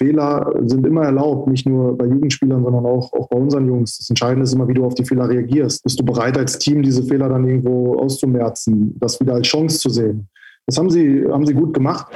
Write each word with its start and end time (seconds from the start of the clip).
Fehler 0.00 0.50
sind 0.64 0.86
immer 0.86 1.02
erlaubt, 1.02 1.46
nicht 1.46 1.68
nur 1.68 1.96
bei 1.96 2.06
Jugendspielern, 2.06 2.64
sondern 2.64 2.86
auch, 2.86 3.12
auch 3.12 3.28
bei 3.28 3.36
unseren 3.36 3.66
Jungs. 3.68 3.98
Das 3.98 4.08
Entscheidende 4.08 4.44
ist 4.44 4.54
immer, 4.54 4.66
wie 4.66 4.72
du 4.72 4.86
auf 4.86 4.94
die 4.94 5.04
Fehler 5.04 5.28
reagierst. 5.28 5.82
Bist 5.82 6.00
du 6.00 6.04
bereit, 6.04 6.38
als 6.38 6.58
Team 6.58 6.82
diese 6.82 7.02
Fehler 7.02 7.28
dann 7.28 7.46
irgendwo 7.46 7.98
auszumerzen, 7.98 8.96
das 8.98 9.20
wieder 9.20 9.34
als 9.34 9.46
Chance 9.46 9.78
zu 9.78 9.90
sehen? 9.90 10.26
Das 10.64 10.78
haben 10.78 10.88
sie, 10.88 11.26
haben 11.30 11.44
sie 11.44 11.52
gut 11.52 11.74
gemacht. 11.74 12.06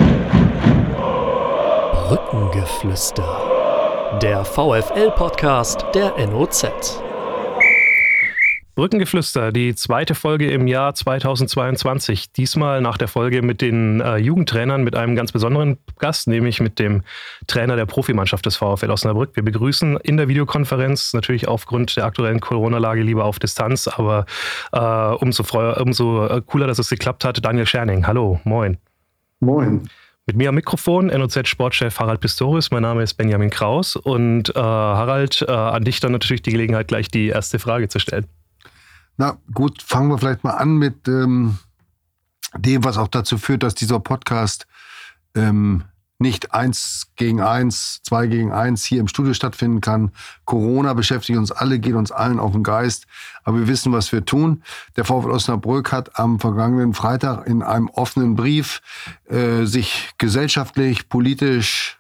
Brückengeflüster. 2.09 3.27
Der 4.23 4.47
VFL-Podcast 4.47 5.85
der 5.95 6.15
NOZ. 6.27 7.03
Brückengeflüster, 8.75 9.53
die 9.53 9.77
zweite 9.77 10.17
Folge 10.17 10.51
im 10.51 10.67
Jahr 10.67 10.95
2022. 10.95 12.33
Diesmal 12.33 12.81
nach 12.81 12.99
der 12.99 13.07
Folge 13.07 13.41
mit 13.43 13.61
den 13.61 14.01
äh, 14.01 14.17
Jugendtrainern 14.17 14.83
mit 14.83 14.97
einem 14.97 15.15
ganz 15.15 15.31
besonderen 15.31 15.79
Gast, 16.01 16.27
nämlich 16.27 16.61
mit 16.61 16.81
dem 16.81 17.05
Trainer 17.47 17.77
der 17.77 17.87
Profimannschaft 17.87 18.45
des 18.47 18.57
VfL 18.57 18.91
Osnabrück. 18.91 19.37
Wir 19.37 19.45
begrüßen 19.45 19.97
in 19.99 20.17
der 20.17 20.27
Videokonferenz 20.27 21.13
natürlich 21.13 21.47
aufgrund 21.47 21.97
der 21.97 22.05
aktuellen 22.05 22.41
Corona-Lage 22.41 23.03
lieber 23.03 23.25
auf 23.25 23.39
Distanz, 23.39 23.87
aber 23.87 24.27
äh, 24.73 24.79
umso, 24.81 25.45
umso 25.81 26.27
äh, 26.27 26.43
cooler, 26.45 26.67
dass 26.67 26.81
es 26.81 26.91
geklappt 26.91 27.25
hat. 27.25 27.45
Daniel 27.45 27.67
Scherning, 27.67 28.09
hallo, 28.09 28.41
moin. 28.43 28.79
Moin. 29.39 29.89
Mit 30.27 30.37
mir 30.37 30.49
am 30.49 30.57
Mikrofon 30.57 31.09
NOZ-Sportchef 31.09 32.01
Harald 32.01 32.21
Pistorius. 32.21 32.73
Mein 32.73 32.83
Name 32.83 33.05
ist 33.05 33.15
Benjamin 33.15 33.51
Kraus. 33.51 33.95
Und 33.95 34.49
äh, 34.49 34.59
Harald, 34.59 35.45
äh, 35.47 35.53
an 35.53 35.85
dich 35.85 36.01
dann 36.01 36.11
natürlich 36.11 36.43
die 36.43 36.51
Gelegenheit, 36.51 36.89
gleich 36.89 37.09
die 37.09 37.29
erste 37.29 37.61
Frage 37.61 37.89
zu 37.89 38.01
stellen. 38.01 38.27
Na 39.17 39.39
gut, 39.53 39.83
fangen 39.83 40.11
wir 40.11 40.19
vielleicht 40.19 40.45
mal 40.45 40.55
an 40.55 40.77
mit 40.77 41.07
ähm, 41.09 41.59
dem, 42.57 42.85
was 42.85 42.99
auch 42.99 43.09
dazu 43.09 43.39
führt, 43.39 43.63
dass 43.63 43.75
dieser 43.75 44.01
Podcast 44.01 44.67
ähm, 45.35 45.85
nicht 46.19 46.55
eins 46.55 47.09
gegen 47.17 47.41
eins, 47.41 48.01
zwei 48.03 48.27
gegen 48.27 48.53
eins 48.53 48.85
hier 48.85 49.01
im 49.01 49.09
Studio 49.09 49.35
stattfinden 49.35 49.81
kann. 49.81 50.13
Corona 50.45 50.95
beschäftigt 50.95 51.39
uns 51.39 51.51
alle, 51.51 51.79
geht 51.79 51.95
uns 51.95 52.13
allen 52.13 52.39
auf 52.39 52.53
den 52.53 52.63
Geist. 52.63 53.07
Aber 53.43 53.59
wir 53.59 53.69
wissen, 53.69 53.93
was 53.93 54.13
wir 54.13 54.25
tun. 54.25 54.63
Der 54.97 55.05
VfL 55.05 55.31
Osnabrück 55.31 55.93
hat 55.93 56.19
am 56.19 56.39
vergangenen 56.39 56.95
Freitag 56.95 57.47
in 57.47 57.63
einem 57.63 57.89
offenen 57.89 58.37
Brief 58.37 58.81
äh, 59.29 59.65
sich 59.65 60.13
gesellschaftlich, 60.19 61.09
politisch 61.09 61.99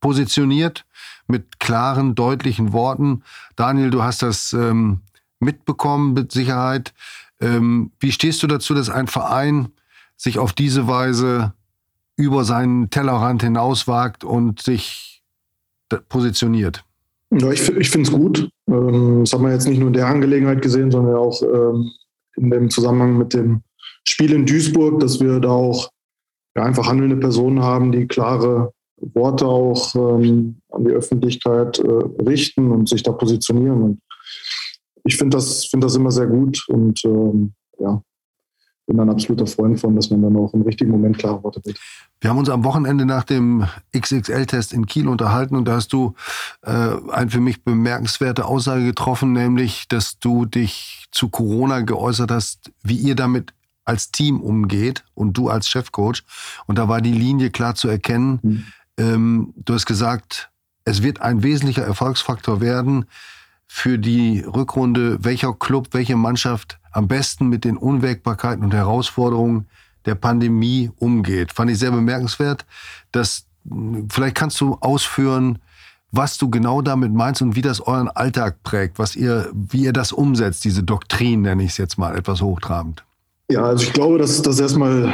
positioniert 0.00 0.84
mit 1.26 1.58
klaren, 1.58 2.14
deutlichen 2.14 2.72
Worten. 2.72 3.22
Daniel, 3.56 3.90
du 3.90 4.02
hast 4.02 4.22
das 4.22 4.52
ähm, 4.52 5.00
mitbekommen 5.40 6.14
mit 6.14 6.32
Sicherheit. 6.32 6.94
Ähm, 7.40 7.92
wie 8.00 8.12
stehst 8.12 8.42
du 8.42 8.46
dazu, 8.46 8.74
dass 8.74 8.90
ein 8.90 9.06
Verein 9.06 9.68
sich 10.16 10.38
auf 10.38 10.52
diese 10.52 10.88
Weise 10.88 11.52
über 12.16 12.44
seinen 12.44 12.90
Tellerrand 12.90 13.42
hinauswagt 13.42 14.24
und 14.24 14.62
sich 14.62 15.22
positioniert? 16.08 16.84
Ja, 17.30 17.50
ich, 17.50 17.68
ich 17.68 17.90
finde 17.90 18.08
es 18.08 18.16
gut. 18.16 18.48
Ähm, 18.68 19.20
das 19.20 19.32
haben 19.32 19.44
wir 19.44 19.52
jetzt 19.52 19.68
nicht 19.68 19.78
nur 19.78 19.88
in 19.88 19.94
der 19.94 20.06
Angelegenheit 20.06 20.62
gesehen, 20.62 20.90
sondern 20.90 21.16
auch 21.16 21.42
ähm, 21.42 21.90
in 22.36 22.50
dem 22.50 22.70
Zusammenhang 22.70 23.18
mit 23.18 23.34
dem 23.34 23.62
Spiel 24.04 24.32
in 24.32 24.46
Duisburg, 24.46 25.00
dass 25.00 25.20
wir 25.20 25.40
da 25.40 25.48
auch 25.48 25.90
einfach 26.54 26.86
handelnde 26.86 27.16
Personen 27.16 27.62
haben, 27.62 27.92
die 27.92 28.06
klare 28.06 28.72
Worte 28.98 29.46
auch 29.46 29.94
ähm, 29.94 30.56
an 30.70 30.84
die 30.84 30.92
Öffentlichkeit 30.92 31.78
äh, 31.78 32.22
richten 32.22 32.70
und 32.70 32.88
sich 32.88 33.02
da 33.02 33.12
positionieren. 33.12 33.82
Und 33.82 34.00
ich 35.06 35.16
finde 35.16 35.36
das, 35.36 35.66
find 35.66 35.82
das 35.82 35.94
immer 35.94 36.10
sehr 36.10 36.26
gut 36.26 36.64
und 36.68 37.04
ähm, 37.04 37.52
ja, 37.78 38.02
bin 38.86 39.00
ein 39.00 39.10
absoluter 39.10 39.46
Freund 39.46 39.80
von, 39.80 39.96
dass 39.96 40.10
man 40.10 40.22
dann 40.22 40.36
auch 40.36 40.52
im 40.54 40.62
richtigen 40.62 40.90
Moment 40.90 41.18
klare 41.18 41.42
Worte 41.42 41.60
wird. 41.64 41.78
Wir 42.20 42.30
haben 42.30 42.38
uns 42.38 42.48
am 42.48 42.64
Wochenende 42.64 43.04
nach 43.04 43.24
dem 43.24 43.66
XXL-Test 43.96 44.72
in 44.72 44.86
Kiel 44.86 45.08
unterhalten 45.08 45.56
und 45.56 45.66
da 45.66 45.76
hast 45.76 45.92
du 45.92 46.14
äh, 46.62 46.70
eine 47.10 47.30
für 47.30 47.40
mich 47.40 47.62
bemerkenswerte 47.62 48.44
Aussage 48.44 48.84
getroffen, 48.84 49.32
nämlich, 49.32 49.88
dass 49.88 50.18
du 50.18 50.44
dich 50.44 51.06
zu 51.10 51.28
Corona 51.28 51.80
geäußert 51.80 52.30
hast, 52.30 52.70
wie 52.82 52.96
ihr 52.96 53.16
damit 53.16 53.52
als 53.84 54.10
Team 54.10 54.40
umgeht 54.40 55.04
und 55.14 55.36
du 55.36 55.48
als 55.48 55.68
Chefcoach. 55.68 56.24
Und 56.66 56.78
da 56.78 56.88
war 56.88 57.00
die 57.00 57.12
Linie 57.12 57.50
klar 57.50 57.74
zu 57.74 57.88
erkennen. 57.88 58.40
Mhm. 58.42 58.64
Ähm, 58.98 59.54
du 59.56 59.74
hast 59.74 59.86
gesagt, 59.86 60.50
es 60.84 61.02
wird 61.02 61.20
ein 61.20 61.42
wesentlicher 61.42 61.84
Erfolgsfaktor 61.84 62.60
werden, 62.60 63.06
für 63.66 63.98
die 63.98 64.40
Rückrunde, 64.40 65.18
welcher 65.24 65.52
Club, 65.52 65.88
welche 65.92 66.16
Mannschaft 66.16 66.78
am 66.92 67.08
besten 67.08 67.48
mit 67.48 67.64
den 67.64 67.76
Unwägbarkeiten 67.76 68.64
und 68.64 68.72
Herausforderungen 68.72 69.66
der 70.06 70.14
Pandemie 70.14 70.90
umgeht. 70.96 71.52
Fand 71.52 71.70
ich 71.70 71.78
sehr 71.78 71.90
bemerkenswert. 71.90 72.64
Dass, 73.12 73.46
vielleicht 74.08 74.36
kannst 74.36 74.60
du 74.60 74.76
ausführen, 74.80 75.58
was 76.12 76.38
du 76.38 76.48
genau 76.48 76.80
damit 76.80 77.12
meinst 77.12 77.42
und 77.42 77.56
wie 77.56 77.62
das 77.62 77.80
euren 77.80 78.08
Alltag 78.08 78.62
prägt, 78.62 78.98
was 78.98 79.16
ihr, 79.16 79.50
wie 79.52 79.84
ihr 79.84 79.92
das 79.92 80.12
umsetzt, 80.12 80.64
diese 80.64 80.82
Doktrin, 80.82 81.42
nenne 81.42 81.62
ich 81.64 81.72
es 81.72 81.76
jetzt 81.76 81.98
mal 81.98 82.16
etwas 82.16 82.40
hochtrabend. 82.40 83.04
Ja, 83.50 83.64
also 83.64 83.84
ich 83.84 83.92
glaube, 83.92 84.18
dass 84.18 84.40
das 84.42 84.58
erstmal 84.58 85.12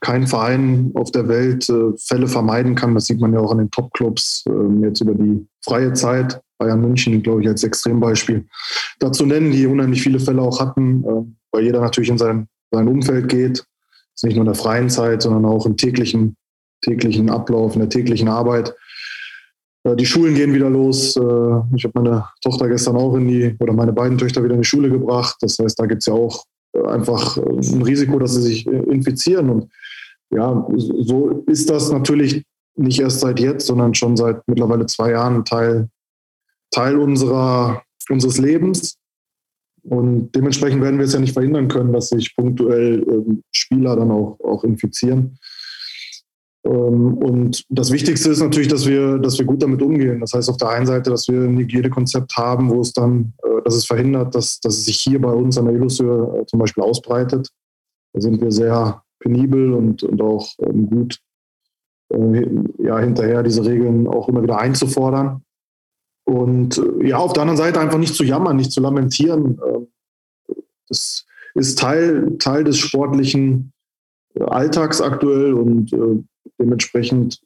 kein 0.00 0.26
Verein 0.26 0.90
auf 0.94 1.10
der 1.12 1.28
Welt 1.28 1.68
äh, 1.70 1.96
Fälle 1.96 2.26
vermeiden 2.26 2.74
kann. 2.74 2.94
Das 2.94 3.06
sieht 3.06 3.20
man 3.20 3.32
ja 3.32 3.40
auch 3.40 3.52
an 3.52 3.58
den 3.58 3.70
Top-Clubs 3.70 4.44
äh, 4.48 4.82
jetzt 4.82 5.00
über 5.00 5.14
die 5.14 5.46
freie 5.64 5.92
Zeit. 5.94 6.42
Bayern 6.64 6.80
München, 6.80 7.22
glaube 7.22 7.42
ich, 7.42 7.48
als 7.48 7.62
Extrembeispiel 7.62 8.46
dazu 8.98 9.26
nennen, 9.26 9.52
die 9.52 9.66
unheimlich 9.66 10.02
viele 10.02 10.18
Fälle 10.18 10.40
auch 10.40 10.60
hatten, 10.60 11.04
äh, 11.04 11.24
weil 11.52 11.64
jeder 11.64 11.80
natürlich 11.80 12.08
in 12.08 12.18
sein, 12.18 12.48
sein 12.70 12.88
Umfeld 12.88 13.28
geht. 13.28 13.58
Das 13.58 14.22
ist 14.22 14.24
nicht 14.24 14.36
nur 14.36 14.44
in 14.46 14.52
der 14.52 14.54
freien 14.54 14.88
Zeit, 14.88 15.22
sondern 15.22 15.44
auch 15.44 15.66
im 15.66 15.76
täglichen, 15.76 16.36
täglichen 16.82 17.28
Ablauf, 17.28 17.74
in 17.74 17.80
der 17.80 17.90
täglichen 17.90 18.28
Arbeit. 18.28 18.74
Äh, 19.84 19.96
die 19.96 20.06
Schulen 20.06 20.34
gehen 20.34 20.54
wieder 20.54 20.70
los. 20.70 21.16
Äh, 21.16 21.76
ich 21.76 21.84
habe 21.84 22.00
meine 22.00 22.24
Tochter 22.40 22.68
gestern 22.68 22.96
auch 22.96 23.14
in 23.16 23.28
die, 23.28 23.56
oder 23.60 23.74
meine 23.74 23.92
beiden 23.92 24.16
Töchter 24.16 24.42
wieder 24.42 24.54
in 24.54 24.62
die 24.62 24.68
Schule 24.68 24.88
gebracht. 24.88 25.36
Das 25.40 25.58
heißt, 25.58 25.78
da 25.78 25.84
gibt 25.84 26.00
es 26.00 26.06
ja 26.06 26.14
auch 26.14 26.44
einfach 26.86 27.36
ein 27.36 27.82
Risiko, 27.82 28.18
dass 28.18 28.34
sie 28.34 28.42
sich 28.42 28.66
infizieren. 28.66 29.48
Und 29.48 29.70
ja, 30.30 30.66
so 30.76 31.44
ist 31.46 31.70
das 31.70 31.92
natürlich 31.92 32.44
nicht 32.76 33.00
erst 33.00 33.20
seit 33.20 33.38
jetzt, 33.38 33.66
sondern 33.66 33.94
schon 33.94 34.16
seit 34.16 34.42
mittlerweile 34.48 34.86
zwei 34.86 35.12
Jahren 35.12 35.44
Teil 35.44 35.88
Teil 36.74 36.98
unserer, 36.98 37.82
unseres 38.08 38.38
Lebens. 38.38 38.96
Und 39.82 40.32
dementsprechend 40.32 40.82
werden 40.82 40.98
wir 40.98 41.04
es 41.04 41.12
ja 41.12 41.20
nicht 41.20 41.34
verhindern 41.34 41.68
können, 41.68 41.92
dass 41.92 42.08
sich 42.08 42.34
punktuell 42.34 43.04
ähm, 43.08 43.42
Spieler 43.52 43.96
dann 43.96 44.10
auch, 44.10 44.38
auch 44.40 44.64
infizieren. 44.64 45.38
Ähm, 46.64 47.14
und 47.18 47.64
das 47.68 47.92
Wichtigste 47.92 48.30
ist 48.30 48.40
natürlich, 48.40 48.68
dass 48.68 48.86
wir, 48.86 49.18
dass 49.18 49.38
wir 49.38 49.44
gut 49.44 49.62
damit 49.62 49.82
umgehen. 49.82 50.20
Das 50.20 50.32
heißt 50.32 50.48
auf 50.48 50.56
der 50.56 50.70
einen 50.70 50.86
Seite, 50.86 51.10
dass 51.10 51.28
wir 51.28 51.42
ein 51.42 51.58
Hygienekonzept 51.58 52.36
haben, 52.36 52.70
wo 52.70 52.80
es 52.80 52.92
dann, 52.92 53.34
äh, 53.42 53.62
dass 53.64 53.74
es 53.74 53.86
verhindert, 53.86 54.34
dass, 54.34 54.60
dass 54.60 54.78
es 54.78 54.84
sich 54.86 55.00
hier 55.00 55.20
bei 55.20 55.32
uns 55.32 55.58
an 55.58 55.66
der 55.66 55.74
Illushöhe 55.74 56.40
äh, 56.40 56.46
zum 56.46 56.58
Beispiel 56.58 56.82
ausbreitet. 56.82 57.50
Da 58.14 58.20
sind 58.20 58.40
wir 58.40 58.50
sehr 58.50 59.02
penibel 59.20 59.74
und, 59.74 60.02
und 60.02 60.22
auch 60.22 60.48
ähm, 60.60 60.88
gut 60.88 61.18
äh, 62.10 62.46
ja, 62.82 62.98
hinterher, 62.98 63.42
diese 63.42 63.64
Regeln 63.64 64.08
auch 64.08 64.28
immer 64.28 64.42
wieder 64.42 64.58
einzufordern. 64.58 65.42
Und 66.24 66.78
äh, 66.78 67.08
ja, 67.08 67.18
auf 67.18 67.32
der 67.32 67.42
anderen 67.42 67.58
Seite 67.58 67.80
einfach 67.80 67.98
nicht 67.98 68.14
zu 68.14 68.24
jammern, 68.24 68.56
nicht 68.56 68.72
zu 68.72 68.80
lamentieren. 68.80 69.58
Äh, 69.58 70.54
das 70.88 71.26
ist 71.54 71.78
Teil, 71.78 72.36
Teil 72.38 72.64
des 72.64 72.78
sportlichen 72.78 73.72
äh, 74.34 74.42
Alltags 74.42 75.00
aktuell 75.00 75.54
und 75.54 75.94
dementsprechend 76.58 77.40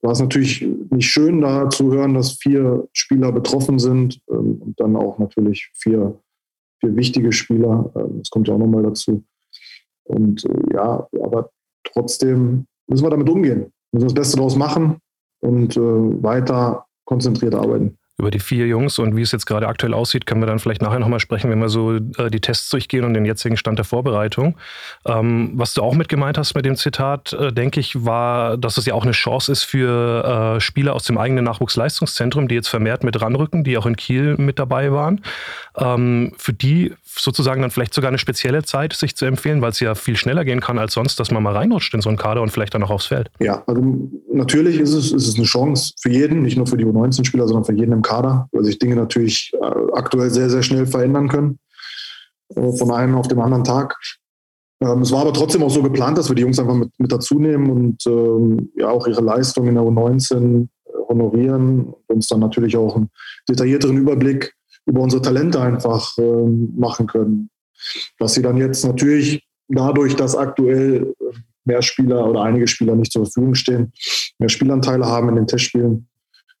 war 0.00 0.12
es 0.12 0.20
natürlich 0.20 0.66
nicht 0.90 1.06
schön, 1.06 1.40
da 1.42 1.70
zu 1.70 1.92
hören, 1.92 2.14
dass 2.14 2.32
vier 2.32 2.88
Spieler 2.92 3.30
betroffen 3.30 3.78
sind 3.78 4.20
ähm, 4.30 4.60
und 4.60 4.80
dann 4.80 4.96
auch 4.96 5.18
natürlich 5.18 5.70
vier, 5.74 6.18
vier 6.80 6.96
wichtige 6.96 7.32
Spieler. 7.32 7.92
Ähm, 7.94 8.18
das 8.18 8.30
kommt 8.30 8.48
ja 8.48 8.54
auch 8.54 8.58
nochmal 8.58 8.82
dazu. 8.82 9.22
Und 10.04 10.46
ja, 10.72 11.06
aber 11.22 11.50
trotzdem 11.84 12.66
müssen 12.88 13.04
wir 13.04 13.10
damit 13.10 13.30
umgehen, 13.30 13.72
müssen 13.92 14.06
das 14.06 14.14
Beste 14.14 14.36
daraus 14.36 14.56
machen 14.56 14.96
und 15.40 15.76
weiter 15.76 16.86
konzentriert 17.04 17.54
arbeiten 17.54 17.96
über 18.22 18.30
die 18.30 18.38
vier 18.38 18.68
Jungs 18.68 19.00
und 19.00 19.16
wie 19.16 19.22
es 19.22 19.32
jetzt 19.32 19.46
gerade 19.46 19.66
aktuell 19.66 19.92
aussieht, 19.94 20.26
können 20.26 20.40
wir 20.40 20.46
dann 20.46 20.60
vielleicht 20.60 20.80
nachher 20.80 21.00
nochmal 21.00 21.18
sprechen, 21.18 21.50
wenn 21.50 21.58
wir 21.58 21.68
so 21.68 21.96
äh, 21.96 22.30
die 22.30 22.40
Tests 22.40 22.70
durchgehen 22.70 23.04
und 23.04 23.14
den 23.14 23.24
jetzigen 23.24 23.56
Stand 23.56 23.78
der 23.78 23.84
Vorbereitung. 23.84 24.56
Ähm, 25.04 25.50
was 25.54 25.74
du 25.74 25.82
auch 25.82 25.94
mit 25.94 26.08
gemeint 26.08 26.38
hast 26.38 26.54
mit 26.54 26.64
dem 26.64 26.76
Zitat, 26.76 27.32
äh, 27.32 27.52
denke 27.52 27.80
ich, 27.80 28.04
war, 28.04 28.56
dass 28.56 28.78
es 28.78 28.86
ja 28.86 28.94
auch 28.94 29.02
eine 29.02 29.10
Chance 29.10 29.50
ist 29.50 29.64
für 29.64 30.54
äh, 30.56 30.60
Spieler 30.60 30.94
aus 30.94 31.02
dem 31.02 31.18
eigenen 31.18 31.44
Nachwuchsleistungszentrum, 31.44 32.46
die 32.46 32.54
jetzt 32.54 32.68
vermehrt 32.68 33.02
mit 33.02 33.20
ranrücken, 33.20 33.64
die 33.64 33.76
auch 33.76 33.86
in 33.86 33.96
Kiel 33.96 34.36
mit 34.36 34.60
dabei 34.60 34.92
waren. 34.92 35.20
Ähm, 35.76 36.32
für 36.36 36.52
die 36.52 36.94
sozusagen 37.18 37.62
dann 37.62 37.70
vielleicht 37.70 37.94
sogar 37.94 38.08
eine 38.08 38.18
spezielle 38.18 38.62
Zeit 38.62 38.92
sich 38.92 39.16
zu 39.16 39.24
empfehlen, 39.24 39.62
weil 39.62 39.70
es 39.70 39.80
ja 39.80 39.94
viel 39.94 40.16
schneller 40.16 40.44
gehen 40.44 40.60
kann 40.60 40.78
als 40.78 40.94
sonst, 40.94 41.20
dass 41.20 41.30
man 41.30 41.42
mal 41.42 41.54
reinrutscht 41.54 41.94
in 41.94 42.00
so 42.00 42.08
einen 42.08 42.18
Kader 42.18 42.42
und 42.42 42.50
vielleicht 42.50 42.74
dann 42.74 42.82
auch 42.82 42.90
aufs 42.90 43.06
Feld. 43.06 43.30
Ja, 43.40 43.62
also 43.66 43.82
natürlich 44.32 44.78
ist 44.78 44.92
es, 44.92 45.12
ist 45.12 45.28
es 45.28 45.36
eine 45.36 45.44
Chance 45.44 45.94
für 46.00 46.10
jeden, 46.10 46.42
nicht 46.42 46.56
nur 46.56 46.66
für 46.66 46.76
die 46.76 46.84
U19-Spieler, 46.84 47.46
sondern 47.46 47.64
für 47.64 47.74
jeden 47.74 47.92
im 47.92 48.02
Kader. 48.02 48.48
Weil 48.52 48.64
sich 48.64 48.78
Dinge 48.78 48.96
natürlich 48.96 49.52
äh, 49.54 49.92
aktuell 49.94 50.30
sehr, 50.30 50.50
sehr 50.50 50.62
schnell 50.62 50.86
verändern 50.86 51.28
können. 51.28 51.58
Äh, 52.56 52.72
von 52.76 52.90
einem 52.90 53.16
auf 53.16 53.28
den 53.28 53.38
anderen 53.38 53.64
Tag. 53.64 53.96
Ähm, 54.80 55.02
es 55.02 55.12
war 55.12 55.20
aber 55.20 55.32
trotzdem 55.32 55.62
auch 55.62 55.70
so 55.70 55.82
geplant, 55.82 56.18
dass 56.18 56.28
wir 56.28 56.36
die 56.36 56.42
Jungs 56.42 56.58
einfach 56.58 56.74
mit, 56.74 56.90
mit 56.98 57.12
dazu 57.12 57.38
nehmen 57.38 57.70
und 57.70 58.06
ähm, 58.06 58.70
ja 58.76 58.88
auch 58.90 59.06
ihre 59.06 59.22
Leistung 59.22 59.68
in 59.68 59.74
der 59.74 59.84
U19 59.84 60.64
äh, 60.64 60.68
honorieren 61.08 61.86
und 61.86 61.94
uns 62.08 62.28
dann 62.28 62.40
natürlich 62.40 62.76
auch 62.76 62.96
einen 62.96 63.10
detaillierteren 63.48 63.96
Überblick 63.96 64.54
über 64.86 65.00
unsere 65.00 65.22
Talente 65.22 65.60
einfach 65.60 66.16
äh, 66.18 66.46
machen 66.76 67.06
können. 67.06 67.50
Dass 68.18 68.34
sie 68.34 68.42
dann 68.42 68.56
jetzt 68.56 68.84
natürlich 68.84 69.46
dadurch, 69.68 70.16
dass 70.16 70.36
aktuell 70.36 71.14
mehr 71.64 71.82
Spieler 71.82 72.26
oder 72.28 72.42
einige 72.42 72.66
Spieler 72.66 72.94
nicht 72.94 73.12
zur 73.12 73.24
Verfügung 73.24 73.54
stehen, 73.54 73.92
mehr 74.38 74.48
Spielanteile 74.48 75.06
haben 75.06 75.28
in 75.28 75.36
den 75.36 75.46
Testspielen, 75.46 76.08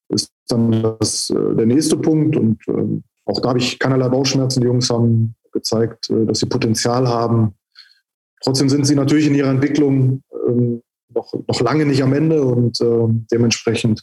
ist 0.08 0.32
dann 0.48 0.82
das, 0.82 1.30
äh, 1.30 1.56
der 1.56 1.66
nächste 1.66 1.96
Punkt. 1.96 2.36
Und 2.36 2.58
äh, 2.68 3.02
auch 3.24 3.40
da 3.40 3.50
habe 3.50 3.58
ich 3.58 3.78
keinerlei 3.78 4.08
Bauchschmerzen. 4.08 4.60
Die 4.60 4.66
Jungs 4.66 4.90
haben 4.90 5.34
gezeigt, 5.52 6.10
äh, 6.10 6.26
dass 6.26 6.40
sie 6.40 6.46
Potenzial 6.46 7.08
haben. 7.08 7.54
Trotzdem 8.42 8.68
sind 8.68 8.86
sie 8.86 8.94
natürlich 8.94 9.26
in 9.26 9.34
ihrer 9.34 9.50
Entwicklung 9.50 10.22
ähm, 10.48 10.82
noch, 11.14 11.32
noch 11.46 11.60
lange 11.60 11.86
nicht 11.86 12.02
am 12.02 12.12
Ende 12.12 12.42
und 12.42 12.80
äh, 12.80 13.06
dementsprechend 13.30 14.02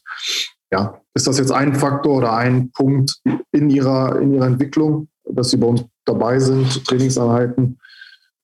ja, 0.72 1.01
ist 1.19 1.27
das 1.27 1.38
jetzt 1.38 1.51
ein 1.51 1.75
Faktor 1.75 2.18
oder 2.19 2.33
ein 2.33 2.71
Punkt 2.71 3.21
in 3.51 3.69
ihrer, 3.69 4.21
in 4.21 4.33
ihrer 4.33 4.48
Entwicklung, 4.48 5.10
dass 5.25 5.50
sie 5.50 5.57
bei 5.57 5.68
uns 5.68 5.83
dabei 6.06 6.39
sind, 6.39 6.86
Trainingseinheiten 6.86 7.77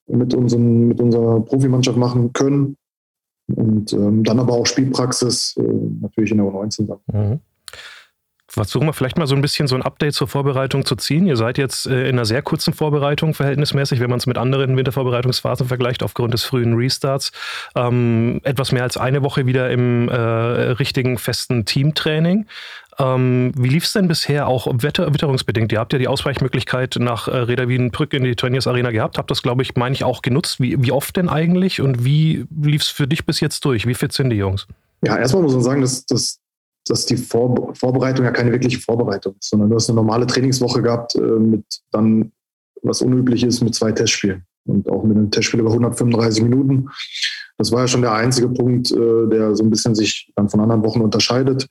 mit, 0.08 0.34
unseren, 0.34 0.90
mit 0.90 1.00
unserer 1.00 1.40
Profimannschaft 1.40 1.98
machen 1.98 2.34
können. 2.34 2.76
Und 3.48 3.94
ähm, 3.94 4.26
dann 4.26 4.40
aber 4.40 4.54
auch 4.54 4.66
Spielpraxis, 4.66 5.56
äh, 5.58 5.64
natürlich 6.02 6.32
in 6.32 6.38
der 6.38 6.48
U19 6.48 6.88
dann. 6.88 7.30
Mhm. 7.32 7.40
Versuchen 8.56 8.88
wir 8.88 8.94
vielleicht 8.94 9.18
mal 9.18 9.28
so 9.28 9.36
ein 9.36 9.42
bisschen 9.42 9.68
so 9.68 9.76
ein 9.76 9.82
Update 9.82 10.14
zur 10.14 10.30
Vorbereitung 10.30 10.86
zu 10.86 10.96
ziehen. 10.96 11.28
Ihr 11.28 11.36
seid 11.36 11.58
jetzt 11.58 11.88
äh, 11.88 12.08
in 12.08 12.16
einer 12.16 12.24
sehr 12.24 12.42
kurzen 12.42 12.74
Vorbereitung 12.74 13.34
verhältnismäßig, 13.34 14.00
wenn 14.00 14.10
man 14.10 14.20
es 14.20 14.28
mit 14.28 14.38
anderen 14.38 14.78
Wintervorbereitungsphasen 14.78 15.68
vergleicht, 15.68 16.04
aufgrund 16.04 16.34
des 16.34 16.46
frühen 16.46 16.74
Restarts. 16.76 17.34
Ähm, 17.76 18.40
etwas 18.44 18.72
mehr 18.72 18.84
als 18.84 18.96
eine 18.96 19.24
Woche 19.24 19.46
wieder 19.46 19.70
im 19.72 20.08
äh, 20.08 20.16
richtigen 20.16 21.18
festen 21.18 21.66
Teamtraining. 21.66 22.46
Ähm, 22.98 23.52
wie 23.58 23.68
lief 23.68 23.84
es 23.84 23.92
denn 23.92 24.08
bisher 24.08 24.48
auch 24.48 24.68
wetter 24.72 25.14
witterungsbedingt? 25.14 25.74
Ihr 25.74 25.80
habt 25.80 25.92
ja 25.92 26.00
die 26.00 26.08
Ausweichmöglichkeit 26.08 26.96
nach 26.98 27.28
äh, 27.28 27.36
Reda 27.36 27.68
Wien-Brück 27.68 28.14
in 28.14 28.24
die 28.24 28.38
Tönnies 28.38 28.68
Arena 28.68 28.92
gehabt. 28.92 29.18
Habt 29.18 29.30
das, 29.32 29.42
glaube 29.42 29.64
ich, 29.64 29.76
meine 29.76 29.94
ich, 29.94 30.06
auch 30.06 30.22
genutzt. 30.22 30.62
Wie, 30.62 30.82
wie 30.82 30.94
oft 30.94 31.18
denn 31.18 31.28
eigentlich 31.28 31.82
und 31.82 32.06
wie 32.06 32.46
lief 32.62 32.84
es 32.84 32.88
für 32.88 33.06
dich 33.06 33.26
bis 33.26 33.42
jetzt 33.42 33.66
durch? 33.66 33.86
Wie 33.86 33.96
fit 33.96 34.14
sind 34.14 34.30
die 34.30 34.38
Jungs? 34.38 34.66
Ja, 35.04 35.18
erstmal 35.18 35.44
muss 35.44 35.54
man 35.54 35.62
sagen, 35.62 35.82
dass, 35.82 36.06
dass 36.06 36.40
dass 36.88 37.06
die 37.06 37.18
Vor 37.18 37.74
Vorbereitung 37.76 38.26
ja 38.26 38.32
keine 38.32 38.52
wirkliche 38.52 38.80
Vorbereitung 38.80 39.36
ist, 39.40 39.50
sondern 39.50 39.70
du 39.70 39.76
hast 39.76 39.90
eine 39.90 39.96
normale 39.96 40.28
Trainingswoche 40.28 40.82
gehabt 40.82 41.16
äh, 41.16 41.20
mit 41.20 41.66
dann, 41.92 42.32
was 42.82 43.02
unüblich 43.02 43.44
ist, 43.44 43.62
mit 43.62 43.76
zwei 43.76 43.92
Testspielen 43.92 44.46
und 44.66 44.90
auch 44.90 45.04
mit 45.04 45.18
einem 45.18 45.32
Testspiel 45.32 45.60
über 45.60 45.72
135 45.72 46.44
Minuten. 46.44 46.90
Das 47.58 47.72
war 47.72 47.82
ja 47.82 47.88
schon 47.88 48.02
der 48.02 48.14
einzige 48.14 48.50
Punkt, 48.50 48.92
äh, 48.92 49.28
der 49.28 49.56
so 49.56 49.64
ein 49.64 49.70
bisschen 49.70 49.96
sich 49.96 50.32
dann 50.36 50.50
von 50.50 50.60
anderen 50.60 50.84
Wochen 50.84 51.02
unterscheidet. 51.02 51.68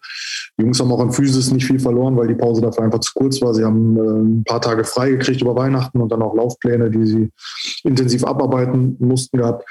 Die 0.59 0.63
Jungs 0.63 0.81
haben 0.81 0.91
auch 0.93 1.01
an 1.01 1.13
Physis 1.13 1.53
nicht 1.53 1.67
viel 1.67 1.79
verloren, 1.79 2.17
weil 2.17 2.29
die 2.29 2.35
Pause 2.35 2.63
dafür 2.63 2.85
einfach 2.85 3.01
zu 3.01 3.13
kurz 3.15 3.41
war. 3.43 3.53
Sie 3.55 3.65
haben 3.65 3.97
äh, 3.97 4.01
ein 4.01 4.45
paar 4.45 4.61
Tage 4.61 4.85
frei 4.85 5.11
gekriegt 5.11 5.43
über 5.43 5.55
Weihnachten 5.55 6.01
und 6.01 6.11
dann 6.11 6.23
auch 6.23 6.35
Laufpläne, 6.35 6.91
die 6.91 7.07
sie 7.07 7.31
intensiv 7.83 8.25
abarbeiten 8.25 8.97
mussten 8.99 9.39
gehabt. 9.39 9.69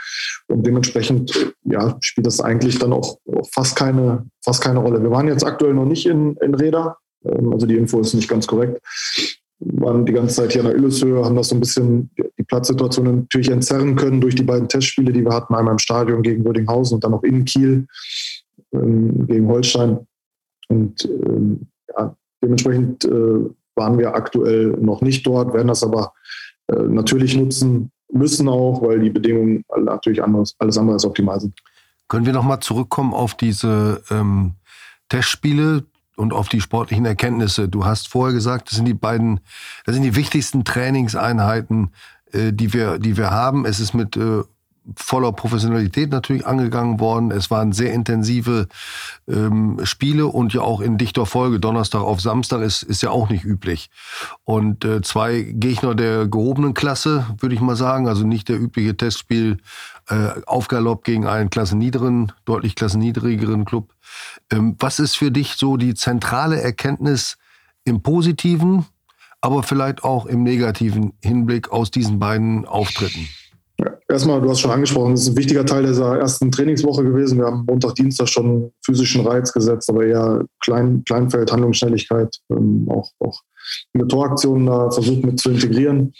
Und 0.47 0.65
dementsprechend 0.65 1.53
ja, 1.63 1.97
spielt 2.01 2.27
das 2.27 2.41
eigentlich 2.41 2.77
dann 2.77 2.93
auch 2.93 3.17
fast 3.51 3.75
keine, 3.75 4.25
fast 4.43 4.61
keine 4.61 4.79
Rolle. 4.79 5.01
Wir 5.01 5.11
waren 5.11 5.27
jetzt 5.27 5.45
aktuell 5.45 5.73
noch 5.73 5.85
nicht 5.85 6.05
in, 6.05 6.35
in 6.37 6.53
Räder. 6.53 6.97
Ähm, 7.25 7.51
also 7.51 7.65
die 7.65 7.77
Info 7.77 7.99
ist 7.99 8.13
nicht 8.13 8.29
ganz 8.29 8.45
korrekt 8.45 8.79
waren 9.65 10.05
die 10.05 10.13
ganze 10.13 10.35
Zeit 10.35 10.51
hier 10.53 10.61
in 10.61 10.67
der 10.67 10.75
Illeshöhe, 10.75 11.23
haben 11.23 11.35
das 11.35 11.49
so 11.49 11.55
ein 11.55 11.59
bisschen 11.59 12.09
die 12.37 12.43
Platzsituation 12.43 13.19
natürlich 13.21 13.49
entzerren 13.49 13.95
können 13.95 14.21
durch 14.21 14.35
die 14.35 14.43
beiden 14.43 14.67
Testspiele, 14.67 15.11
die 15.11 15.23
wir 15.23 15.33
hatten, 15.33 15.55
einmal 15.55 15.73
im 15.73 15.79
Stadion 15.79 16.21
gegen 16.21 16.45
Rödinghausen 16.45 16.95
und 16.95 17.03
dann 17.03 17.13
auch 17.13 17.23
in 17.23 17.45
Kiel 17.45 17.87
ähm, 18.73 19.27
gegen 19.27 19.47
Holstein. 19.47 20.05
Und 20.67 21.05
ähm, 21.05 21.67
ja, 21.95 22.15
dementsprechend 22.43 23.05
äh, 23.05 23.49
waren 23.75 23.97
wir 23.97 24.15
aktuell 24.15 24.77
noch 24.79 25.01
nicht 25.01 25.25
dort, 25.25 25.53
werden 25.53 25.67
das 25.67 25.83
aber 25.83 26.13
äh, 26.67 26.83
natürlich 26.83 27.35
nutzen 27.35 27.91
müssen 28.11 28.47
auch, 28.47 28.81
weil 28.81 28.99
die 28.99 29.09
Bedingungen 29.09 29.63
natürlich 29.75 30.23
anders, 30.23 30.55
alles 30.59 30.77
andere 30.77 30.95
als 30.95 31.05
optimal 31.05 31.39
sind. 31.39 31.59
Können 32.07 32.25
wir 32.25 32.33
nochmal 32.33 32.59
zurückkommen 32.59 33.13
auf 33.13 33.35
diese 33.35 34.03
ähm, 34.11 34.53
Testspiele? 35.09 35.85
Und 36.15 36.33
auf 36.33 36.49
die 36.49 36.61
sportlichen 36.61 37.05
Erkenntnisse. 37.05 37.69
Du 37.69 37.85
hast 37.85 38.07
vorher 38.07 38.33
gesagt, 38.33 38.69
das 38.69 38.77
sind 38.77 38.85
die 38.85 38.93
beiden, 38.93 39.39
das 39.85 39.95
sind 39.95 40.03
die 40.03 40.15
wichtigsten 40.15 40.63
Trainingseinheiten, 40.63 41.91
äh, 42.31 42.53
die 42.53 42.73
wir, 42.73 42.99
die 42.99 43.17
wir 43.17 43.31
haben. 43.31 43.65
Es 43.65 43.79
ist 43.79 43.93
mit 43.93 44.17
äh, 44.17 44.43
voller 44.95 45.31
Professionalität 45.31 46.11
natürlich 46.11 46.45
angegangen 46.45 46.99
worden. 46.99 47.31
Es 47.31 47.49
waren 47.49 47.71
sehr 47.71 47.93
intensive 47.93 48.67
ähm, 49.27 49.79
Spiele 49.83 50.27
und 50.27 50.53
ja 50.53 50.61
auch 50.61 50.81
in 50.81 50.97
dichter 50.97 51.25
Folge. 51.25 51.59
Donnerstag 51.59 52.01
auf 52.01 52.21
Samstag 52.21 52.61
ist, 52.61 52.83
ist 52.83 53.01
ja 53.01 53.09
auch 53.09 53.29
nicht 53.29 53.45
üblich. 53.45 53.89
Und 54.43 54.83
äh, 54.83 55.01
zwei 55.01 55.41
Gegner 55.41 55.95
der 55.95 56.27
gehobenen 56.27 56.73
Klasse, 56.73 57.25
würde 57.39 57.55
ich 57.55 57.61
mal 57.61 57.75
sagen. 57.75 58.07
Also 58.07 58.25
nicht 58.25 58.49
der 58.49 58.59
übliche 58.59 58.97
Testspiel 58.97 59.57
äh, 60.13 60.41
auf 60.45 60.67
Galopp 60.67 61.03
gegen 61.03 61.25
einen 61.25 61.49
klassenniederen, 61.49 62.31
deutlich 62.45 62.75
klassenniedrigeren 62.75 63.65
Club. 63.65 63.93
Ähm, 64.51 64.75
was 64.79 64.99
ist 64.99 65.15
für 65.15 65.31
dich 65.31 65.53
so 65.53 65.77
die 65.77 65.95
zentrale 65.95 66.61
Erkenntnis 66.61 67.37
im 67.83 68.01
positiven, 68.01 68.85
aber 69.41 69.63
vielleicht 69.63 70.03
auch 70.03 70.25
im 70.25 70.43
negativen 70.43 71.13
Hinblick 71.21 71.71
aus 71.71 71.89
diesen 71.89 72.19
beiden 72.19 72.65
Auftritten? 72.65 73.27
erstmal, 74.07 74.41
du 74.41 74.49
hast 74.49 74.59
schon 74.59 74.71
angesprochen, 74.71 75.13
es 75.13 75.21
ist 75.21 75.29
ein 75.29 75.37
wichtiger 75.37 75.65
Teil 75.65 75.85
dieser 75.85 76.17
ersten 76.17 76.51
Trainingswoche 76.51 77.03
gewesen. 77.03 77.39
Wir 77.39 77.45
haben 77.45 77.65
Montag, 77.67 77.95
Dienstag 77.95 78.29
schon 78.29 78.71
physischen 78.85 79.25
Reiz 79.25 79.51
gesetzt, 79.51 79.89
aber 79.89 80.05
eher 80.05 80.45
Klein, 80.61 81.03
Kleinfeld, 81.05 81.51
Handlungsschnelligkeit, 81.51 82.37
ähm, 82.51 82.87
auch, 82.89 83.11
auch 83.19 83.41
eine 83.93 84.07
Toraktion 84.07 84.65
da 84.65 84.91
versucht 84.91 85.23
mit 85.23 85.39
zu 85.39 85.49
integrieren. 85.49 86.13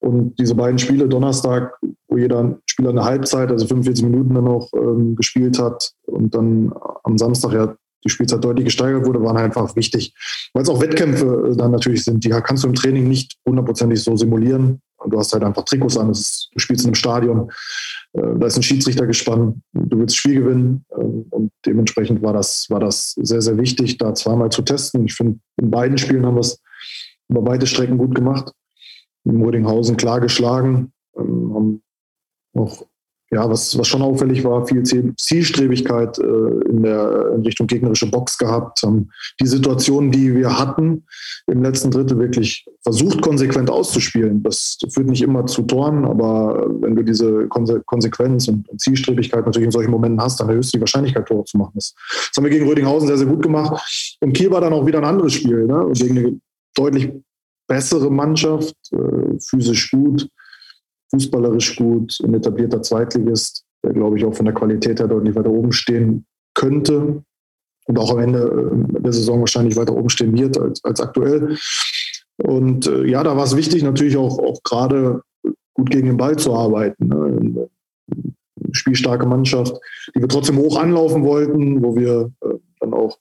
Und 0.00 0.38
diese 0.38 0.54
beiden 0.54 0.78
Spiele, 0.78 1.08
Donnerstag, 1.08 1.78
wo 2.08 2.18
jeder 2.18 2.58
Spieler 2.66 2.90
eine 2.90 3.04
Halbzeit, 3.04 3.50
also 3.50 3.66
45 3.66 4.04
Minuten 4.04 4.34
dann 4.34 4.44
noch 4.44 4.70
ähm, 4.74 5.16
gespielt 5.16 5.58
hat 5.58 5.92
und 6.06 6.34
dann 6.34 6.72
am 7.02 7.18
Samstag 7.18 7.52
ja 7.52 7.74
die 8.04 8.10
Spielzeit 8.10 8.44
deutlich 8.44 8.66
gesteigert 8.66 9.06
wurde, 9.06 9.22
waren 9.22 9.36
einfach 9.36 9.74
wichtig. 9.76 10.14
Weil 10.52 10.62
es 10.62 10.68
auch 10.68 10.80
Wettkämpfe 10.80 11.50
äh, 11.52 11.56
dann 11.56 11.72
natürlich 11.72 12.04
sind. 12.04 12.24
Die 12.24 12.30
kannst 12.30 12.64
du 12.64 12.68
im 12.68 12.74
Training 12.74 13.08
nicht 13.08 13.36
hundertprozentig 13.46 14.02
so 14.02 14.16
simulieren. 14.16 14.80
Du 15.08 15.18
hast 15.18 15.32
halt 15.32 15.44
einfach 15.44 15.64
Trikots 15.64 15.98
an, 15.98 16.10
ist, 16.10 16.48
du 16.52 16.58
spielst 16.58 16.84
in 16.84 16.88
einem 16.88 16.94
Stadion, 16.94 17.50
äh, 18.12 18.38
da 18.38 18.46
ist 18.46 18.56
ein 18.56 18.62
Schiedsrichter 18.62 19.06
gespannt, 19.06 19.58
du 19.72 19.98
willst 19.98 20.16
Spiel 20.16 20.42
gewinnen. 20.42 20.84
Äh, 20.90 21.02
und 21.30 21.52
dementsprechend 21.64 22.22
war 22.22 22.32
das, 22.32 22.66
war 22.70 22.80
das 22.80 23.12
sehr, 23.20 23.42
sehr 23.42 23.58
wichtig, 23.58 23.98
da 23.98 24.14
zweimal 24.14 24.50
zu 24.50 24.62
testen. 24.62 25.04
Ich 25.06 25.14
finde, 25.14 25.38
in 25.60 25.70
beiden 25.70 25.98
Spielen 25.98 26.24
haben 26.24 26.36
wir 26.36 26.40
es 26.40 26.60
über 27.28 27.42
beide 27.42 27.66
Strecken 27.66 27.98
gut 27.98 28.14
gemacht. 28.14 28.52
In 29.26 29.36
Murdinghausen 29.36 29.96
klar 29.96 30.20
geschlagen, 30.20 30.92
ähm, 31.18 31.52
haben 31.54 31.82
noch 32.54 32.86
ja, 33.32 33.48
was, 33.50 33.76
was 33.76 33.88
schon 33.88 34.02
auffällig 34.02 34.44
war, 34.44 34.66
viel 34.66 34.84
Zielstrebigkeit 34.84 36.18
äh, 36.18 36.68
in 36.68 36.82
der 36.82 37.32
in 37.34 37.42
Richtung 37.42 37.66
gegnerische 37.66 38.08
Box 38.08 38.38
gehabt, 38.38 38.82
haben 38.82 39.10
die 39.40 39.46
Situationen, 39.46 40.12
die 40.12 40.34
wir 40.34 40.56
hatten, 40.56 41.04
im 41.48 41.62
letzten 41.62 41.90
Drittel 41.90 42.18
wirklich 42.18 42.64
versucht, 42.82 43.20
konsequent 43.22 43.68
auszuspielen. 43.68 44.44
Das 44.44 44.78
führt 44.90 45.08
nicht 45.08 45.22
immer 45.22 45.44
zu 45.46 45.62
Toren, 45.62 46.04
aber 46.04 46.66
wenn 46.80 46.94
du 46.94 47.02
diese 47.02 47.48
Konse 47.48 47.82
Konsequenz 47.84 48.46
und, 48.46 48.68
und, 48.68 48.80
Zielstrebigkeit 48.80 49.44
natürlich 49.44 49.66
in 49.66 49.72
solchen 49.72 49.90
Momenten 49.90 50.20
hast, 50.20 50.38
dann 50.38 50.48
erhöhst 50.48 50.72
du 50.72 50.78
die 50.78 50.82
Wahrscheinlichkeit, 50.82 51.26
Tore 51.26 51.44
zu 51.44 51.58
machen. 51.58 51.72
Das, 51.74 51.94
das 51.94 52.30
haben 52.36 52.44
wir 52.44 52.50
gegen 52.50 52.68
Rödinghausen 52.68 53.08
sehr, 53.08 53.18
sehr 53.18 53.26
gut 53.26 53.42
gemacht. 53.42 54.16
Und 54.20 54.34
Kiel 54.34 54.52
war 54.52 54.60
dann 54.60 54.72
auch 54.72 54.86
wieder 54.86 54.98
ein 54.98 55.04
anderes 55.04 55.32
Spiel, 55.32 55.66
ne? 55.66 55.90
gegen 55.94 56.18
eine 56.18 56.40
deutlich 56.76 57.10
bessere 57.66 58.10
Mannschaft, 58.10 58.76
äh, 58.92 59.38
physisch 59.40 59.90
gut 59.90 60.28
fußballerisch 61.10 61.76
gut, 61.76 62.18
ein 62.22 62.34
etablierter 62.34 62.82
Zweitligist, 62.82 63.64
der, 63.84 63.92
glaube 63.92 64.18
ich, 64.18 64.24
auch 64.24 64.34
von 64.34 64.46
der 64.46 64.54
Qualität 64.54 64.98
her 64.98 65.08
deutlich 65.08 65.34
weiter 65.34 65.50
oben 65.50 65.72
stehen 65.72 66.26
könnte 66.54 67.22
und 67.86 67.98
auch 67.98 68.10
am 68.10 68.18
Ende 68.18 68.40
äh, 68.40 69.00
der 69.02 69.12
Saison 69.12 69.40
wahrscheinlich 69.40 69.76
weiter 69.76 69.94
oben 69.94 70.08
stehen 70.08 70.36
wird 70.36 70.58
als, 70.58 70.82
als 70.84 71.00
aktuell. 71.00 71.56
Und 72.38 72.86
äh, 72.86 73.06
ja, 73.06 73.22
da 73.22 73.36
war 73.36 73.44
es 73.44 73.56
wichtig, 73.56 73.82
natürlich 73.82 74.16
auch, 74.16 74.38
auch 74.38 74.62
gerade 74.62 75.22
gut 75.74 75.90
gegen 75.90 76.08
den 76.08 76.16
Ball 76.16 76.36
zu 76.36 76.54
arbeiten. 76.54 77.08
Ne? 77.08 77.16
Eine 77.40 77.68
spielstarke 78.72 79.26
Mannschaft, 79.26 79.78
die 80.14 80.20
wir 80.20 80.28
trotzdem 80.28 80.58
hoch 80.58 80.78
anlaufen 80.78 81.22
wollten, 81.22 81.82
wo 81.82 81.94
wir 81.96 82.32
äh, 82.42 82.54
dann 82.80 82.92
auch 82.92 83.18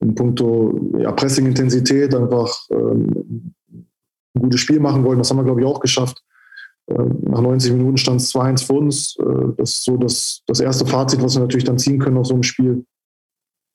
in 0.00 0.14
puncto 0.14 0.78
ja, 0.98 1.12
Pressing-Intensität 1.12 2.14
einfach 2.14 2.54
ähm, 2.70 3.54
ein 4.34 4.42
gutes 4.42 4.60
Spiel 4.60 4.80
machen 4.80 5.04
wollten. 5.04 5.18
Das 5.18 5.30
haben 5.30 5.38
wir, 5.38 5.44
glaube 5.44 5.60
ich, 5.60 5.66
auch 5.66 5.80
geschafft. 5.80 6.22
Ähm, 6.88 7.18
nach 7.22 7.40
90 7.40 7.72
Minuten 7.72 7.96
stand 7.96 8.20
es 8.20 8.34
2-1 8.34 8.66
für 8.66 8.72
uns. 8.74 9.16
Äh, 9.18 9.54
das 9.56 9.70
ist 9.70 9.84
so 9.84 9.96
das, 9.96 10.42
das 10.46 10.60
erste 10.60 10.86
Fazit, 10.86 11.22
was 11.22 11.34
wir 11.34 11.40
natürlich 11.40 11.64
dann 11.64 11.78
ziehen 11.78 11.98
können 11.98 12.18
aus 12.18 12.28
so 12.28 12.34
einem 12.34 12.42
Spiel. 12.42 12.84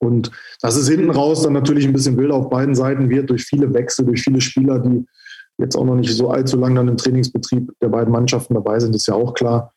Und 0.02 0.32
dass 0.62 0.76
es 0.76 0.88
hinten 0.88 1.10
raus 1.10 1.44
dann 1.44 1.54
natürlich 1.54 1.86
ein 1.86 1.94
bisschen 1.94 2.18
wilder 2.18 2.36
auf 2.36 2.50
beiden 2.50 2.76
Seiten 2.76 3.10
wird, 3.10 3.30
durch 3.30 3.44
viele 3.44 3.74
Wechsel, 3.74 4.06
durch 4.06 4.22
viele 4.22 4.40
Spieler, 4.40 4.80
die 4.80 5.06
jetzt 5.58 5.76
auch 5.76 5.84
noch 5.84 5.96
nicht 5.96 6.16
so 6.16 6.30
allzu 6.30 6.58
lange 6.58 6.76
dann 6.76 6.88
im 6.88 6.98
Trainingsbetrieb 6.98 7.72
der 7.82 7.90
beiden 7.90 8.14
Mannschaften 8.14 8.54
dabei 8.54 8.80
sind, 8.80 8.96
ist 8.96 9.08
ja 9.08 9.16
auch 9.16 9.34
klar. 9.34 9.74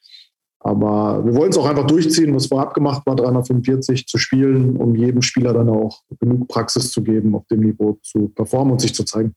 Aber 0.60 1.24
wir 1.24 1.34
wollen 1.34 1.50
es 1.50 1.58
auch 1.58 1.68
einfach 1.68 1.88
durchziehen, 1.88 2.32
was 2.36 2.46
vorab 2.46 2.72
gemacht 2.72 3.04
war, 3.04 3.16
345 3.16 4.06
zu 4.06 4.16
spielen, 4.16 4.76
um 4.76 4.94
jedem 4.94 5.20
Spieler 5.20 5.52
dann 5.52 5.68
auch 5.68 6.02
genug 6.20 6.46
Praxis 6.46 6.92
zu 6.92 7.02
geben, 7.02 7.34
auf 7.34 7.44
dem 7.48 7.60
Niveau 7.60 7.98
zu 8.02 8.28
performen 8.28 8.72
und 8.72 8.80
sich 8.80 8.94
zu 8.94 9.04
zeigen. 9.04 9.34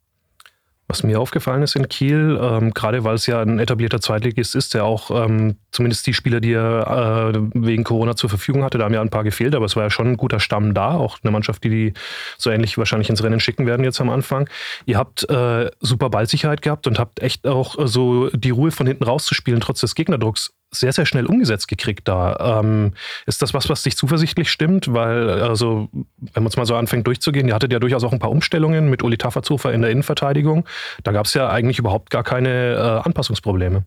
Was 0.88 1.04
mir 1.04 1.20
aufgefallen 1.20 1.63
ist 1.63 1.75
in 1.75 1.89
Kiel, 1.89 2.39
ähm, 2.39 2.72
gerade 2.72 3.04
weil 3.04 3.15
es 3.15 3.25
ja 3.25 3.42
ein 3.42 3.60
etablierter 3.60 4.01
Zweitligist 4.01 4.56
ist, 4.56 4.74
der 4.75 4.86
auch 4.86 5.10
ähm, 5.10 5.58
zumindest 5.75 6.08
die 6.08 6.13
Spieler, 6.13 6.39
die 6.39 6.53
er 6.53 7.34
äh, 7.34 7.39
wegen 7.53 7.84
Corona 7.84 8.15
zur 8.15 8.29
Verfügung 8.29 8.63
hatte, 8.63 8.77
da 8.77 8.86
haben 8.86 8.94
ja 8.94 9.01
ein 9.01 9.10
paar 9.10 9.24
gefehlt, 9.24 9.53
aber 9.55 9.65
es 9.65 9.75
war 9.75 9.84
ja 9.84 9.89
schon 9.89 10.08
ein 10.08 10.17
guter 10.17 10.39
Stamm 10.39 10.74
da, 10.74 10.96
auch 10.96 11.20
eine 11.24 11.32
Mannschaft, 11.32 11.63
die 11.63 11.70
die 11.70 11.94
so 12.38 12.50
ähnlich 12.50 12.77
wahrscheinlich 12.77 13.10
ins 13.10 13.24
Rennen 13.24 13.39
schicken 13.39 13.67
werden 13.67 13.84
jetzt 13.84 14.01
am 14.01 14.10
Anfang. 14.10 14.50
Ihr 14.86 14.98
habt 14.98 15.29
äh, 15.29 15.70
super 15.82 16.10
Ballsicherheit 16.10 16.62
gehabt 16.62 16.88
und 16.88 16.98
habt 16.98 17.22
echt 17.22 17.46
auch 17.46 17.77
äh, 17.77 17.88
so 17.88 18.29
die 18.29 18.50
Ruhe 18.50 18.72
von 18.72 18.88
hinten 18.88 19.03
rauszuspielen, 19.03 19.60
trotz 19.60 19.82
des 19.82 19.96
Gegnerdrucks 19.96 20.53
sehr, 20.72 20.91
sehr 20.94 21.05
schnell 21.05 21.25
umgesetzt 21.25 21.67
gekriegt 21.67 22.08
da. 22.08 22.60
Ähm, 22.60 22.94
ist 23.25 23.41
das 23.41 23.53
was, 23.53 23.70
was 23.70 23.84
dich 23.84 23.96
zuversichtlich 23.96 24.50
stimmt? 24.50 24.94
Weil, 24.94 25.29
also, 25.29 25.89
wenn 25.94 26.44
man 26.44 26.48
es 26.48 26.58
mal 26.58 26.65
so 26.65 26.75
anfängt 26.75 27.08
durchzugehen, 27.08 27.48
ihr 27.48 27.55
hattet 27.55 27.72
ja 27.72 27.79
durchaus 27.79 28.03
auch 28.03 28.12
ein 28.12 28.20
paar 28.20 28.32
Umstellungen 28.32 28.89
mit 28.89 29.03
Uli 29.03 29.17
Tafferzofer 29.17 29.74
in 29.74 29.82
der 29.82 29.91
Innenverteidigung. 29.91 30.65
Da 31.03 31.12
gab 31.12 31.25
es 31.25 31.34
ja 31.34 31.50
eigentlich 31.50 31.79
überhaupt 31.79 32.10
gar 32.10 32.24
keine 32.24 32.74
äh, 32.74 33.05
Anpassungsprobleme. 33.05 33.86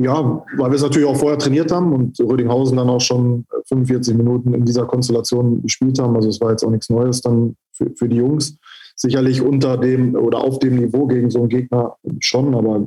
Ja, 0.00 0.44
weil 0.56 0.70
wir 0.70 0.76
es 0.76 0.82
natürlich 0.82 1.08
auch 1.08 1.16
vorher 1.16 1.38
trainiert 1.38 1.72
haben 1.72 1.92
und 1.92 2.20
Rödinghausen 2.20 2.76
dann 2.76 2.88
auch 2.88 3.00
schon 3.00 3.46
45 3.66 4.16
Minuten 4.16 4.54
in 4.54 4.64
dieser 4.64 4.86
Konstellation 4.86 5.60
gespielt 5.62 5.98
haben. 5.98 6.14
Also 6.14 6.28
es 6.28 6.40
war 6.40 6.50
jetzt 6.50 6.64
auch 6.64 6.70
nichts 6.70 6.88
Neues 6.88 7.20
dann 7.20 7.56
für, 7.72 7.90
für 7.96 8.08
die 8.08 8.16
Jungs. 8.16 8.56
Sicherlich 8.94 9.42
unter 9.42 9.76
dem 9.76 10.14
oder 10.14 10.38
auf 10.38 10.60
dem 10.60 10.76
Niveau 10.76 11.06
gegen 11.06 11.30
so 11.30 11.40
einen 11.40 11.48
Gegner 11.48 11.96
schon, 12.20 12.54
aber 12.54 12.86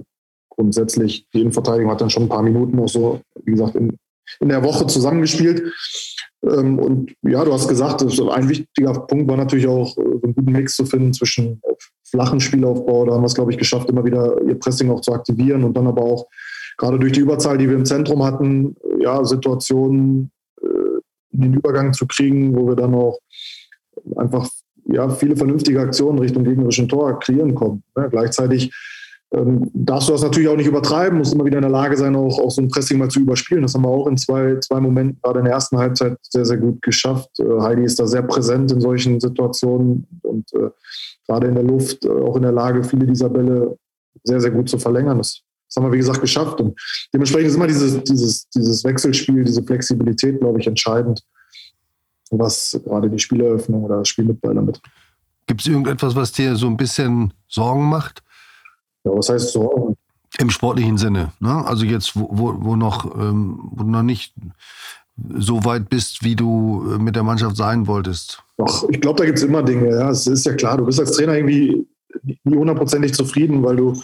grundsätzlich, 0.49 1.27
die 1.33 1.41
Innenverteidigung 1.41 1.91
hat 1.91 1.99
dann 1.99 2.09
schon 2.09 2.23
ein 2.23 2.29
paar 2.29 2.43
Minuten 2.43 2.79
auch 2.79 2.87
so, 2.87 3.19
wie 3.43 3.51
gesagt, 3.51 3.75
in, 3.75 3.97
in 4.39 4.49
der 4.49 4.63
Woche 4.63 4.87
zusammengespielt. 4.87 5.63
Ähm, 6.43 6.79
und 6.79 7.13
ja, 7.23 7.43
du 7.43 7.51
hast 7.51 7.67
gesagt, 7.67 8.03
ein 8.03 8.49
wichtiger 8.49 8.93
Punkt 8.93 9.29
war 9.29 9.37
natürlich 9.37 9.67
auch, 9.67 9.97
äh, 9.97 10.01
einen 10.01 10.33
guten 10.33 10.51
Mix 10.51 10.75
zu 10.75 10.85
finden 10.85 11.13
zwischen 11.13 11.61
äh, 11.63 11.73
flachen 12.09 12.39
Spielaufbau. 12.39 13.05
Da 13.05 13.13
haben 13.13 13.21
wir 13.21 13.27
es, 13.27 13.35
glaube 13.35 13.51
ich, 13.51 13.57
geschafft, 13.57 13.89
immer 13.89 14.05
wieder 14.05 14.41
ihr 14.43 14.57
Pressing 14.57 14.89
auch 14.89 15.01
zu 15.01 15.13
aktivieren 15.13 15.63
und 15.63 15.75
dann 15.75 15.87
aber 15.87 16.03
auch 16.03 16.27
gerade 16.81 16.97
durch 16.97 17.11
die 17.11 17.19
Überzahl, 17.19 17.59
die 17.59 17.69
wir 17.69 17.75
im 17.75 17.85
Zentrum 17.85 18.23
hatten, 18.23 18.75
ja, 18.99 19.23
Situationen 19.23 20.31
äh, 20.61 20.67
in 21.31 21.41
den 21.41 21.53
Übergang 21.53 21.93
zu 21.93 22.07
kriegen, 22.07 22.55
wo 22.55 22.67
wir 22.67 22.75
dann 22.75 22.95
auch 22.95 23.19
einfach 24.15 24.49
ja, 24.85 25.07
viele 25.09 25.37
vernünftige 25.37 25.79
Aktionen 25.79 26.17
Richtung 26.17 26.43
gegnerischen 26.43 26.89
Tor 26.89 27.19
kreieren 27.19 27.53
konnten. 27.53 27.83
Ja, 27.95 28.07
gleichzeitig 28.07 28.73
ähm, 29.31 29.69
darfst 29.75 30.09
du 30.09 30.13
das 30.13 30.23
natürlich 30.23 30.49
auch 30.49 30.57
nicht 30.57 30.67
übertreiben, 30.67 31.19
musst 31.19 31.35
immer 31.35 31.45
wieder 31.45 31.59
in 31.59 31.61
der 31.61 31.71
Lage 31.71 31.95
sein, 31.95 32.15
auch, 32.15 32.39
auch 32.39 32.49
so 32.49 32.63
ein 32.63 32.67
Pressing 32.69 32.97
mal 32.97 33.09
zu 33.09 33.19
überspielen. 33.19 33.61
Das 33.61 33.75
haben 33.75 33.83
wir 33.83 33.89
auch 33.89 34.07
in 34.07 34.17
zwei, 34.17 34.57
zwei 34.59 34.79
Momenten, 34.79 35.19
gerade 35.21 35.39
in 35.39 35.45
der 35.45 35.53
ersten 35.53 35.77
Halbzeit, 35.77 36.17
sehr, 36.23 36.45
sehr 36.45 36.57
gut 36.57 36.81
geschafft. 36.81 37.29
Äh, 37.39 37.61
Heidi 37.61 37.83
ist 37.83 37.99
da 37.99 38.07
sehr 38.07 38.23
präsent 38.23 38.71
in 38.71 38.81
solchen 38.81 39.19
Situationen 39.19 40.07
und 40.23 40.51
äh, 40.55 40.71
gerade 41.27 41.47
in 41.47 41.53
der 41.53 41.63
Luft 41.63 42.05
äh, 42.05 42.09
auch 42.09 42.37
in 42.37 42.41
der 42.41 42.51
Lage, 42.51 42.83
viele 42.83 43.05
dieser 43.05 43.29
Bälle 43.29 43.77
sehr, 44.23 44.41
sehr 44.41 44.51
gut 44.51 44.67
zu 44.67 44.79
verlängern. 44.79 45.19
Das, 45.19 45.43
das 45.71 45.81
haben 45.81 45.89
wir, 45.89 45.93
wie 45.93 45.99
gesagt, 45.99 46.19
geschafft. 46.19 46.59
Und 46.59 46.77
dementsprechend 47.13 47.49
ist 47.49 47.55
immer 47.55 47.67
dieses, 47.67 48.03
dieses, 48.03 48.49
dieses 48.49 48.83
Wechselspiel, 48.83 49.45
diese 49.45 49.63
Flexibilität, 49.63 50.39
glaube 50.41 50.59
ich, 50.59 50.67
entscheidend, 50.67 51.23
was 52.29 52.77
gerade 52.83 53.09
die 53.09 53.19
Spieleröffnung 53.19 53.83
oder 53.85 53.99
das 53.99 54.09
Spiel 54.09 54.25
mit 54.25 54.41
Ball 54.41 54.53
damit. 54.53 54.81
Gibt 55.47 55.61
es 55.61 55.67
irgendetwas, 55.67 56.13
was 56.13 56.33
dir 56.33 56.57
so 56.57 56.67
ein 56.67 56.75
bisschen 56.75 57.33
Sorgen 57.47 57.87
macht? 57.87 58.21
Ja, 59.05 59.11
was 59.15 59.29
heißt 59.29 59.51
Sorgen? 59.51 59.95
Im 60.39 60.49
sportlichen 60.49 60.97
Sinne. 60.97 61.31
Ne? 61.39 61.65
Also 61.65 61.85
jetzt, 61.85 62.17
wo, 62.17 62.27
wo, 62.31 62.53
wo, 62.59 62.75
noch, 62.75 63.15
ähm, 63.15 63.59
wo 63.71 63.83
du 63.83 63.89
noch 63.89 64.03
nicht 64.03 64.33
so 65.37 65.63
weit 65.63 65.89
bist, 65.89 66.23
wie 66.23 66.35
du 66.35 66.95
äh, 66.95 66.97
mit 66.97 67.15
der 67.15 67.23
Mannschaft 67.23 67.55
sein 67.55 67.87
wolltest. 67.87 68.43
Doch, 68.57 68.89
ich 68.89 68.99
glaube, 68.99 69.19
da 69.19 69.25
gibt 69.25 69.37
es 69.37 69.43
immer 69.43 69.63
Dinge. 69.63 69.89
Ja, 69.89 70.09
es 70.09 70.27
ist 70.27 70.45
ja 70.45 70.53
klar, 70.53 70.77
du 70.77 70.85
bist 70.85 70.99
als 70.99 71.11
Trainer 71.13 71.35
irgendwie 71.35 71.87
nie 72.43 72.57
hundertprozentig 72.57 73.13
zufrieden, 73.13 73.63
weil 73.63 73.77
du 73.77 74.01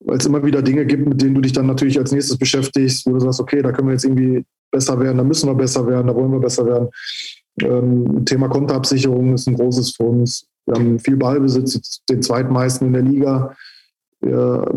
weil 0.00 0.18
es 0.18 0.26
immer 0.26 0.44
wieder 0.44 0.62
Dinge 0.62 0.86
gibt, 0.86 1.08
mit 1.08 1.20
denen 1.20 1.34
du 1.34 1.40
dich 1.40 1.52
dann 1.52 1.66
natürlich 1.66 1.98
als 1.98 2.12
nächstes 2.12 2.38
beschäftigst, 2.38 3.06
wo 3.06 3.12
du 3.12 3.20
sagst, 3.20 3.40
okay, 3.40 3.62
da 3.62 3.72
können 3.72 3.88
wir 3.88 3.94
jetzt 3.94 4.04
irgendwie 4.04 4.44
besser 4.70 4.98
werden, 5.00 5.18
da 5.18 5.24
müssen 5.24 5.48
wir 5.48 5.54
besser 5.54 5.86
werden, 5.86 6.06
da 6.06 6.14
wollen 6.14 6.32
wir 6.32 6.40
besser 6.40 6.66
werden. 6.66 6.88
Ähm, 7.62 8.24
Thema 8.24 8.48
Konterabsicherung 8.48 9.34
ist 9.34 9.48
ein 9.48 9.56
großes 9.56 9.96
für 9.96 10.04
uns. 10.04 10.46
Wir 10.66 10.74
haben 10.74 10.98
viel 10.98 11.16
Ballbesitz, 11.16 12.04
den 12.08 12.22
zweitmeisten 12.22 12.88
in 12.88 12.92
der 12.92 13.02
Liga. 13.02 13.56
Wir, 14.20 14.70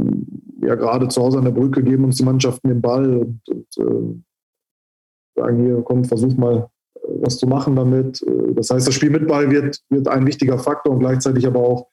ja, 0.61 0.75
gerade 0.75 1.07
zu 1.09 1.21
Hause 1.21 1.39
an 1.39 1.45
der 1.45 1.51
Brücke 1.51 1.83
geben 1.83 2.05
uns 2.05 2.17
die 2.17 2.23
Mannschaften 2.23 2.69
den 2.69 2.81
Ball 2.81 3.17
und, 3.17 3.41
und 3.49 3.77
äh, 3.77 5.39
sagen 5.39 5.63
hier, 5.63 5.81
komm, 5.83 6.05
versuch 6.05 6.35
mal 6.37 6.69
äh, 6.95 6.99
was 7.21 7.37
zu 7.37 7.47
machen 7.47 7.75
damit. 7.75 8.21
Äh, 8.23 8.53
das 8.53 8.69
heißt, 8.69 8.87
das 8.87 8.95
Spiel 8.95 9.09
mit 9.09 9.27
Ball 9.27 9.51
wird, 9.51 9.81
wird 9.89 10.07
ein 10.07 10.25
wichtiger 10.25 10.57
Faktor 10.57 10.93
und 10.93 10.99
gleichzeitig 10.99 11.45
aber 11.45 11.59
auch 11.59 11.87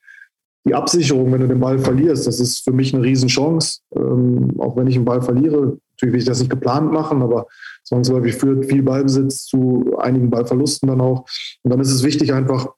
die 0.68 0.75
Absicherung, 0.75 1.32
wenn 1.32 1.40
du 1.40 1.48
den 1.48 1.60
Ball 1.60 1.78
verlierst, 1.78 2.26
das 2.26 2.40
ist 2.40 2.62
für 2.62 2.72
mich 2.72 2.94
eine 2.94 3.02
Riesenchance. 3.02 3.80
Ähm, 3.96 4.54
auch 4.58 4.76
wenn 4.76 4.87
ich 4.87 4.96
einen 4.96 5.04
Ball 5.04 5.22
verliere, 5.22 5.78
natürlich 5.92 6.12
will 6.12 6.20
ich 6.20 6.25
das 6.26 6.40
nicht 6.40 6.50
geplant 6.50 6.92
machen, 6.92 7.22
aber 7.22 7.46
zwangsläufig 7.84 8.34
führt 8.34 8.66
viel 8.66 8.82
Ballbesitz 8.82 9.46
zu 9.46 9.96
einigen 9.98 10.30
Ballverlusten 10.30 10.88
dann 10.88 11.00
auch. 11.00 11.26
Und 11.62 11.70
dann 11.70 11.80
ist 11.80 11.90
es 11.90 12.02
wichtig, 12.02 12.32
einfach 12.34 12.68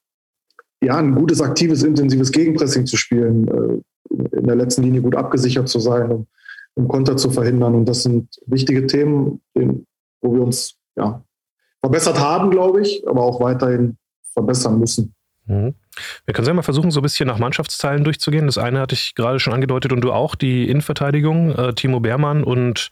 ja, 0.83 0.97
ein 0.97 1.15
gutes, 1.15 1.43
aktives, 1.43 1.83
intensives 1.83 2.31
Gegenpressing 2.31 2.87
zu 2.87 2.97
spielen, 2.97 3.49
äh, 3.49 4.37
in 4.37 4.47
der 4.47 4.57
letzten 4.57 4.83
Linie 4.83 5.03
gut 5.03 5.17
abgesichert 5.17 5.69
zu 5.69 5.81
sein, 5.81 6.11
um, 6.11 6.27
um 6.75 6.89
Konter 6.89 7.17
zu 7.17 7.31
verhindern. 7.31 7.75
Und 7.75 7.87
das 7.87 8.05
sind 8.05 8.29
wichtige 8.47 8.87
Themen, 8.87 9.41
wo 10.23 10.35
wir 10.35 10.43
uns 10.43 10.77
ja, 10.97 11.23
verbessert 11.81 12.21
haben, 12.21 12.51
glaube 12.51 12.81
ich, 12.83 13.07
aber 13.07 13.23
auch 13.23 13.41
weiterhin 13.41 13.97
verbessern 14.33 14.79
müssen. 14.79 15.15
Mhm. 15.47 15.75
Wir 16.25 16.35
können 16.35 16.57
mal 16.57 16.63
versuchen, 16.63 16.91
so 16.91 17.01
ein 17.01 17.03
bisschen 17.03 17.27
nach 17.27 17.39
Mannschaftsteilen 17.39 18.05
durchzugehen. 18.05 18.47
Das 18.47 18.59
eine 18.59 18.81
hatte 18.81 18.95
ich 18.95 19.15
gerade 19.15 19.41
schon 19.41 19.53
angedeutet 19.53 19.93
und 19.93 20.01
du 20.01 20.13
auch, 20.13 20.35
die 20.35 20.69
Innenverteidigung. 20.69 21.55
Äh, 21.57 21.75
Timo 21.75 22.01
Beermann 22.01 22.45
und 22.45 22.91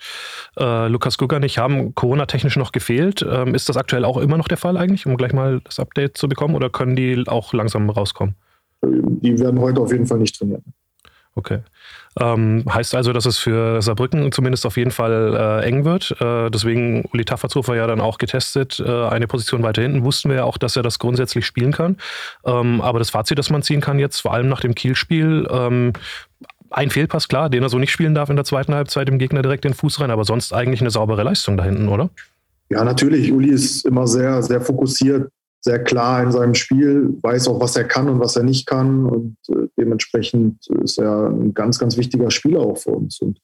äh, 0.58 0.88
Lukas 0.88 1.18
Guganich 1.18 1.58
haben 1.58 1.94
Corona-technisch 1.94 2.56
noch 2.56 2.72
gefehlt. 2.72 3.24
Ähm, 3.28 3.54
ist 3.54 3.68
das 3.68 3.76
aktuell 3.76 4.04
auch 4.04 4.16
immer 4.16 4.36
noch 4.36 4.48
der 4.48 4.58
Fall 4.58 4.76
eigentlich, 4.76 5.06
um 5.06 5.16
gleich 5.16 5.32
mal 5.32 5.60
das 5.60 5.78
Update 5.78 6.16
zu 6.16 6.28
bekommen 6.28 6.54
oder 6.54 6.70
können 6.70 6.96
die 6.96 7.24
auch 7.26 7.52
langsam 7.52 7.88
rauskommen? 7.90 8.34
Die 8.82 9.38
werden 9.38 9.60
heute 9.60 9.80
auf 9.80 9.92
jeden 9.92 10.06
Fall 10.06 10.18
nicht 10.18 10.36
trainieren. 10.38 10.62
Okay. 11.38 11.60
Ähm, 12.20 12.64
heißt 12.68 12.96
also, 12.96 13.12
dass 13.12 13.24
es 13.24 13.38
für 13.38 13.80
Saarbrücken 13.80 14.32
zumindest 14.32 14.66
auf 14.66 14.76
jeden 14.76 14.90
Fall 14.90 15.60
äh, 15.62 15.66
eng 15.66 15.84
wird. 15.84 16.20
Äh, 16.20 16.50
deswegen 16.50 17.04
Uli 17.12 17.24
Tafferzhofer 17.24 17.76
ja 17.76 17.86
dann 17.86 18.00
auch 18.00 18.18
getestet. 18.18 18.82
Äh, 18.84 19.06
eine 19.06 19.28
Position 19.28 19.62
weiter 19.62 19.82
hinten 19.82 20.02
wussten 20.02 20.30
wir 20.30 20.38
ja 20.38 20.44
auch, 20.44 20.58
dass 20.58 20.74
er 20.74 20.82
das 20.82 20.98
grundsätzlich 20.98 21.46
spielen 21.46 21.70
kann. 21.70 21.96
Ähm, 22.44 22.80
aber 22.80 22.98
das 22.98 23.10
Fazit, 23.10 23.38
das 23.38 23.50
man 23.50 23.62
ziehen 23.62 23.80
kann 23.80 24.00
jetzt, 24.00 24.18
vor 24.20 24.34
allem 24.34 24.48
nach 24.48 24.60
dem 24.60 24.74
Kiel-Spiel, 24.74 25.46
ähm, 25.48 25.92
ein 26.70 26.90
Fehlpass, 26.90 27.28
klar, 27.28 27.50
den 27.50 27.62
er 27.62 27.68
so 27.68 27.78
nicht 27.78 27.92
spielen 27.92 28.16
darf 28.16 28.30
in 28.30 28.36
der 28.36 28.44
zweiten 28.44 28.74
Halbzeit, 28.74 29.06
dem 29.06 29.18
Gegner 29.20 29.42
direkt 29.42 29.62
den 29.62 29.74
Fuß 29.74 30.00
rein, 30.00 30.10
aber 30.10 30.24
sonst 30.24 30.52
eigentlich 30.52 30.80
eine 30.80 30.90
saubere 30.90 31.22
Leistung 31.22 31.56
da 31.56 31.62
hinten, 31.62 31.88
oder? 31.88 32.10
Ja, 32.68 32.82
natürlich. 32.82 33.30
Uli 33.30 33.50
ist 33.50 33.86
immer 33.86 34.08
sehr, 34.08 34.42
sehr 34.42 34.60
fokussiert, 34.60 35.30
sehr 35.60 35.82
klar 35.82 36.22
in 36.22 36.32
seinem 36.32 36.54
Spiel, 36.54 37.16
weiß 37.22 37.48
auch, 37.48 37.60
was 37.60 37.76
er 37.76 37.84
kann 37.84 38.08
und 38.08 38.20
was 38.20 38.36
er 38.36 38.44
nicht 38.44 38.66
kann. 38.66 39.06
Und 39.06 39.36
äh, 39.48 39.66
dementsprechend 39.76 40.66
ist 40.82 40.98
er 40.98 41.28
ein 41.28 41.54
ganz, 41.54 41.78
ganz 41.78 41.96
wichtiger 41.96 42.30
Spieler 42.30 42.60
auch 42.60 42.78
für 42.78 42.90
uns. 42.90 43.20
Und 43.20 43.40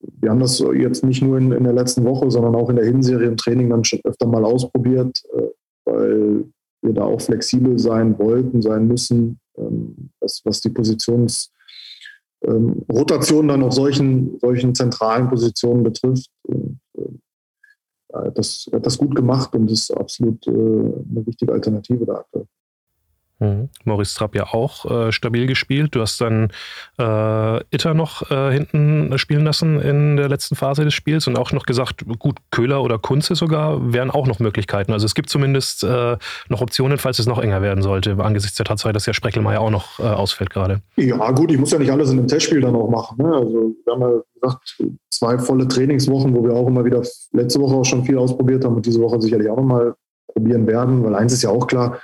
wir 0.00 0.30
haben 0.30 0.40
das 0.40 0.62
jetzt 0.74 1.04
nicht 1.04 1.22
nur 1.22 1.38
in, 1.38 1.52
in 1.52 1.64
der 1.64 1.72
letzten 1.72 2.04
Woche, 2.04 2.30
sondern 2.30 2.54
auch 2.54 2.70
in 2.70 2.76
der 2.76 2.84
Hinserie 2.84 3.26
im 3.26 3.36
Training 3.36 3.70
dann 3.70 3.84
schon 3.84 4.00
öfter 4.04 4.26
mal 4.26 4.44
ausprobiert, 4.44 5.22
äh, 5.36 5.48
weil 5.84 6.44
wir 6.82 6.92
da 6.92 7.04
auch 7.04 7.20
flexibel 7.20 7.78
sein 7.78 8.18
wollten, 8.18 8.62
sein 8.62 8.86
müssen, 8.86 9.40
ähm, 9.58 10.10
was, 10.20 10.42
was 10.44 10.60
die 10.60 10.70
Positionsrotation 10.70 11.50
ähm, 13.44 13.48
dann 13.48 13.62
auf 13.62 13.72
solchen, 13.72 14.38
solchen 14.38 14.74
zentralen 14.74 15.28
Positionen 15.28 15.82
betrifft. 15.82 16.28
Das, 18.34 18.68
er 18.70 18.78
hat 18.78 18.86
das 18.86 18.98
gut 18.98 19.14
gemacht 19.14 19.54
und 19.54 19.70
ist 19.70 19.90
absolut 19.90 20.46
äh, 20.46 20.50
eine 20.50 21.26
wichtige 21.26 21.52
Alternative 21.52 22.04
da 22.04 22.14
aktuell. 22.14 22.46
Mhm. 23.40 23.68
Maurice 23.84 24.14
Trapp 24.16 24.34
ja 24.34 24.52
auch 24.52 24.84
äh, 24.90 25.12
stabil 25.12 25.46
gespielt. 25.46 25.94
Du 25.94 26.00
hast 26.00 26.20
dann 26.20 26.50
äh, 26.98 27.60
Itter 27.74 27.94
noch 27.94 28.30
äh, 28.30 28.52
hinten 28.52 29.18
spielen 29.18 29.44
lassen 29.44 29.80
in 29.80 30.16
der 30.16 30.28
letzten 30.28 30.54
Phase 30.54 30.84
des 30.84 30.94
Spiels 30.94 31.26
und 31.26 31.36
auch 31.36 31.52
noch 31.52 31.66
gesagt, 31.66 32.04
gut, 32.18 32.38
Köhler 32.50 32.82
oder 32.82 32.98
Kunze 32.98 33.34
sogar 33.34 33.92
wären 33.92 34.10
auch 34.10 34.26
noch 34.26 34.38
Möglichkeiten. 34.38 34.92
Also 34.92 35.06
es 35.06 35.14
gibt 35.14 35.28
zumindest 35.28 35.82
äh, 35.82 36.16
noch 36.48 36.60
Optionen, 36.60 36.98
falls 36.98 37.18
es 37.18 37.26
noch 37.26 37.40
enger 37.40 37.60
werden 37.60 37.82
sollte, 37.82 38.16
angesichts 38.18 38.56
der 38.56 38.66
Tatsache, 38.66 38.92
dass 38.92 39.06
ja 39.06 39.12
Spreckelmeier 39.12 39.60
auch 39.60 39.70
noch 39.70 39.98
äh, 39.98 40.02
ausfällt 40.02 40.50
gerade. 40.50 40.80
Ja, 40.96 41.30
gut, 41.32 41.50
ich 41.50 41.58
muss 41.58 41.72
ja 41.72 41.78
nicht 41.78 41.90
alles 41.90 42.10
in 42.10 42.18
dem 42.18 42.28
Testspiel 42.28 42.60
dann 42.60 42.76
auch 42.76 42.88
machen. 42.88 43.18
Ne? 43.18 43.34
Also 43.34 43.74
wir 43.84 43.92
haben 43.92 44.00
ja 44.00 44.20
gesagt, 44.40 44.82
zwei 45.10 45.38
volle 45.38 45.66
Trainingswochen, 45.66 46.34
wo 46.34 46.44
wir 46.44 46.54
auch 46.54 46.68
immer 46.68 46.84
wieder 46.84 47.02
letzte 47.32 47.60
Woche 47.60 47.74
auch 47.74 47.84
schon 47.84 48.04
viel 48.04 48.18
ausprobiert 48.18 48.64
haben 48.64 48.76
und 48.76 48.86
diese 48.86 49.00
Woche 49.00 49.20
sicherlich 49.20 49.48
auch 49.48 49.56
nochmal 49.56 49.94
probieren 50.32 50.66
werden, 50.66 51.04
weil 51.04 51.14
eins 51.14 51.32
ist 51.32 51.42
ja 51.42 51.50
auch 51.50 51.66
klar, 51.66 51.98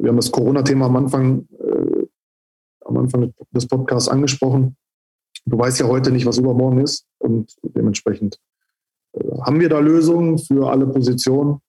wir 0.00 0.08
haben 0.08 0.16
das 0.16 0.30
Corona-Thema 0.30 0.86
am 0.86 0.96
Anfang, 0.96 1.46
äh, 1.58 2.06
am 2.84 2.96
Anfang 2.96 3.32
des 3.50 3.66
Podcasts 3.66 4.08
angesprochen. 4.08 4.76
Du 5.46 5.58
weißt 5.58 5.80
ja 5.80 5.86
heute 5.86 6.10
nicht, 6.10 6.26
was 6.26 6.38
übermorgen 6.38 6.78
ist 6.78 7.06
und 7.18 7.54
dementsprechend 7.62 8.38
äh, 9.12 9.24
haben 9.40 9.60
wir 9.60 9.68
da 9.68 9.78
Lösungen 9.78 10.38
für 10.38 10.70
alle 10.70 10.86
Positionen, 10.86 11.60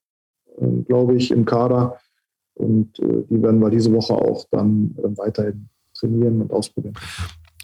äh, 0.57 0.67
glaube 0.83 1.15
ich, 1.15 1.31
im 1.31 1.45
Kader. 1.45 1.97
Und 2.55 2.99
äh, 2.99 3.23
die 3.29 3.41
werden 3.41 3.59
wir 3.59 3.69
diese 3.69 3.91
Woche 3.91 4.13
auch 4.13 4.45
dann 4.51 4.95
äh, 4.97 5.17
weiterhin 5.17 5.69
trainieren 5.97 6.41
und 6.41 6.51
ausprobieren. 6.51 6.95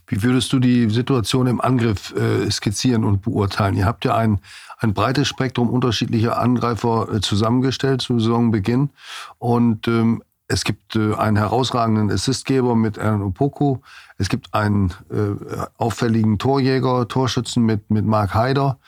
Wie 0.07 0.23
würdest 0.23 0.51
du 0.51 0.59
die 0.59 0.89
Situation 0.89 1.45
im 1.45 1.61
Angriff 1.61 2.15
äh, 2.15 2.49
skizzieren 2.49 3.03
und 3.03 3.21
beurteilen? 3.21 3.75
Ihr 3.75 3.85
habt 3.85 4.05
ja 4.05 4.15
ein, 4.15 4.39
ein 4.79 4.95
breites 4.95 5.27
Spektrum 5.27 5.69
unterschiedlicher 5.69 6.39
Angreifer 6.39 7.13
äh, 7.13 7.21
zusammengestellt 7.21 8.01
zu 8.01 8.19
Saisonbeginn. 8.19 8.89
Und 9.37 9.87
ähm, 9.87 10.23
es 10.51 10.63
gibt 10.63 10.95
äh, 10.95 11.13
einen 11.13 11.37
herausragenden 11.37 12.11
Assistgeber 12.11 12.75
mit 12.75 12.97
Aaron 12.97 13.21
Opoku. 13.21 13.77
Es 14.17 14.29
gibt 14.29 14.53
einen 14.53 14.89
äh, 15.11 15.65
auffälligen 15.77 16.39
Torjäger, 16.39 17.07
Torschützen 17.07 17.63
mit, 17.63 17.91
mit 17.91 18.05
Mark 18.05 18.33
Haider. 18.33 18.79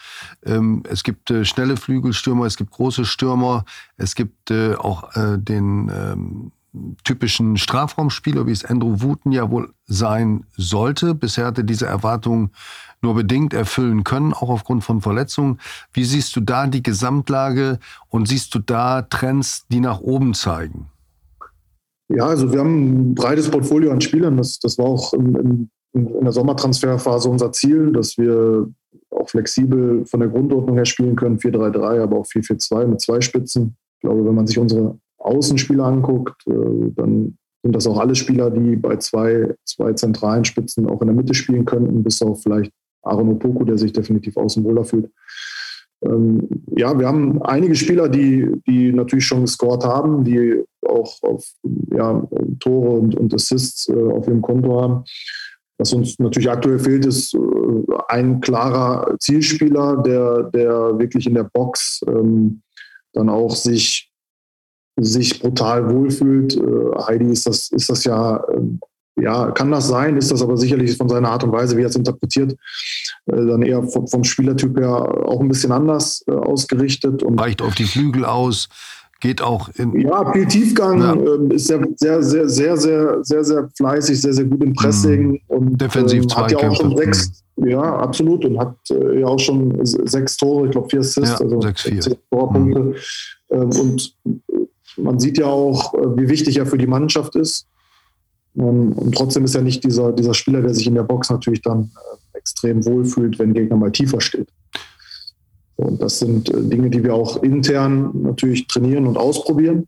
Ähm, 0.44 0.82
es 0.90 1.04
gibt 1.04 1.30
äh, 1.30 1.46
schnelle 1.46 1.78
Flügelstürmer, 1.78 2.46
es 2.46 2.58
gibt 2.58 2.72
große 2.72 3.06
Stürmer. 3.06 3.64
Es 3.96 4.16
gibt 4.16 4.50
äh, 4.50 4.74
auch 4.74 5.16
äh, 5.16 5.38
den 5.38 5.92
ähm, 5.94 6.52
typischen 7.04 7.58
Strafraumspieler, 7.58 8.48
wie 8.48 8.52
es 8.52 8.66
Andrew 8.66 9.02
Wooten 9.02 9.32
ja 9.32 9.52
wohl 9.52 9.72
sein 9.86 10.46
sollte. 10.58 11.14
Bisher 11.14 11.46
hatte 11.46 11.64
diese 11.64 11.86
Erwartungen 11.86 12.52
nur 13.04 13.14
bedingt 13.14 13.54
erfüllen 13.54 14.04
können, 14.04 14.34
auch 14.34 14.50
aufgrund 14.50 14.84
von 14.84 15.02
Verletzungen. 15.02 15.60
Wie 15.94 16.06
siehst 16.06 16.36
du 16.36 16.42
da 16.42 16.66
die 16.66 16.82
Gesamtlage 16.82 17.78
und 18.10 18.28
siehst 18.28 18.56
du 18.56 18.60
da 18.60 19.04
Trends, 19.04 19.68
die 19.68 19.80
nach 19.80 20.00
oben 20.00 20.34
zeigen? 20.34 20.91
Ja, 22.16 22.28
also 22.28 22.52
wir 22.52 22.60
haben 22.60 23.12
ein 23.12 23.16
breites 23.16 23.50
Portfolio 23.50 23.92
an 23.92 24.02
Spielern. 24.02 24.38
Das, 24.38 24.60
das 24.60 24.78
war 24.78 24.86
auch 24.86 25.14
in, 25.14 25.36
in, 25.36 26.08
in 26.08 26.22
der 26.22 26.32
Sommertransferphase 26.32 27.30
unser 27.30 27.52
Ziel, 27.52 27.92
dass 27.92 28.18
wir 28.18 28.70
auch 29.12 29.30
flexibel 29.30 30.06
von 30.06 30.20
der 30.20 30.30
Grundordnung 30.30 30.76
her 30.76 30.86
spielen 30.86 31.16
können, 31.16 31.38
4-3-3, 31.38 32.02
aber 32.02 32.18
auch 32.18 32.26
4-4-2 32.26 32.88
mit 32.88 33.02
zwei 33.02 33.22
Spitzen. 33.22 33.76
Ich 33.96 34.02
glaube, 34.02 34.26
wenn 34.26 34.36
man 34.36 34.48
sich 34.48 34.58
unsere 34.58 34.98
Außenspieler 35.20 35.86
anguckt, 35.86 36.48
äh, 36.48 36.92
dann 36.96 37.38
sind 37.64 37.76
das 37.76 37.86
auch 37.88 38.00
alle 38.00 38.16
Spieler, 38.16 38.50
die 38.50 38.76
bei 38.76 38.98
zwei, 38.98 39.54
zwei 39.66 39.94
zentralen 39.94 40.46
Spitzen 40.46 40.88
auch 40.88 41.02
in 41.02 41.08
der 41.08 41.16
Mitte 41.16 41.34
spielen 41.34 41.66
könnten, 41.66 42.04
bis 42.04 42.22
auf 42.22 42.42
vielleicht 42.42 42.72
Aaron 43.04 43.30
Opoku, 43.30 43.64
der 43.66 43.78
sich 43.78 43.94
definitiv 43.94 44.38
außen 44.38 44.64
wohler 44.64 44.84
fühlt. 44.84 45.12
Ähm, 46.04 46.48
ja, 46.76 46.98
wir 46.98 47.08
haben 47.08 47.42
einige 47.44 47.76
Spieler, 47.76 48.10
die, 48.10 48.52
die 48.68 48.92
natürlich 48.92 49.26
schon 49.26 49.42
gescored 49.42 49.86
haben, 49.86 50.24
die 50.24 50.64
auch 50.88 51.22
auf 51.24 51.46
ja, 51.92 52.28
Tore 52.60 53.00
und, 53.00 53.16
und 53.16 53.34
Assists 53.34 53.88
äh, 53.90 53.94
auf 53.94 54.28
ihrem 54.28 54.42
Konto 54.42 54.82
haben. 54.82 55.04
Was 55.78 55.94
uns 55.94 56.20
natürlich 56.20 56.50
aktuell 56.50 56.80
fehlt, 56.80 57.06
ist 57.06 57.34
äh, 57.34 57.40
ein 58.08 58.40
klarer 58.42 59.16
Zielspieler, 59.20 59.98
der, 59.98 60.44
der 60.44 61.00
wirklich 61.00 61.28
in 61.28 61.34
der 61.34 61.46
Box 61.46 62.02
ähm, 62.08 62.62
dann 63.14 63.30
auch 63.30 63.56
sich 63.56 64.12
sich 65.00 65.40
brutal 65.42 65.90
wohlfühlt. 65.90 66.56
Äh, 66.56 67.04
Heidi 67.08 67.32
ist 67.32 67.46
das, 67.48 67.70
ist 67.70 67.90
das 67.90 68.04
ja, 68.04 68.44
ähm, 68.54 68.80
ja, 69.20 69.52
kann 69.52 69.72
das 69.72 69.88
sein, 69.88 70.18
ist 70.18 70.32
das 70.32 70.42
aber 70.42 70.58
sicherlich 70.58 70.96
von 70.96 71.10
seiner 71.10 71.30
Art 71.30 71.44
und 71.44 71.52
Weise, 71.52 71.78
wie 71.78 71.82
er 71.82 71.90
es 71.90 71.96
interpretiert, 71.96 72.54
äh, 73.26 73.36
dann 73.46 73.62
eher 73.62 73.84
vom, 73.84 74.08
vom, 74.08 74.24
Spielertyp 74.24 74.78
her 74.78 74.90
auch 74.90 75.42
ein 75.42 75.48
bisschen 75.48 75.72
anders 75.72 76.24
äh, 76.28 76.32
ausgerichtet. 76.32 77.24
Und 77.24 77.40
Weicht 77.40 77.62
auf 77.62 77.76
die 77.76 77.86
Flügel 77.86 78.26
aus, 78.26 78.70
geht 79.22 79.42
auch 79.42 79.70
in. 79.76 79.98
Ja, 80.02 80.32
viel 80.34 80.48
Tiefgang, 80.48 81.00
ja. 81.00 81.14
Ähm, 81.14 81.52
ist 81.52 81.68
sehr, 81.68 81.82
sehr, 81.96 82.22
sehr, 82.22 82.50
sehr, 82.50 82.78
sehr, 82.78 83.24
sehr, 83.24 83.44
sehr 83.44 83.70
fleißig, 83.78 84.22
sehr, 84.22 84.34
sehr 84.34 84.46
gut 84.46 84.62
im 84.64 84.74
Pressing 84.74 85.32
mhm. 85.32 85.40
und 85.48 85.82
defensiv 85.82 86.24
ähm, 86.24 86.36
hat 86.36 86.52
ja 86.52 86.58
auch 86.58 86.76
schon 86.76 86.98
sechs, 86.98 87.44
mhm. 87.56 87.68
ja, 87.68 87.82
absolut, 87.82 88.44
und 88.44 88.60
hat 88.60 88.76
äh, 88.90 89.22
ja 89.22 89.28
auch 89.28 89.40
schon 89.40 89.80
sechs 89.84 90.36
Tore, 90.36 90.66
ich 90.66 90.72
glaube 90.72 90.90
vier 90.90 91.00
Assists, 91.00 91.40
ja, 91.40 91.46
also 91.46 91.62
sechs, 91.62 91.82
vier. 91.84 92.18
Torpunkte. 92.30 92.80
Mhm. 92.80 92.96
Ähm, 93.52 93.70
und 93.80 94.16
man 94.98 95.20
sieht 95.20 95.38
ja 95.38 95.46
auch, 95.46 95.94
äh, 95.94 96.18
wie 96.18 96.28
wichtig 96.28 96.58
er 96.58 96.66
für 96.66 96.78
die 96.78 96.88
Mannschaft 96.88 97.36
ist. 97.36 97.68
Ähm, 98.58 98.92
und 98.94 99.16
trotzdem 99.16 99.46
ist 99.46 99.56
er 99.56 99.62
nicht 99.62 99.84
dieser, 99.84 100.12
dieser 100.12 100.34
Spieler, 100.34 100.62
der 100.62 100.74
sich 100.74 100.88
in 100.88 100.96
der 100.96 101.04
Box 101.04 101.30
natürlich 101.30 101.62
dann 101.62 101.92
äh, 102.34 102.38
extrem 102.38 102.84
wohlfühlt, 102.86 103.40
wenn 103.40 103.54
Gegner 103.54 103.78
mal 103.78 103.92
tiefer 103.92 104.20
steht. 104.20 104.50
Und 105.82 106.02
das 106.02 106.20
sind 106.20 106.50
äh, 106.50 106.62
Dinge, 106.62 106.90
die 106.90 107.04
wir 107.04 107.14
auch 107.14 107.42
intern 107.44 108.12
natürlich 108.14 108.68
trainieren 108.68 109.08
und 109.08 109.18
ausprobieren, 109.18 109.88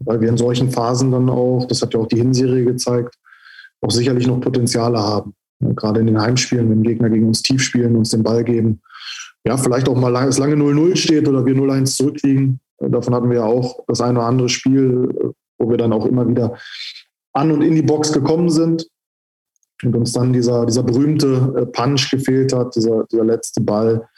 weil 0.00 0.20
wir 0.20 0.28
in 0.28 0.38
solchen 0.38 0.70
Phasen 0.70 1.10
dann 1.10 1.28
auch, 1.28 1.66
das 1.66 1.82
hat 1.82 1.94
ja 1.94 2.00
auch 2.00 2.08
die 2.08 2.18
Hinserie 2.18 2.64
gezeigt, 2.64 3.14
auch 3.80 3.90
sicherlich 3.90 4.26
noch 4.26 4.40
Potenziale 4.40 4.98
haben. 4.98 5.34
Gerade 5.60 6.00
in 6.00 6.06
den 6.06 6.20
Heimspielen, 6.20 6.70
wenn 6.70 6.82
Gegner 6.82 7.10
gegen 7.10 7.28
uns 7.28 7.42
tief 7.42 7.62
spielen, 7.62 7.96
uns 7.96 8.10
den 8.10 8.22
Ball 8.22 8.44
geben. 8.44 8.80
Ja, 9.44 9.56
vielleicht 9.56 9.88
auch 9.88 9.96
mal 9.96 10.14
es 10.26 10.38
lange 10.38 10.54
0-0 10.54 10.96
steht 10.96 11.28
oder 11.28 11.44
wir 11.44 11.54
0-1 11.54 11.96
zurückliegen, 11.96 12.60
Davon 12.80 13.14
hatten 13.14 13.28
wir 13.28 13.38
ja 13.38 13.44
auch 13.44 13.84
das 13.86 14.00
eine 14.00 14.18
oder 14.18 14.28
andere 14.28 14.48
Spiel, 14.48 15.34
wo 15.58 15.70
wir 15.70 15.76
dann 15.76 15.92
auch 15.92 16.06
immer 16.06 16.26
wieder 16.26 16.56
an 17.34 17.52
und 17.52 17.62
in 17.62 17.74
die 17.74 17.82
Box 17.82 18.12
gekommen 18.12 18.48
sind 18.48 18.88
und 19.84 19.94
uns 19.94 20.12
dann 20.12 20.32
dieser, 20.32 20.64
dieser 20.64 20.82
berühmte 20.82 21.54
äh, 21.56 21.66
Punch 21.66 22.10
gefehlt 22.10 22.54
hat, 22.54 22.74
dieser, 22.74 23.04
dieser 23.04 23.24
letzte 23.24 23.60
Ball. 23.60 24.08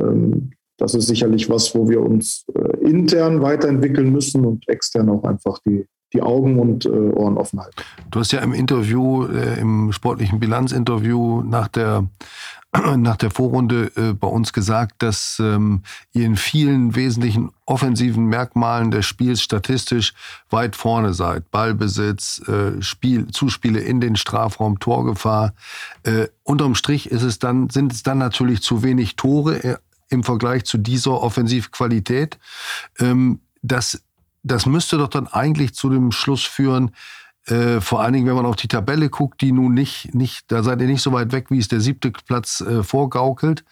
Ähm, 0.00 0.52
das 0.76 0.94
ist 0.94 1.08
sicherlich 1.08 1.50
was, 1.50 1.74
wo 1.74 1.88
wir 1.88 2.00
uns 2.00 2.44
äh, 2.54 2.88
intern 2.88 3.42
weiterentwickeln 3.42 4.12
müssen 4.12 4.44
und 4.44 4.68
extern 4.68 5.08
auch 5.08 5.24
einfach 5.24 5.58
die, 5.66 5.86
die 6.12 6.22
Augen 6.22 6.58
und 6.58 6.86
äh, 6.86 6.88
Ohren 6.88 7.36
offen 7.36 7.60
halten. 7.60 7.82
Du 8.10 8.20
hast 8.20 8.32
ja 8.32 8.40
im 8.40 8.52
Interview, 8.52 9.24
im 9.24 9.92
sportlichen 9.92 10.38
Bilanzinterview 10.38 11.42
nach 11.42 11.68
der 11.68 12.06
nach 12.96 13.16
der 13.16 13.30
Vorrunde 13.30 13.90
äh, 13.96 14.12
bei 14.12 14.28
uns 14.28 14.52
gesagt, 14.52 15.02
dass 15.02 15.38
ähm, 15.40 15.82
ihr 16.12 16.26
in 16.26 16.36
vielen 16.36 16.94
wesentlichen 16.94 17.50
offensiven 17.64 18.26
Merkmalen 18.26 18.90
des 18.90 19.06
Spiels 19.06 19.42
statistisch 19.42 20.14
weit 20.50 20.76
vorne 20.76 21.14
seid. 21.14 21.50
Ballbesitz, 21.50 22.42
äh, 22.46 22.82
Spiel, 22.82 23.28
Zuspiele 23.28 23.80
in 23.80 24.00
den 24.00 24.16
Strafraum, 24.16 24.78
Torgefahr. 24.80 25.54
Äh, 26.02 26.28
unterm 26.42 26.74
Strich 26.74 27.10
ist 27.10 27.22
es 27.22 27.38
dann, 27.38 27.70
sind 27.70 27.92
es 27.92 28.02
dann 28.02 28.18
natürlich 28.18 28.62
zu 28.62 28.82
wenig 28.82 29.16
Tore 29.16 29.64
äh, 29.64 29.76
im 30.08 30.22
Vergleich 30.22 30.64
zu 30.64 30.78
dieser 30.78 31.20
Offensivqualität. 31.20 32.38
Ähm, 32.98 33.40
das, 33.62 34.02
das 34.42 34.66
müsste 34.66 34.98
doch 34.98 35.08
dann 35.08 35.26
eigentlich 35.26 35.74
zu 35.74 35.90
dem 35.90 36.12
Schluss 36.12 36.44
führen, 36.44 36.92
äh, 37.50 37.80
vor 37.80 38.02
allen 38.02 38.12
Dingen, 38.12 38.26
wenn 38.26 38.34
man 38.34 38.46
auf 38.46 38.56
die 38.56 38.68
Tabelle 38.68 39.08
guckt, 39.08 39.40
die 39.40 39.52
nun 39.52 39.72
nicht, 39.72 40.14
nicht, 40.14 40.52
da 40.52 40.62
seid 40.62 40.80
ihr 40.80 40.86
nicht 40.86 41.00
so 41.00 41.12
weit 41.12 41.32
weg, 41.32 41.46
wie 41.50 41.58
es 41.58 41.68
der 41.68 41.80
siebte 41.80 42.10
Platz 42.10 42.60
äh, 42.60 42.82
vorgaukelt, 42.82 43.64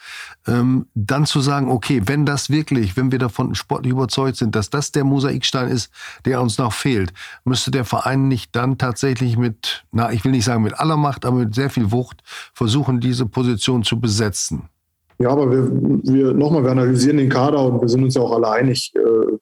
ähm, 0.46 0.86
dann 0.94 1.26
zu 1.26 1.40
sagen, 1.40 1.70
okay, 1.70 2.02
wenn 2.06 2.24
das 2.24 2.48
wirklich, 2.48 2.96
wenn 2.96 3.12
wir 3.12 3.18
davon 3.18 3.54
sportlich 3.54 3.92
überzeugt 3.92 4.38
sind, 4.38 4.54
dass 4.54 4.70
das 4.70 4.92
der 4.92 5.04
Mosaikstein 5.04 5.68
ist, 5.68 5.90
der 6.24 6.40
uns 6.40 6.56
noch 6.56 6.72
fehlt, 6.72 7.12
müsste 7.44 7.70
der 7.70 7.84
Verein 7.84 8.28
nicht 8.28 8.56
dann 8.56 8.78
tatsächlich 8.78 9.36
mit, 9.36 9.84
na, 9.92 10.10
ich 10.10 10.24
will 10.24 10.32
nicht 10.32 10.44
sagen 10.44 10.62
mit 10.62 10.78
aller 10.78 10.96
Macht, 10.96 11.26
aber 11.26 11.38
mit 11.38 11.54
sehr 11.54 11.68
viel 11.68 11.90
Wucht 11.90 12.22
versuchen, 12.54 13.00
diese 13.00 13.26
Position 13.26 13.84
zu 13.84 14.00
besetzen. 14.00 14.70
Ja, 15.18 15.30
aber 15.30 15.50
wir, 15.50 15.70
wir 16.04 16.34
nochmal, 16.34 16.64
wir 16.64 16.70
analysieren 16.70 17.16
den 17.16 17.28
Kader 17.28 17.64
und 17.64 17.80
wir 17.80 17.88
sind 17.88 18.04
uns 18.04 18.14
ja 18.14 18.22
auch 18.22 18.32
alle 18.32 18.50
einig, 18.50 18.92
äh, 18.94 19.36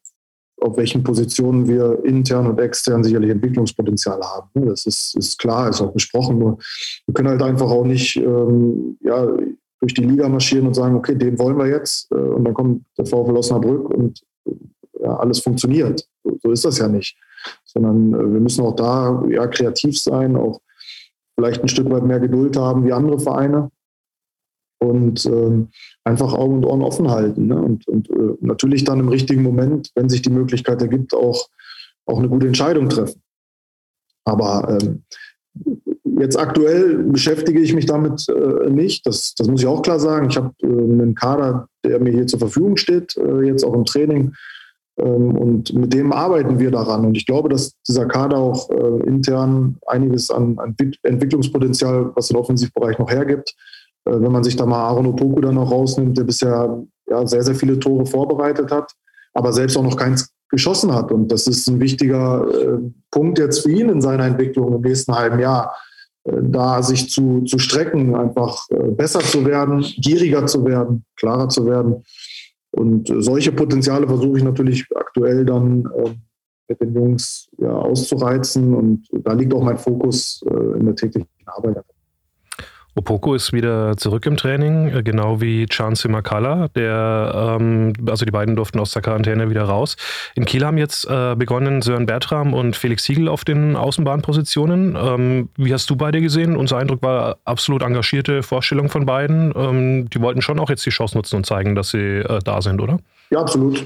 auf 0.61 0.77
welchen 0.77 1.03
Positionen 1.03 1.67
wir 1.67 2.05
intern 2.05 2.47
und 2.47 2.61
extern 2.61 3.03
sicherlich 3.03 3.31
Entwicklungspotenzial 3.31 4.21
haben. 4.23 4.49
Ne? 4.55 4.67
Das 4.67 4.87
ist, 4.87 5.17
ist 5.17 5.39
klar, 5.39 5.69
ist 5.69 5.81
auch 5.81 5.93
besprochen. 5.93 6.39
Nur 6.39 6.59
wir 7.07 7.15
können 7.15 7.29
halt 7.29 7.43
einfach 7.43 7.71
auch 7.71 7.85
nicht 7.85 8.17
ähm, 8.17 8.97
ja, 9.01 9.27
durch 9.81 9.95
die 9.95 10.05
Liga 10.05 10.29
marschieren 10.29 10.69
und 10.69 10.75
sagen, 10.75 10.95
okay, 10.95 11.17
den 11.17 11.39
wollen 11.39 11.59
wir 11.59 11.67
jetzt. 11.67 12.11
Äh, 12.13 12.15
und 12.15 12.45
dann 12.45 12.55
kommt 12.55 12.85
der 12.97 13.07
VfL 13.07 13.37
Osnabrück 13.37 13.91
und 13.91 14.23
ja, 15.01 15.17
alles 15.17 15.41
funktioniert. 15.41 16.07
So, 16.43 16.53
ist 16.53 16.65
das 16.65 16.79
ja 16.79 16.89
nicht. 16.89 17.17
Sondern 17.65 18.15
äh, 18.15 18.33
wir 18.33 18.41
müssen 18.41 18.65
auch 18.65 18.77
da 18.77 19.25
ja, 19.29 19.47
kreativ 19.49 20.01
sein, 20.01 20.37
auch 20.37 20.61
vielleicht 21.35 21.63
ein 21.63 21.69
Stück 21.69 21.91
weit 21.91 22.05
mehr 22.05 22.21
Geduld 22.21 22.57
haben 22.57 22.85
wie 22.85 22.93
andere 22.93 23.19
Vereine 23.19 23.71
und 24.85 25.25
ähm, 25.27 25.69
einfach 26.05 26.33
Augen 26.33 26.57
und 26.57 26.65
Ohren 26.65 26.83
offen 26.83 27.11
halten. 27.11 27.47
Ne? 27.47 27.61
Und, 27.61 27.89
und 27.89 28.11
äh, 28.11 28.37
natürlich 28.41 28.85
dann 28.85 29.01
im 29.01 29.09
richtigen 29.09 29.43
Moment, 29.43 29.91
wenn 29.95 30.09
sich 30.09 30.23
die 30.23 30.31
Möglichkeit 30.31 30.81
ergibt, 30.83 31.15
auch, 31.15 31.49
auch 32.07 32.19
eine 32.19 32.29
gute 32.29 32.47
Entscheidung 32.47 32.89
treffen. 32.89 33.21
Aber 34.25 34.79
ähm, 34.81 35.05
jetzt 36.19 36.39
aktuell 36.39 37.05
beschäftige 37.05 37.61
ich 37.61 37.75
mich 37.75 37.87
damit 37.87 38.27
äh, 38.29 38.71
nicht. 38.71 39.07
Das, 39.07 39.35
das 39.35 39.49
muss 39.49 39.61
ich 39.61 39.67
auch 39.67 39.83
klar 39.83 40.01
sagen. 40.01 40.29
Ich 40.31 40.37
habe 40.37 40.53
äh, 40.63 40.67
einen 40.67 41.15
Kader, 41.15 41.69
der 41.85 42.01
mir 42.01 42.13
hier 42.13 42.27
zur 42.27 42.39
Verfügung 42.39 42.77
steht, 42.77 43.17
äh, 43.17 43.43
jetzt 43.43 43.65
auch 43.65 43.75
im 43.75 43.85
Training. 43.85 44.33
Ähm, 44.99 45.37
und 45.37 45.75
mit 45.75 45.93
dem 45.93 46.13
arbeiten 46.13 46.59
wir 46.59 46.71
daran. 46.71 47.05
Und 47.05 47.17
ich 47.17 47.27
glaube, 47.27 47.49
dass 47.49 47.75
dieser 47.83 48.07
Kader 48.07 48.39
auch 48.39 48.71
äh, 48.71 49.07
intern 49.07 49.77
einiges 49.87 50.31
an, 50.31 50.59
an 50.59 50.77
Entwicklungspotenzial, 51.03 52.13
was 52.15 52.29
den 52.29 52.37
Offensivbereich 52.37 52.99
noch 52.99 53.11
hergibt, 53.11 53.55
äh, 54.05 54.21
wenn 54.21 54.33
man 54.33 54.45
sich 54.45 54.57
da 54.57 54.67
mal 54.67 54.81
Aaron 54.81 55.07
Opoku 55.07 55.41
dann 55.41 55.55
noch 55.55 55.71
rausnimmt, 55.71 56.17
der 56.17 56.25
bisher 56.25 56.83
ja, 57.09 57.27
sehr, 57.27 57.43
sehr 57.43 57.55
viele 57.55 57.79
Tore 57.79 58.07
vorbereitet 58.07 58.71
hat, 58.71 58.93
aber 59.33 59.53
selbst 59.53 59.77
auch 59.77 59.83
noch 59.83 59.97
keins 59.97 60.31
geschossen 60.51 60.95
hat. 60.95 61.11
Und 61.11 61.29
das 61.33 61.47
ist 61.47 61.67
ein 61.69 61.81
wichtiger 61.81 62.47
äh, 62.49 62.79
Punkt 63.11 63.39
jetzt 63.39 63.61
für 63.61 63.71
ihn 63.71 63.89
in 63.89 64.01
seiner 64.01 64.25
Entwicklung 64.25 64.75
im 64.75 64.81
nächsten 64.81 65.15
halben 65.15 65.39
Jahr. 65.39 65.75
da 66.27 66.83
sich 66.83 67.11
zu, 67.11 67.43
zu 67.43 67.59
strecken, 67.59 68.15
einfach 68.15 68.67
besser 68.97 69.21
zu 69.21 69.45
werden, 69.45 69.83
gieriger 69.83 70.47
zu 70.47 70.65
werden, 70.65 71.05
klarer 71.17 71.51
zu 71.51 71.67
werden. 71.67 72.03
Und 72.71 73.13
solche 73.19 73.53
Potenziale 73.53 74.07
versuche 74.07 74.39
ich 74.39 74.45
natürlich 74.45 74.87
aktuell 74.95 75.45
dann 75.45 75.87
mit 76.67 76.81
den 76.81 76.95
Jungs 76.95 77.47
ja, 77.59 77.73
auszureizen. 77.73 78.75
Und 78.75 79.07
da 79.13 79.35
liegt 79.35 79.53
auch 79.53 79.63
mein 79.63 79.77
Fokus 79.77 80.43
in 80.49 80.87
der 80.87 80.95
täglichen 80.95 81.29
Arbeit. 81.45 81.85
Opoko 82.97 83.35
ist 83.35 83.53
wieder 83.53 83.97
zurück 83.97 84.25
im 84.27 84.37
Training, 84.37 84.89
äh, 84.89 85.03
genau 85.03 85.41
wie 85.41 85.67
Chance 85.67 86.09
Makala, 86.09 86.69
der, 86.69 87.57
ähm, 87.61 87.93
also 88.07 88.25
die 88.25 88.31
beiden 88.31 88.57
durften 88.57 88.79
aus 88.79 88.93
der 88.93 89.03
Quarantäne 89.03 89.51
wieder 89.51 89.65
raus. 89.65 89.97
In 90.35 90.45
Kiel 90.45 90.65
haben 90.65 90.79
jetzt 90.79 91.07
äh, 91.07 91.35
begonnen 91.37 91.83
Sören 91.83 92.07
Bertram 92.07 92.55
und 92.55 92.77
Felix 92.77 93.05
Siegel 93.05 93.29
auf 93.29 93.45
den 93.45 93.77
Außenbahnpositionen. 93.77 94.97
Ähm, 94.97 95.49
wie 95.57 95.73
hast 95.73 95.91
du 95.91 95.97
beide 95.97 96.21
gesehen? 96.21 96.57
Unser 96.57 96.79
Eindruck 96.79 97.03
war 97.03 97.39
absolut 97.45 97.83
engagierte 97.83 98.43
Vorstellung 98.43 98.89
von 98.89 99.07
beiden. 99.07 99.53
Ähm, 99.57 100.09
die 100.11 100.21
wollten 100.21 100.43
schon 100.43 100.61
auch 100.61 100.71
jetzt 100.71 100.87
die 100.87 100.91
Chance 100.91 101.17
nutzen 101.17 101.37
und 101.37 101.47
zeigen, 101.47 101.75
dass 101.75 101.91
sie 101.91 101.99
äh, 101.99 102.39
da 102.45 102.63
sind, 102.63 102.81
oder? 102.81 102.99
Ja, 103.31 103.41
absolut. 103.41 103.85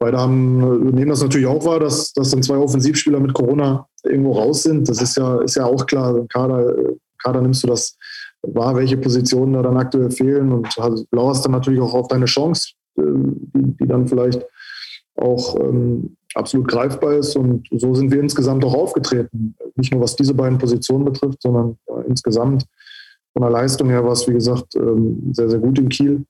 Beide 0.00 0.18
haben, 0.18 0.88
äh, 0.88 0.92
nehmen 0.92 1.10
das 1.10 1.22
natürlich 1.22 1.46
auch 1.46 1.64
wahr, 1.64 1.78
dass, 1.78 2.12
dass 2.14 2.30
dann 2.30 2.42
zwei 2.42 2.56
Offensivspieler 2.56 3.20
mit 3.20 3.34
Corona 3.34 3.86
irgendwo 4.02 4.32
raus 4.32 4.62
sind. 4.62 4.88
Das 4.88 5.00
ist 5.00 5.16
ja, 5.16 5.40
ist 5.42 5.56
ja 5.56 5.66
auch 5.66 5.86
klar. 5.86 6.26
Kader, 6.32 6.76
äh, 6.76 6.96
Kader 7.22 7.42
nimmst 7.42 7.62
du 7.62 7.66
das 7.68 7.96
war, 8.42 8.76
welche 8.76 8.96
Positionen 8.96 9.54
da 9.54 9.62
dann 9.62 9.76
aktuell 9.76 10.10
fehlen 10.10 10.52
und 10.52 10.68
lauerst 11.10 11.44
dann 11.44 11.52
natürlich 11.52 11.80
auch 11.80 11.94
auf 11.94 12.08
deine 12.08 12.24
Chance, 12.26 12.72
ähm, 12.98 13.50
die, 13.54 13.76
die 13.76 13.86
dann 13.86 14.06
vielleicht 14.06 14.46
auch 15.16 15.58
ähm, 15.60 16.16
absolut 16.34 16.68
greifbar 16.68 17.14
ist. 17.14 17.36
Und 17.36 17.68
so 17.70 17.94
sind 17.94 18.10
wir 18.10 18.20
insgesamt 18.20 18.64
auch 18.64 18.74
aufgetreten. 18.74 19.54
Nicht 19.76 19.92
nur 19.92 20.00
was 20.00 20.16
diese 20.16 20.34
beiden 20.34 20.58
Positionen 20.58 21.04
betrifft, 21.04 21.42
sondern 21.42 21.76
äh, 21.86 22.06
insgesamt 22.08 22.66
von 23.32 23.42
der 23.42 23.50
Leistung 23.50 23.88
her 23.88 24.04
war 24.04 24.12
es, 24.12 24.26
wie 24.26 24.32
gesagt, 24.32 24.74
ähm, 24.74 25.32
sehr, 25.32 25.48
sehr 25.48 25.58
gut 25.58 25.78
in 25.78 25.88
Kiel. 25.88 26.24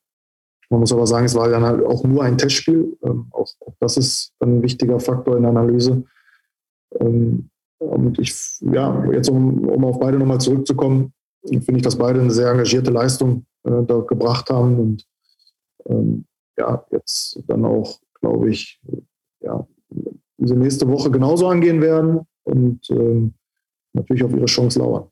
Man 0.68 0.80
muss 0.80 0.92
aber 0.92 1.06
sagen, 1.06 1.26
es 1.26 1.34
war 1.34 1.48
dann 1.48 1.64
halt 1.64 1.84
auch 1.84 2.04
nur 2.04 2.22
ein 2.22 2.38
Testspiel. 2.38 2.96
Ähm, 3.02 3.26
auch, 3.32 3.48
das 3.80 3.96
ist 3.96 4.32
ein 4.40 4.62
wichtiger 4.62 5.00
Faktor 5.00 5.36
in 5.36 5.42
der 5.42 5.50
Analyse. 5.50 6.04
Ähm, 7.00 7.50
und 7.78 8.18
ich, 8.18 8.34
ja, 8.60 9.04
jetzt 9.10 9.30
um, 9.30 9.66
um 9.66 9.84
auf 9.84 9.98
beide 9.98 10.18
nochmal 10.18 10.40
zurückzukommen, 10.40 11.12
finde 11.44 11.76
ich, 11.76 11.82
dass 11.82 11.96
beide 11.96 12.20
eine 12.20 12.30
sehr 12.30 12.50
engagierte 12.50 12.90
Leistung 12.90 13.46
äh, 13.64 13.82
da 13.86 13.98
gebracht 14.00 14.50
haben 14.50 14.78
und 14.78 15.06
ähm, 15.86 16.24
ja, 16.58 16.84
jetzt 16.90 17.40
dann 17.46 17.64
auch, 17.64 17.98
glaube 18.20 18.50
ich, 18.50 18.80
ja, 19.40 19.66
diese 20.36 20.54
nächste 20.54 20.88
Woche 20.88 21.10
genauso 21.10 21.48
angehen 21.48 21.80
werden 21.80 22.20
und 22.44 22.88
ähm, 22.90 23.34
natürlich 23.92 24.24
auf 24.24 24.32
ihre 24.32 24.46
Chance 24.46 24.78
lauern. 24.78 25.08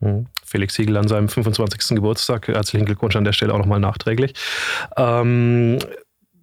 Hm. 0.00 0.26
Felix 0.44 0.74
Siegel 0.74 0.96
an 0.96 1.08
seinem 1.08 1.28
25. 1.28 1.96
Geburtstag. 1.96 2.48
Herzlichen 2.48 2.86
Glückwunsch 2.86 3.16
an 3.16 3.24
der 3.24 3.32
Stelle 3.32 3.54
auch 3.54 3.58
nochmal 3.58 3.80
nachträglich. 3.80 4.34
Ähm, 4.96 5.78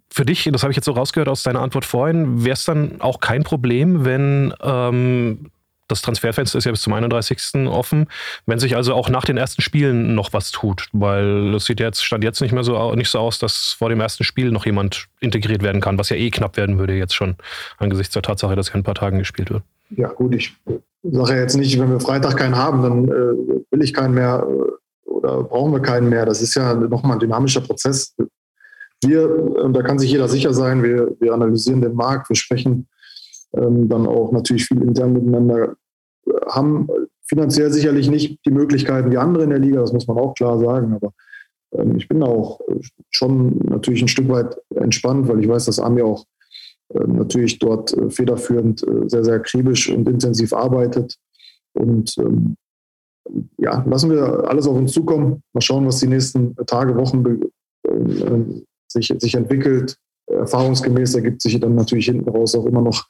für 0.09 0.25
dich, 0.25 0.49
das 0.51 0.63
habe 0.63 0.71
ich 0.71 0.77
jetzt 0.77 0.85
so 0.85 0.93
rausgehört 0.93 1.27
aus 1.27 1.43
deiner 1.43 1.61
Antwort 1.61 1.85
vorhin, 1.85 2.43
wäre 2.43 2.53
es 2.53 2.63
dann 2.63 3.01
auch 3.01 3.19
kein 3.19 3.43
Problem, 3.43 4.05
wenn 4.05 4.53
ähm, 4.61 5.51
das 5.87 6.01
Transferfenster 6.01 6.57
ist 6.57 6.65
ja 6.65 6.71
bis 6.71 6.81
zum 6.81 6.93
31. 6.93 7.67
offen. 7.67 8.07
Wenn 8.45 8.59
sich 8.59 8.75
also 8.75 8.93
auch 8.93 9.09
nach 9.09 9.25
den 9.25 9.37
ersten 9.37 9.61
Spielen 9.61 10.15
noch 10.15 10.33
was 10.33 10.51
tut, 10.51 10.87
weil 10.91 11.55
es 11.55 11.65
sieht 11.65 11.79
jetzt, 11.79 12.03
stand 12.03 12.23
jetzt 12.23 12.41
nicht 12.41 12.51
mehr 12.51 12.63
so, 12.63 12.93
nicht 12.95 13.09
so 13.09 13.19
aus, 13.19 13.39
dass 13.39 13.75
vor 13.77 13.89
dem 13.89 13.99
ersten 13.99 14.23
Spiel 14.23 14.51
noch 14.51 14.65
jemand 14.65 15.07
integriert 15.19 15.63
werden 15.63 15.81
kann, 15.81 15.97
was 15.97 16.09
ja 16.09 16.17
eh 16.17 16.29
knapp 16.29 16.57
werden 16.57 16.77
würde 16.77 16.93
jetzt 16.93 17.15
schon 17.15 17.35
angesichts 17.77 18.13
der 18.13 18.21
Tatsache, 18.21 18.55
dass 18.55 18.69
ja 18.69 18.75
ein 18.75 18.83
paar 18.83 18.95
Tagen 18.95 19.19
gespielt 19.19 19.49
wird. 19.49 19.63
Ja, 19.91 20.09
gut, 20.09 20.35
ich 20.35 20.55
sage 21.03 21.33
ja 21.33 21.41
jetzt 21.41 21.55
nicht, 21.55 21.79
wenn 21.79 21.89
wir 21.89 21.99
Freitag 21.99 22.37
keinen 22.37 22.57
haben, 22.57 22.81
dann 22.81 23.05
äh, 23.05 23.71
will 23.71 23.83
ich 23.83 23.93
keinen 23.93 24.13
mehr 24.13 24.45
äh, 24.47 25.09
oder 25.09 25.43
brauchen 25.43 25.71
wir 25.71 25.81
keinen 25.81 26.09
mehr. 26.09 26.25
Das 26.25 26.41
ist 26.41 26.55
ja 26.55 26.73
nochmal 26.73 27.13
ein 27.13 27.19
dynamischer 27.19 27.61
Prozess. 27.61 28.13
Wir, 29.03 29.23
äh, 29.23 29.71
da 29.71 29.81
kann 29.83 29.99
sich 29.99 30.11
jeder 30.11 30.27
sicher 30.27 30.53
sein, 30.53 30.83
wir, 30.83 31.15
wir 31.19 31.33
analysieren 31.33 31.81
den 31.81 31.93
Markt, 31.93 32.29
wir 32.29 32.35
sprechen 32.35 32.87
ähm, 33.57 33.89
dann 33.89 34.07
auch 34.07 34.31
natürlich 34.31 34.65
viel 34.65 34.81
intern 34.81 35.13
miteinander 35.13 35.75
äh, 36.25 36.31
haben. 36.49 36.87
Finanziell 37.27 37.71
sicherlich 37.71 38.09
nicht 38.09 38.39
die 38.45 38.51
Möglichkeiten 38.51 39.11
wie 39.11 39.17
andere 39.17 39.43
in 39.43 39.49
der 39.49 39.59
Liga, 39.59 39.81
das 39.81 39.93
muss 39.93 40.07
man 40.07 40.17
auch 40.17 40.33
klar 40.33 40.59
sagen, 40.59 40.93
aber 40.93 41.11
ähm, 41.73 41.97
ich 41.97 42.07
bin 42.07 42.23
auch 42.23 42.61
schon 43.11 43.57
natürlich 43.65 44.01
ein 44.01 44.07
Stück 44.07 44.29
weit 44.29 44.57
entspannt, 44.75 45.27
weil 45.27 45.39
ich 45.41 45.47
weiß, 45.47 45.65
dass 45.65 45.79
Ami 45.79 46.01
auch 46.01 46.25
äh, 46.93 47.05
natürlich 47.05 47.59
dort 47.59 47.93
äh, 47.93 48.09
federführend 48.09 48.83
äh, 48.83 49.09
sehr, 49.09 49.25
sehr 49.25 49.35
akribisch 49.35 49.89
und 49.89 50.07
intensiv 50.07 50.53
arbeitet. 50.53 51.17
Und 51.73 52.17
ähm, 52.17 52.55
ja, 53.57 53.83
lassen 53.85 54.09
wir 54.09 54.49
alles 54.49 54.67
auf 54.67 54.77
uns 54.77 54.93
zukommen. 54.93 55.43
Mal 55.53 55.61
schauen, 55.61 55.85
was 55.85 55.99
die 55.99 56.07
nächsten 56.07 56.55
Tage, 56.65 56.95
Wochen 56.95 57.41
äh, 57.83 58.61
sich, 58.87 59.13
sich 59.19 59.35
entwickelt 59.35 59.97
erfahrungsgemäß 60.27 61.15
ergibt 61.15 61.41
sich 61.41 61.59
dann 61.59 61.75
natürlich 61.75 62.05
hinten 62.05 62.29
raus 62.29 62.55
auch 62.55 62.65
immer 62.65 62.81
noch 62.81 63.07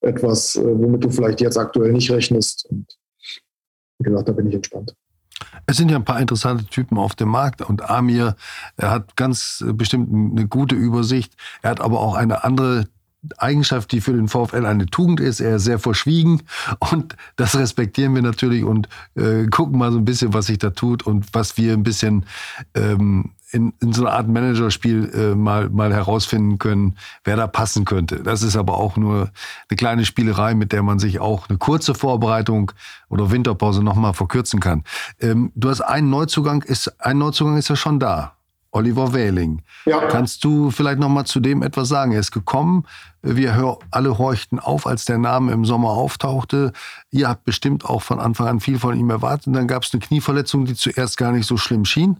etwas, 0.00 0.56
äh, 0.56 0.62
womit 0.64 1.04
du 1.04 1.10
vielleicht 1.10 1.40
jetzt 1.40 1.58
aktuell 1.58 1.92
nicht 1.92 2.10
rechnest. 2.10 2.66
Und 2.70 2.86
wie 3.98 4.04
gesagt, 4.04 4.28
da 4.28 4.32
bin 4.32 4.48
ich 4.48 4.54
entspannt. 4.54 4.94
Es 5.66 5.76
sind 5.76 5.90
ja 5.90 5.96
ein 5.96 6.04
paar 6.04 6.20
interessante 6.20 6.64
Typen 6.66 6.96
auf 6.98 7.14
dem 7.14 7.28
Markt 7.28 7.60
und 7.60 7.90
Amir, 7.90 8.36
er 8.76 8.90
hat 8.90 9.16
ganz 9.16 9.64
bestimmt 9.74 10.38
eine 10.38 10.46
gute 10.46 10.74
Übersicht. 10.74 11.34
Er 11.62 11.70
hat 11.70 11.80
aber 11.80 12.00
auch 12.00 12.14
eine 12.14 12.44
andere 12.44 12.86
Eigenschaft, 13.38 13.92
die 13.92 14.00
für 14.00 14.12
den 14.12 14.28
VfL 14.28 14.64
eine 14.66 14.86
Tugend 14.86 15.20
ist. 15.20 15.40
Er 15.40 15.56
ist 15.56 15.64
sehr 15.64 15.78
verschwiegen 15.78 16.42
und 16.90 17.16
das 17.36 17.56
respektieren 17.56 18.14
wir 18.14 18.22
natürlich 18.22 18.64
und 18.64 18.88
äh, 19.16 19.46
gucken 19.46 19.78
mal 19.78 19.92
so 19.92 19.98
ein 19.98 20.04
bisschen, 20.04 20.32
was 20.32 20.46
sich 20.46 20.58
da 20.58 20.70
tut 20.70 21.04
und 21.04 21.26
was 21.32 21.56
wir 21.56 21.72
ein 21.72 21.82
bisschen 21.82 22.26
ähm, 22.74 23.32
in, 23.56 23.72
in 23.80 23.92
so 23.94 24.02
einer 24.02 24.14
Art 24.14 24.28
Managerspiel 24.28 25.10
äh, 25.14 25.34
mal, 25.34 25.70
mal 25.70 25.92
herausfinden 25.92 26.58
können, 26.58 26.96
wer 27.24 27.36
da 27.36 27.46
passen 27.46 27.86
könnte. 27.86 28.22
Das 28.22 28.42
ist 28.42 28.54
aber 28.54 28.76
auch 28.76 28.96
nur 28.96 29.30
eine 29.68 29.76
kleine 29.76 30.04
Spielerei, 30.04 30.54
mit 30.54 30.72
der 30.72 30.82
man 30.82 30.98
sich 30.98 31.20
auch 31.20 31.48
eine 31.48 31.56
kurze 31.56 31.94
Vorbereitung 31.94 32.72
oder 33.08 33.30
Winterpause 33.30 33.82
nochmal 33.82 34.12
verkürzen 34.12 34.60
kann. 34.60 34.84
Ähm, 35.20 35.52
du 35.54 35.70
hast 35.70 35.80
einen 35.80 36.10
Neuzugang, 36.10 36.62
ist, 36.62 37.00
ein 37.00 37.16
Neuzugang 37.16 37.56
ist 37.56 37.68
ja 37.68 37.76
schon 37.76 37.98
da. 37.98 38.32
Oliver 38.72 39.14
Wähling. 39.14 39.62
Ja. 39.86 40.06
Kannst 40.08 40.44
du 40.44 40.70
vielleicht 40.70 40.98
noch 40.98 41.08
mal 41.08 41.24
zu 41.24 41.40
dem 41.40 41.62
etwas 41.62 41.88
sagen? 41.88 42.12
Er 42.12 42.20
ist 42.20 42.30
gekommen, 42.30 42.84
wir 43.22 43.78
alle 43.90 44.18
horchten 44.18 44.58
auf, 44.58 44.86
als 44.86 45.06
der 45.06 45.16
Name 45.16 45.52
im 45.52 45.64
Sommer 45.64 45.90
auftauchte. 45.90 46.72
Ihr 47.10 47.26
habt 47.28 47.44
bestimmt 47.44 47.86
auch 47.86 48.02
von 48.02 48.20
Anfang 48.20 48.48
an 48.48 48.60
viel 48.60 48.78
von 48.78 48.94
ihm 48.94 49.08
erwartet. 49.08 49.46
Und 49.46 49.54
dann 49.54 49.66
gab 49.66 49.84
es 49.84 49.94
eine 49.94 50.00
Knieverletzung, 50.00 50.66
die 50.66 50.74
zuerst 50.74 51.16
gar 51.16 51.32
nicht 51.32 51.46
so 51.46 51.56
schlimm 51.56 51.86
schien. 51.86 52.18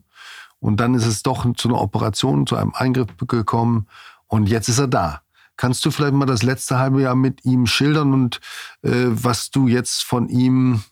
Und 0.61 0.79
dann 0.81 0.95
ist 0.95 1.07
es 1.07 1.23
doch 1.23 1.47
zu 1.55 1.69
einer 1.69 1.81
Operation, 1.81 2.47
zu 2.47 2.57
einem 2.57 2.73
Eingriff 2.75 3.09
gekommen. 3.27 3.87
Und 4.27 4.49
jetzt 4.49 4.69
ist 4.69 4.79
er 4.79 4.88
da. 4.88 5.23
Kannst 5.57 5.85
du 5.85 5.90
vielleicht 5.90 6.14
mal 6.14 6.27
das 6.27 6.42
letzte 6.42 6.79
halbe 6.79 7.03
Jahr 7.03 7.14
mit 7.14 7.45
ihm 7.45 7.66
schildern 7.66 8.12
und 8.12 8.40
äh, 8.83 8.90
was 8.90 9.51
du 9.51 9.69
jetzt 9.69 10.03
von 10.05 10.29
ihm 10.29 10.83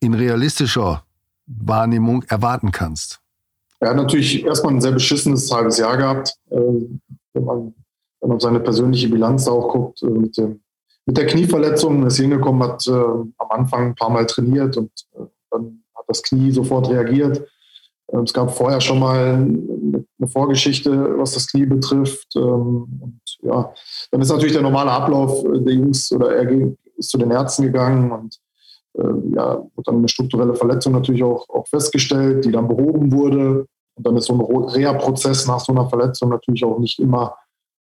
in 0.00 0.14
realistischer 0.14 1.04
Wahrnehmung 1.46 2.24
erwarten 2.24 2.72
kannst? 2.72 3.20
Er 3.80 3.90
hat 3.90 3.96
natürlich 3.96 4.44
erstmal 4.44 4.74
ein 4.74 4.80
sehr 4.80 4.92
beschissenes 4.92 5.50
halbes 5.50 5.78
Jahr 5.78 5.96
gehabt, 5.96 6.34
äh, 6.50 6.56
wenn 7.32 7.44
man 7.44 7.74
dann 8.20 8.32
auf 8.32 8.42
seine 8.42 8.60
persönliche 8.60 9.08
Bilanz 9.08 9.46
auch 9.48 9.72
guckt. 9.72 10.02
Äh, 10.02 10.06
mit, 10.06 10.36
dem, 10.36 10.60
mit 11.06 11.16
der 11.16 11.26
Knieverletzung 11.26 12.04
ist 12.06 12.16
hingekommen, 12.16 12.62
hat 12.62 12.86
äh, 12.86 12.90
am 12.90 13.50
Anfang 13.50 13.86
ein 13.88 13.94
paar 13.94 14.10
Mal 14.10 14.26
trainiert 14.26 14.76
und 14.76 14.90
äh, 15.14 15.22
dann 15.50 15.82
hat 15.94 16.04
das 16.08 16.22
Knie 16.22 16.50
sofort 16.50 16.88
reagiert. 16.90 17.46
Ähm, 18.12 18.22
es 18.22 18.32
gab 18.32 18.50
vorher 18.50 18.80
schon 18.80 18.98
mal 18.98 19.34
eine 19.34 20.28
Vorgeschichte, 20.28 21.18
was 21.18 21.34
das 21.34 21.46
Knie 21.46 21.66
betrifft. 21.66 22.34
Ähm, 22.36 22.88
und 23.00 23.20
ja, 23.42 23.72
dann 24.10 24.20
ist 24.20 24.30
natürlich 24.30 24.54
der 24.54 24.62
normale 24.62 24.90
Ablauf 24.90 25.44
der 25.44 25.74
Jungs 25.74 26.12
oder 26.12 26.34
er 26.34 26.50
ist 26.96 27.10
zu 27.10 27.18
den 27.18 27.30
Ärzten 27.30 27.64
gegangen 27.64 28.10
und 28.10 28.38
äh, 28.94 29.36
ja, 29.36 29.58
wurde 29.58 29.84
dann 29.84 29.96
eine 29.96 30.08
strukturelle 30.08 30.54
Verletzung 30.54 30.92
natürlich 30.92 31.22
auch, 31.22 31.48
auch 31.48 31.66
festgestellt, 31.68 32.44
die 32.44 32.52
dann 32.52 32.68
behoben 32.68 33.12
wurde. 33.12 33.66
Und 33.94 34.06
dann 34.06 34.16
ist 34.16 34.26
so 34.26 34.34
ein 34.34 34.40
Reha-Prozess 34.40 35.46
nach 35.46 35.60
so 35.60 35.72
einer 35.72 35.88
Verletzung 35.88 36.28
natürlich 36.30 36.64
auch 36.64 36.78
nicht 36.78 36.98
immer 37.00 37.36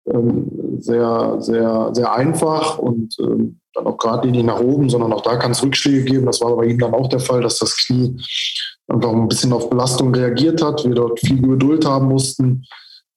ähm, 0.09 0.79
sehr, 0.79 1.37
sehr, 1.39 1.89
sehr 1.93 2.13
einfach 2.13 2.77
und 2.79 3.15
ähm, 3.19 3.59
dann 3.73 3.87
auch 3.87 3.97
gerade 3.97 4.29
nicht 4.29 4.45
nach 4.45 4.59
oben, 4.59 4.89
sondern 4.89 5.11
auch 5.11 5.21
da 5.21 5.35
kann 5.35 5.51
es 5.51 5.61
Rückschläge 5.61 6.05
geben. 6.05 6.25
Das 6.25 6.41
war 6.41 6.55
bei 6.55 6.65
ihm 6.65 6.79
dann 6.79 6.93
auch 6.93 7.09
der 7.09 7.19
Fall, 7.19 7.41
dass 7.41 7.59
das 7.59 7.75
Knie 7.75 8.15
einfach 8.87 9.11
ein 9.11 9.27
bisschen 9.27 9.53
auf 9.53 9.69
Belastung 9.69 10.13
reagiert 10.13 10.61
hat, 10.63 10.85
wir 10.85 10.95
dort 10.95 11.19
viel 11.19 11.41
Geduld 11.41 11.85
haben 11.85 12.07
mussten. 12.07 12.65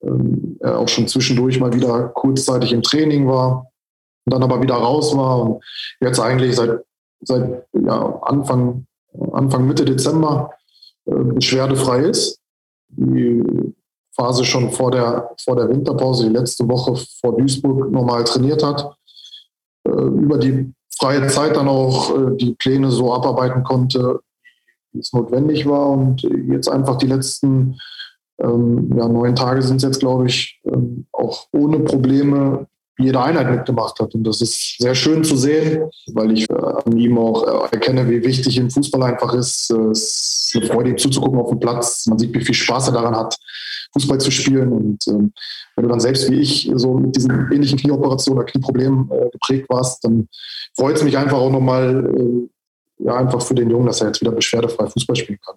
Ähm, 0.02 0.56
er 0.60 0.78
auch 0.78 0.88
schon 0.88 1.08
zwischendurch 1.08 1.60
mal 1.60 1.72
wieder 1.72 2.08
kurzzeitig 2.08 2.72
im 2.72 2.82
Training 2.82 3.26
war 3.26 3.70
und 4.24 4.34
dann 4.34 4.42
aber 4.42 4.62
wieder 4.62 4.74
raus 4.74 5.16
war 5.16 5.42
und 5.42 5.64
jetzt 6.00 6.20
eigentlich 6.20 6.56
seit, 6.56 6.80
seit 7.22 7.64
ja, 7.72 8.18
Anfang, 8.22 8.86
Anfang 9.32 9.66
Mitte 9.66 9.84
Dezember 9.84 10.52
äh, 11.06 11.14
beschwerdefrei 11.14 12.00
ist. 12.00 12.38
Die 12.88 13.74
Phase 14.16 14.44
schon 14.44 14.70
vor 14.70 14.90
der, 14.90 15.30
vor 15.44 15.56
der 15.56 15.68
Winterpause, 15.68 16.28
die 16.28 16.36
letzte 16.36 16.68
Woche 16.68 16.96
vor 17.20 17.36
Duisburg 17.36 17.90
normal 17.90 18.24
trainiert 18.24 18.62
hat. 18.62 18.94
Äh, 19.86 19.92
über 19.92 20.38
die 20.38 20.72
freie 20.98 21.26
Zeit 21.28 21.56
dann 21.56 21.68
auch 21.68 22.10
äh, 22.16 22.36
die 22.36 22.54
Pläne 22.54 22.90
so 22.90 23.12
abarbeiten 23.14 23.62
konnte, 23.62 24.20
es 24.98 25.12
notwendig 25.12 25.66
war. 25.66 25.90
Und 25.90 26.22
jetzt 26.22 26.68
einfach 26.68 26.96
die 26.96 27.06
letzten 27.06 27.76
ähm, 28.42 28.90
ja, 28.96 29.06
neun 29.06 29.34
Tage 29.34 29.62
sind 29.62 29.76
es 29.76 29.82
jetzt, 29.82 30.00
glaube 30.00 30.26
ich, 30.26 30.60
ähm, 30.64 31.06
auch 31.12 31.46
ohne 31.52 31.80
Probleme 31.80 32.66
jede 32.98 33.20
Einheit 33.20 33.50
mitgemacht 33.50 33.98
hat. 33.98 34.14
Und 34.14 34.24
das 34.24 34.40
ist 34.40 34.76
sehr 34.78 34.94
schön 34.94 35.24
zu 35.24 35.36
sehen, 35.36 35.88
weil 36.12 36.32
ich 36.32 36.48
äh, 36.50 36.54
an 36.54 36.96
ihm 36.96 37.18
auch 37.18 37.46
äh, 37.46 37.74
erkenne, 37.74 38.08
wie 38.08 38.22
wichtig 38.22 38.56
im 38.58 38.70
Fußball 38.70 39.02
einfach 39.02 39.34
ist. 39.34 39.70
Äh, 39.70 39.90
es 39.90 40.52
ist 40.54 40.56
eine 40.56 40.66
Freude, 40.66 40.90
ihm 40.90 40.98
zuzugucken 40.98 41.38
auf 41.38 41.50
dem 41.50 41.60
Platz. 41.60 42.06
Man 42.06 42.18
sieht, 42.18 42.34
wie 42.34 42.44
viel 42.44 42.54
Spaß 42.54 42.88
er 42.88 42.94
daran 42.94 43.16
hat, 43.16 43.36
Fußball 43.92 44.18
zu 44.18 44.30
spielen. 44.30 44.72
Und 44.72 45.06
ähm, 45.08 45.32
wenn 45.76 45.84
du 45.84 45.88
dann 45.88 46.00
selbst 46.00 46.30
wie 46.30 46.40
ich 46.40 46.70
so 46.74 46.94
mit 46.94 47.16
diesen 47.16 47.30
ähnlichen 47.52 47.78
Knieoperationen 47.78 48.42
oder 48.42 48.50
Knieproblemen 48.50 49.10
äh, 49.10 49.30
geprägt 49.30 49.66
warst, 49.68 50.04
dann 50.04 50.28
freut 50.76 50.96
es 50.96 51.04
mich 51.04 51.16
einfach 51.16 51.38
auch 51.38 51.50
nochmal, 51.50 52.06
äh, 52.14 52.48
ja, 53.04 53.14
einfach 53.16 53.42
für 53.42 53.54
den 53.54 53.70
Jungen, 53.70 53.86
dass 53.86 54.00
er 54.00 54.08
jetzt 54.08 54.20
wieder 54.20 54.32
beschwerdefrei 54.32 54.86
Fußball 54.86 55.16
spielen 55.16 55.38
kann. 55.44 55.56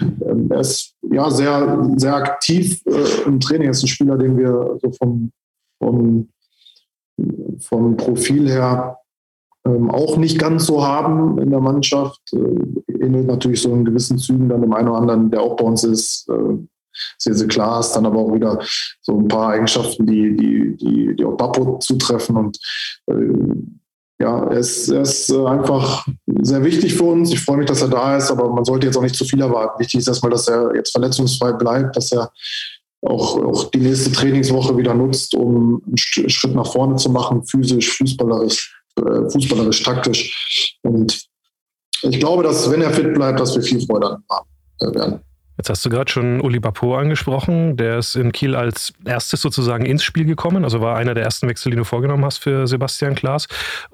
Ähm, 0.00 0.50
er 0.50 0.60
ist 0.60 0.94
ja 1.10 1.30
sehr, 1.30 1.90
sehr 1.96 2.14
aktiv 2.14 2.80
äh, 2.86 3.26
im 3.26 3.40
Training. 3.40 3.68
Er 3.68 3.72
ist 3.72 3.82
ein 3.82 3.88
Spieler, 3.88 4.16
den 4.16 4.38
wir 4.38 4.78
so 4.82 4.92
vom, 4.92 5.32
vom, 5.78 6.28
vom 7.58 7.96
Profil 7.96 8.48
her 8.48 8.98
ähm, 9.66 9.90
auch 9.90 10.16
nicht 10.16 10.38
ganz 10.38 10.66
so 10.66 10.86
haben 10.86 11.38
in 11.38 11.50
der 11.50 11.60
Mannschaft. 11.60 12.20
Äh, 12.32 13.04
ähnelt 13.04 13.26
natürlich 13.26 13.62
so 13.62 13.72
in 13.74 13.84
gewissen 13.84 14.18
Zügen 14.18 14.48
dann 14.48 14.62
dem 14.62 14.72
einen 14.72 14.88
oder 14.88 14.98
anderen, 14.98 15.30
der 15.30 15.42
auch 15.42 15.56
bei 15.56 15.64
uns 15.64 15.84
ist. 15.84 16.28
Äh, 16.28 16.58
Sese 17.18 17.46
Klaas, 17.46 17.92
dann 17.92 18.06
aber 18.06 18.20
auch 18.20 18.32
wieder 18.32 18.58
so 19.02 19.18
ein 19.18 19.28
paar 19.28 19.50
Eigenschaften, 19.50 20.06
die, 20.06 20.34
die, 20.34 20.76
die, 20.76 21.16
die 21.16 21.24
auch 21.26 21.36
Bappo 21.36 21.78
zutreffen. 21.78 22.36
Und 22.36 22.58
äh, 23.06 23.14
ja, 24.18 24.44
er 24.44 24.58
ist, 24.58 24.88
er 24.88 25.02
ist 25.02 25.30
äh, 25.30 25.44
einfach 25.44 26.06
sehr 26.26 26.64
wichtig 26.64 26.94
für 26.94 27.04
uns. 27.04 27.32
Ich 27.32 27.40
freue 27.40 27.58
mich, 27.58 27.66
dass 27.66 27.82
er 27.82 27.88
da 27.88 28.16
ist, 28.16 28.30
aber 28.30 28.48
man 28.50 28.64
sollte 28.64 28.86
jetzt 28.86 28.96
auch 28.96 29.02
nicht 29.02 29.14
zu 29.14 29.24
viel 29.24 29.40
erwarten. 29.40 29.78
Wichtig 29.78 30.00
ist 30.00 30.08
erstmal, 30.08 30.30
dass 30.30 30.48
er 30.48 30.74
jetzt 30.74 30.92
verletzungsfrei 30.92 31.52
bleibt, 31.52 31.96
dass 31.96 32.12
er 32.12 32.30
auch, 33.02 33.36
auch 33.36 33.70
die 33.70 33.78
nächste 33.78 34.10
Trainingswoche 34.12 34.76
wieder 34.76 34.94
nutzt, 34.94 35.34
um 35.34 35.82
einen 35.86 35.98
Schritt 35.98 36.54
nach 36.54 36.72
vorne 36.72 36.96
zu 36.96 37.10
machen, 37.10 37.46
physisch, 37.46 37.96
fußballerisch, 37.98 38.82
äh, 38.98 39.30
fußballerisch, 39.30 39.82
taktisch. 39.82 40.78
Und 40.82 41.26
ich 42.02 42.18
glaube, 42.18 42.42
dass, 42.42 42.70
wenn 42.70 42.82
er 42.82 42.90
fit 42.90 43.12
bleibt, 43.12 43.38
dass 43.38 43.54
wir 43.54 43.62
viel 43.62 43.84
Freude 43.86 44.18
haben 44.30 44.94
werden. 44.94 45.20
Jetzt 45.56 45.70
hast 45.70 45.84
du 45.84 45.90
gerade 45.90 46.10
schon 46.10 46.40
Uli 46.40 46.60
Bapo 46.60 46.96
angesprochen. 46.96 47.76
Der 47.76 47.98
ist 47.98 48.14
in 48.14 48.32
Kiel 48.32 48.54
als 48.54 48.92
erstes 49.04 49.40
sozusagen 49.40 49.86
ins 49.86 50.04
Spiel 50.04 50.26
gekommen, 50.26 50.64
also 50.64 50.80
war 50.80 50.96
einer 50.96 51.14
der 51.14 51.24
ersten 51.24 51.48
Wechsel, 51.48 51.70
die 51.70 51.76
du 51.76 51.84
vorgenommen 51.84 52.24
hast 52.24 52.38
für 52.38 52.66
Sebastian 52.66 53.14
Klaas. 53.14 53.48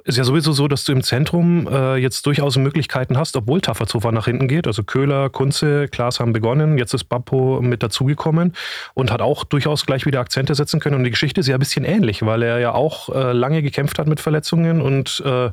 Ist 0.04 0.18
ja 0.18 0.24
sowieso 0.24 0.52
so, 0.52 0.66
dass 0.66 0.84
du 0.84 0.92
im 0.92 1.02
Zentrum 1.02 1.68
äh, 1.70 1.96
jetzt 1.96 2.26
durchaus 2.26 2.56
Möglichkeiten 2.56 3.16
hast, 3.16 3.36
obwohl 3.36 3.60
Tafferzofer 3.60 4.10
nach 4.10 4.24
hinten 4.24 4.48
geht. 4.48 4.66
Also 4.66 4.82
Köhler, 4.82 5.30
Kunze, 5.30 5.86
Klaas 5.88 6.18
haben 6.18 6.32
begonnen. 6.32 6.78
Jetzt 6.78 6.94
ist 6.94 7.04
Bapo 7.04 7.60
mit 7.62 7.82
dazugekommen 7.82 8.54
und 8.94 9.12
hat 9.12 9.22
auch 9.22 9.44
durchaus 9.44 9.86
gleich 9.86 10.04
wieder 10.04 10.20
Akzente 10.20 10.54
setzen 10.54 10.80
können. 10.80 10.96
Und 10.96 11.04
die 11.04 11.10
Geschichte 11.10 11.40
ist 11.40 11.46
ja 11.46 11.56
ein 11.56 11.60
bisschen 11.60 11.84
ähnlich, 11.84 12.26
weil 12.26 12.42
er 12.42 12.58
ja 12.58 12.72
auch 12.74 13.08
äh, 13.08 13.32
lange 13.32 13.62
gekämpft 13.62 13.98
hat 13.98 14.08
mit 14.08 14.20
Verletzungen 14.20 14.80
und 14.80 15.22
äh, 15.24 15.50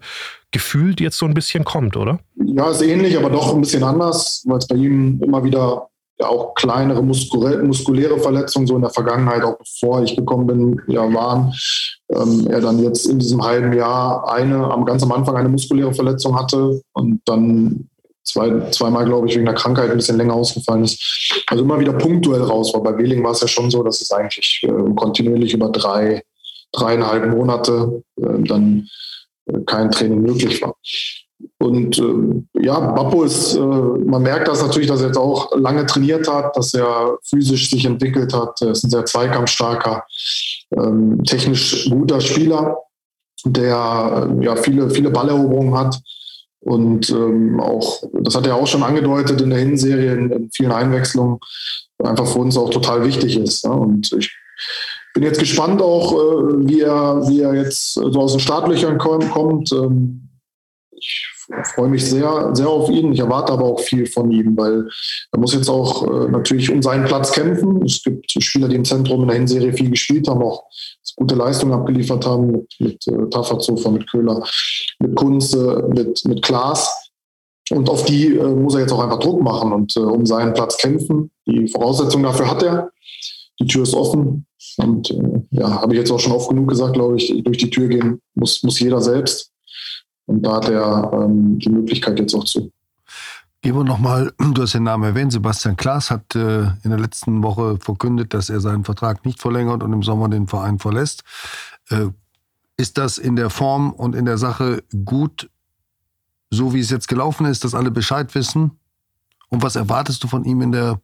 gefühlt 0.52 1.00
jetzt 1.00 1.18
so 1.18 1.28
ein 1.28 1.36
bisschen 1.36 1.64
kommt, 1.64 1.96
oder? 1.96 2.20
Ja, 2.36 2.72
ist 2.72 2.82
ähnlich, 2.82 3.18
aber 3.18 3.30
doch 3.30 3.54
ein 3.54 3.62
bisschen 3.62 3.84
anders, 3.84 4.44
weil 4.48 4.58
es 4.58 4.68
bei 4.68 4.76
ihm 4.76 5.22
immer 5.22 5.44
wieder 5.44 5.90
auch 6.28 6.54
kleinere 6.56 7.02
muskuläre 7.02 8.20
Verletzungen 8.20 8.68
so 8.68 8.76
in 8.76 8.82
der 8.82 8.90
Vergangenheit, 8.90 9.44
auch 9.44 9.58
bevor 9.58 10.04
ich 10.04 10.16
gekommen 10.16 10.48
bin, 10.48 10.82
ja 10.88 11.02
waren. 11.14 11.54
Ähm, 12.12 12.48
er 12.50 12.62
dann 12.62 12.84
jetzt 12.84 13.06
in 13.06 13.20
diesem 13.20 13.44
halben 13.44 13.72
Jahr 13.74 14.30
eine, 14.30 14.70
am 14.72 14.86
ganz 14.86 15.04
am 15.04 15.12
Anfang 15.12 15.38
eine 15.38 15.50
muskuläre 15.50 15.94
Verletzung 15.94 16.38
hatte 16.38 16.82
und 16.94 17.22
dann 17.26 17.90
zwei, 18.24 18.70
zweimal, 18.72 19.06
glaube 19.06 19.28
ich, 19.28 19.36
wegen 19.36 19.46
der 19.46 19.56
Krankheit 19.56 19.90
ein 19.90 19.98
bisschen 19.98 20.18
länger 20.18 20.34
ausgefallen 20.34 20.84
ist. 20.84 21.44
Also 21.48 21.64
immer 21.64 21.80
wieder 21.80 21.94
punktuell 21.94 22.44
raus 22.44 22.74
war. 22.74 22.84
Bei 22.84 22.98
Wehling 22.98 23.24
war 23.24 23.32
es 23.32 23.42
ja 23.42 23.48
schon 23.48 23.72
so, 23.72 23.84
dass 23.84 24.02
es 24.02 24.12
eigentlich 24.12 24.62
äh, 24.64 24.94
kontinuierlich 24.96 25.54
über 25.54 25.70
drei, 25.70 26.24
dreieinhalb 26.72 27.30
Monate 27.30 28.04
äh, 28.18 28.44
dann 28.44 28.88
äh, 29.46 29.60
kein 29.66 29.92
Training 29.92 30.22
möglich 30.22 30.62
war. 30.62 30.76
Und 31.58 31.98
äh, 31.98 32.64
ja, 32.66 32.80
Bappo 32.80 33.24
ist, 33.24 33.56
äh, 33.56 33.60
man 33.60 34.24
merkt 34.24 34.48
das 34.48 34.62
natürlich, 34.62 34.88
dass 34.88 35.02
er 35.02 35.08
jetzt 35.08 35.18
auch 35.18 35.56
lange 35.56 35.86
trainiert 35.86 36.28
hat, 36.28 36.56
dass 36.56 36.74
er 36.74 37.18
physisch 37.24 37.70
sich 37.70 37.86
entwickelt 37.86 38.34
hat. 38.34 38.62
Er 38.62 38.72
ist 38.72 38.84
ein 38.84 38.90
sehr 38.90 39.06
zweikampfstarker, 39.06 40.04
ähm, 40.78 41.24
technisch 41.24 41.90
guter 41.90 42.20
Spieler, 42.22 42.78
der 43.46 44.30
äh, 44.40 44.46
ja 44.46 44.56
viele, 44.56 44.90
viele 44.90 45.12
Balleroberungen 45.12 45.78
hat. 45.78 46.00
Und 46.62 47.10
ähm, 47.10 47.60
auch, 47.60 48.04
das 48.14 48.36
hat 48.36 48.46
er 48.46 48.56
auch 48.56 48.68
schon 48.68 48.84
angedeutet 48.84 49.40
in 49.40 49.50
der 49.50 49.60
Hinserie, 49.60 50.14
in, 50.14 50.32
in 50.32 50.50
vielen 50.52 50.72
Einwechslungen, 50.72 51.40
einfach 52.04 52.28
für 52.28 52.40
uns 52.40 52.58
auch 52.58 52.70
total 52.70 53.06
wichtig 53.06 53.38
ist. 53.38 53.64
Ja? 53.64 53.72
Und 53.72 54.12
ich 54.12 54.34
bin 55.14 55.24
jetzt 55.24 55.40
gespannt 55.40 55.82
auch, 55.82 56.14
äh, 56.14 56.68
wie, 56.68 56.82
er, 56.82 57.28
wie 57.28 57.42
er 57.42 57.54
jetzt 57.54 57.94
so 57.94 58.20
aus 58.20 58.34
den 58.34 58.42
Startlöchern 58.42 58.98
kommt. 58.98 59.72
Ähm, 59.72 60.30
ich 60.92 61.29
freue 61.64 61.90
mich 61.90 62.06
sehr, 62.06 62.52
sehr 62.54 62.70
auf 62.70 62.90
ihn. 62.90 63.12
Ich 63.12 63.20
erwarte 63.20 63.54
aber 63.54 63.66
auch 63.66 63.80
viel 63.80 64.06
von 64.06 64.32
ihm, 64.32 64.56
weil 64.58 64.88
er 65.32 65.40
muss 65.40 65.54
jetzt 65.54 65.70
auch 65.70 66.06
äh, 66.06 66.30
natürlich 66.30 66.72
um 66.72 66.82
seinen 66.82 67.06
Platz 67.06 67.32
kämpfen. 67.32 67.84
Es 67.84 68.04
gibt 68.04 68.32
Spieler, 68.32 68.68
die 68.68 68.76
im 68.76 68.86
Zentrum 68.86 69.22
in 69.22 69.28
der 69.28 69.38
Hinserie 69.38 69.74
viel 69.74 69.90
gespielt 69.90 70.28
haben, 70.28 70.42
auch 70.42 70.64
gute 71.16 71.36
Leistungen 71.36 71.74
abgeliefert 71.74 72.26
haben 72.26 72.52
mit, 72.52 72.76
mit 72.80 73.08
äh, 73.08 73.30
Tafazofer, 73.30 73.92
mit 73.92 74.10
Köhler, 74.10 74.44
mit 75.00 75.16
Kunze, 75.16 75.88
mit, 75.94 76.24
mit 76.26 76.42
Klaas. 76.42 77.10
Und 77.72 77.90
auf 77.90 78.06
die 78.06 78.36
äh, 78.36 78.56
muss 78.56 78.76
er 78.76 78.82
jetzt 78.82 78.92
auch 78.92 79.04
einfach 79.04 79.20
Druck 79.20 79.42
machen 79.42 79.72
und 79.74 79.96
äh, 79.96 80.00
um 80.00 80.26
seinen 80.26 80.54
Platz 80.54 80.78
kämpfen. 80.78 81.32
Die 81.46 81.68
Voraussetzungen 81.68 82.24
dafür 82.24 82.50
hat 82.50 82.64
er. 82.64 82.92
Die 83.60 83.68
Tür 83.68 83.84
ist 83.84 83.94
offen. 83.94 84.46
Und 84.78 85.12
äh, 85.12 85.42
ja, 85.52 85.82
habe 85.82 85.94
ich 85.94 86.00
jetzt 86.00 86.12
auch 86.12 86.20
schon 86.20 86.34
oft 86.34 86.50
genug 86.50 86.70
gesagt, 86.70 86.94
glaube 86.94 87.18
ich, 87.18 87.44
durch 87.44 87.58
die 87.58 87.70
Tür 87.70 87.88
gehen 87.88 88.22
muss, 88.34 88.64
muss 88.64 88.80
jeder 88.80 89.02
selbst. 89.02 89.49
Und 90.30 90.44
da 90.44 90.58
hat 90.58 90.70
er 90.70 91.12
ähm, 91.12 91.58
die 91.58 91.70
Möglichkeit 91.70 92.20
jetzt 92.20 92.36
auch 92.36 92.44
zu. 92.44 92.72
Gehen 93.64 93.76
wir 93.76 93.84
nochmal, 93.84 94.32
du 94.54 94.62
hast 94.62 94.76
den 94.76 94.84
Namen 94.84 95.04
erwähnt, 95.04 95.32
Sebastian 95.32 95.76
Klaas 95.76 96.12
hat 96.12 96.36
äh, 96.36 96.68
in 96.84 96.92
der 96.92 97.00
letzten 97.00 97.42
Woche 97.42 97.78
verkündet, 97.80 98.36
dass 98.36 98.52
er 98.52 98.60
seinen 98.60 98.84
Vertrag 98.84 99.26
nicht 99.26 99.42
verlängert 99.42 99.82
und 99.82 99.92
im 99.92 100.04
Sommer 100.04 100.30
den 100.30 100.48
Verein 100.48 100.78
verlässt. 100.78 101.24
Äh, 101.90 102.10
ist 102.78 103.00
das 103.00 103.18
in 103.18 103.36
der 103.36 103.50
Form 103.50 103.92
und 103.92 104.16
in 104.16 104.26
der 104.26 104.38
Sache 104.38 104.84
gut, 105.04 105.50
so 106.52 106.76
wie 106.76 106.80
es 106.80 106.92
jetzt 106.92 107.08
gelaufen 107.08 107.48
ist, 107.48 107.64
dass 107.64 107.74
alle 107.74 107.90
Bescheid 107.90 108.36
wissen? 108.36 108.72
Und 109.50 109.64
was 109.64 109.76
erwartest 109.76 110.24
du 110.24 110.28
von 110.28 110.46
ihm 110.46 110.62
in 110.62 110.72
der 110.72 111.02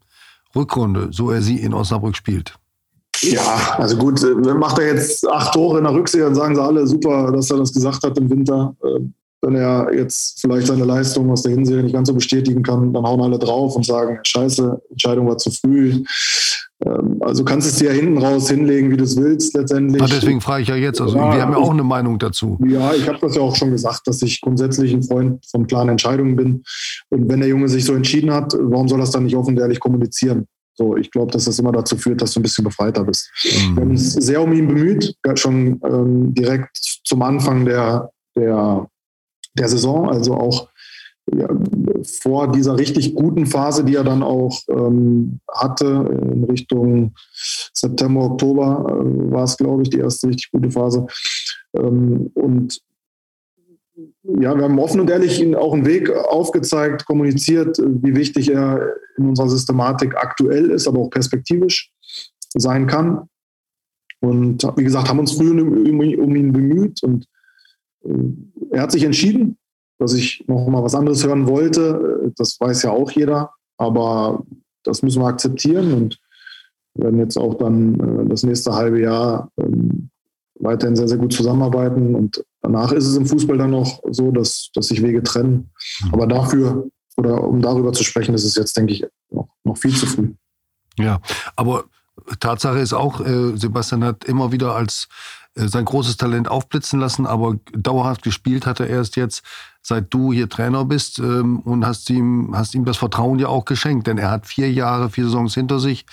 Rückrunde, 0.56 1.10
so 1.12 1.32
er 1.32 1.42
sie 1.42 1.60
in 1.60 1.74
Osnabrück 1.74 2.16
spielt? 2.16 2.60
Ja, 3.22 3.76
also 3.78 3.98
gut, 3.98 4.22
äh, 4.24 4.54
macht 4.54 4.80
er 4.80 4.96
jetzt 4.96 5.28
acht 5.28 5.54
Tore 5.54 5.80
in 5.80 5.84
der 5.84 5.94
Rückserie, 5.94 6.26
dann 6.26 6.36
sagen 6.36 6.56
sie 6.56 6.62
alle 6.62 6.86
super, 6.88 7.32
dass 7.32 7.50
er 7.50 7.58
das 7.58 7.74
gesagt 7.74 8.04
hat 8.04 8.18
im 8.18 8.30
Winter. 8.30 8.76
Ähm, 8.84 9.14
wenn 9.42 9.56
er 9.56 9.94
jetzt 9.94 10.42
vielleicht 10.42 10.68
seine 10.68 10.86
Leistung 10.86 11.30
aus 11.30 11.44
der 11.44 11.52
Hinserie 11.52 11.84
nicht 11.84 11.94
ganz 11.94 12.08
so 12.08 12.14
bestätigen 12.14 12.64
kann, 12.64 12.92
dann 12.94 13.06
hauen 13.06 13.22
alle 13.22 13.38
drauf 13.38 13.76
und 13.76 13.86
sagen, 13.86 14.20
scheiße, 14.24 14.82
Entscheidung 14.90 15.28
war 15.28 15.38
zu 15.38 15.52
früh. 15.52 16.04
Ähm, 16.84 17.18
also 17.22 17.44
kannst 17.44 17.68
es 17.68 17.76
dir 17.76 17.92
ja 17.92 17.94
hinten 17.94 18.18
raus 18.18 18.50
hinlegen, 18.50 18.92
wie 18.92 18.98
du 18.98 19.04
es 19.04 19.16
willst 19.16 19.56
letztendlich. 19.56 20.02
Ah, 20.02 20.08
deswegen 20.08 20.42
frage 20.42 20.64
ich 20.64 20.70
ja 20.70 20.76
jetzt, 20.76 21.00
also 21.00 21.16
ja, 21.16 21.34
wir 21.34 21.42
haben 21.42 21.52
ja 21.52 21.58
auch 21.58 21.72
eine 21.72 21.84
Meinung 21.84 22.18
dazu. 22.20 22.58
Ja, 22.66 22.94
ich 22.94 23.08
habe 23.08 23.20
das 23.22 23.36
ja 23.36 23.42
auch 23.42 23.56
schon 23.56 23.72
gesagt, 23.72 24.08
dass 24.08 24.22
ich 24.22 24.42
grundsätzlich 24.42 24.94
ein 24.94 25.04
Freund 25.04 25.46
von 25.46 25.68
klaren 25.68 25.90
Entscheidungen 25.90 26.36
bin. 26.36 26.64
Und 27.10 27.30
wenn 27.30 27.40
der 27.40 27.50
Junge 27.50 27.70
sich 27.70 27.86
so 27.86 27.94
entschieden 27.94 28.34
hat, 28.34 28.54
warum 28.60 28.88
soll 28.88 29.00
er 29.00 29.04
das 29.04 29.12
dann 29.12 29.24
nicht 29.24 29.36
offen 29.36 29.56
und 29.56 29.60
ehrlich 29.60 29.80
kommunizieren? 29.80 30.48
So, 30.76 30.98
ich 30.98 31.10
glaube, 31.10 31.32
dass 31.32 31.46
das 31.46 31.58
immer 31.58 31.72
dazu 31.72 31.98
führt, 31.98 32.22
dass 32.22 32.34
du 32.34 32.40
ein 32.40 32.44
bisschen 32.44 32.66
befreiter 32.66 33.04
bist. 33.04 33.32
Mhm. 33.44 33.76
Wir 33.76 33.82
haben 33.82 33.90
uns 33.92 34.14
sehr 34.14 34.42
um 34.42 34.52
ihn 34.52 34.68
bemüht, 34.68 35.16
schon 35.36 35.80
ähm, 35.84 36.34
direkt 36.34 36.78
zum 37.04 37.22
Anfang 37.22 37.66
der, 37.66 38.12
der, 38.36 38.88
der 39.58 39.70
Saison, 39.70 40.10
also 40.10 40.36
auch 40.36 40.68
ja, 41.34 41.48
vor 42.22 42.52
dieser 42.52 42.78
richtig 42.78 43.16
guten 43.16 43.46
Phase, 43.46 43.84
die 43.84 43.96
er 43.96 44.04
dann 44.04 44.22
auch 44.22 44.60
ähm, 44.70 45.40
hatte, 45.52 45.86
in 46.22 46.44
Richtung 46.44 47.16
September, 47.74 48.26
Oktober 48.26 48.86
äh, 48.90 49.32
war 49.32 49.46
es, 49.46 49.58
glaube 49.58 49.82
ich, 49.82 49.90
die 49.90 50.00
erste 50.00 50.28
richtig 50.28 50.52
gute 50.52 50.70
Phase. 50.70 51.08
Ähm, 51.76 52.32
und 52.36 52.80
ja, 54.24 54.56
wir 54.56 54.64
haben 54.64 54.80
offen 54.80 55.00
und 55.00 55.10
ehrlich 55.10 55.42
Ihnen 55.42 55.56
auch 55.56 55.74
einen 55.74 55.86
Weg 55.86 56.10
aufgezeigt, 56.10 57.06
kommuniziert, 57.06 57.78
wie 57.78 58.16
wichtig 58.16 58.52
er 58.52 58.96
in 59.18 59.30
unserer 59.30 59.50
Systematik 59.50 60.16
aktuell 60.16 60.72
ist, 60.72 60.88
aber 60.88 61.00
auch 61.00 61.10
perspektivisch 61.10 61.92
sein 62.54 62.88
kann. 62.88 63.30
Und 64.22 64.64
wie 64.76 64.84
gesagt, 64.84 65.10
haben 65.10 65.20
uns 65.20 65.34
früh 65.34 65.52
um, 65.52 66.02
ihn 66.36 66.52
bemüht 66.52 67.04
und 67.04 67.26
äh, 68.04 68.14
er 68.72 68.84
hat 68.84 68.92
sich 68.92 69.04
entschieden, 69.04 69.58
dass 70.00 70.14
ich 70.14 70.44
noch 70.48 70.68
mal 70.68 70.84
was 70.84 70.96
anderes 70.96 71.26
hören 71.26 71.48
wollte. 71.48 72.32
Das 72.38 72.60
weiß 72.60 72.84
ja 72.84 72.92
auch 72.92 73.12
jeder, 73.12 73.52
aber 73.78 74.44
das 74.84 75.04
müssen 75.04 75.22
wir 75.22 75.28
akzeptieren 75.28 75.94
und 75.94 76.20
werden 76.96 77.20
jetzt 77.20 77.38
auch 77.38 77.56
dann 77.56 78.00
äh, 78.00 78.30
das 78.30 78.44
nächste 78.44 78.74
halbe 78.74 79.02
Jahr 79.02 79.52
ähm, 79.58 80.05
weiterhin 80.60 80.96
sehr, 80.96 81.08
sehr 81.08 81.18
gut 81.18 81.34
zusammenarbeiten. 81.34 82.16
Und 82.16 82.44
danach 82.62 82.92
ist 82.92 83.06
es 83.06 83.16
im 83.16 83.26
Fußball 83.26 83.58
dann 83.58 83.72
noch 83.72 84.02
so, 84.10 84.32
dass, 84.32 84.70
dass 84.74 84.88
sich 84.88 85.02
Wege 85.02 85.24
trennen. 85.24 85.72
Mhm. 86.04 86.14
Aber 86.14 86.28
dafür 86.28 86.88
oder 87.18 87.44
um 87.44 87.62
darüber 87.62 87.94
zu 87.94 88.04
sprechen, 88.04 88.36
ist 88.36 88.44
es 88.44 88.56
jetzt, 88.56 88.76
denke 88.76 88.94
ich, 88.94 89.06
noch, 89.30 89.48
noch 89.64 89.78
viel 89.78 89.96
zu 89.96 90.06
früh. 90.06 90.34
Ja, 90.98 91.20
aber 91.56 91.86
Tatsache 92.40 92.80
ist 92.80 92.94
auch, 92.94 93.22
äh, 93.22 93.58
Sebastian 93.58 94.04
hat 94.04 94.26
immer 94.26 94.52
wieder 94.52 94.76
als 94.76 95.08
sein 95.56 95.86
großes 95.86 96.18
Talent 96.18 96.50
aufblitzen 96.50 97.00
lassen, 97.00 97.26
aber 97.26 97.58
dauerhaft 97.74 98.24
gespielt 98.24 98.66
hat 98.66 98.82
er 98.82 98.88
erst 98.88 99.16
jetzt, 99.16 99.44
seit 99.82 100.14
du 100.14 100.34
hier 100.34 100.50
Trainer 100.50 100.84
bist 100.84 101.20
ähm, 101.20 101.60
und 101.60 101.86
hast 101.86 102.10
ihm, 102.10 102.52
hast 102.54 102.76
ihm 102.76 102.84
das 102.84 102.98
Vertrauen 102.98 103.40
ja 103.40 103.48
auch 103.48 103.64
geschenkt, 103.64 104.08
denn 104.08 104.18
er 104.18 104.32
hat 104.32 104.48
vier 104.48 104.72
Jahre, 104.72 105.10
vier 105.10 105.26
Saisons 105.26 105.54
hinter 105.54 105.80
sich, 105.80 106.06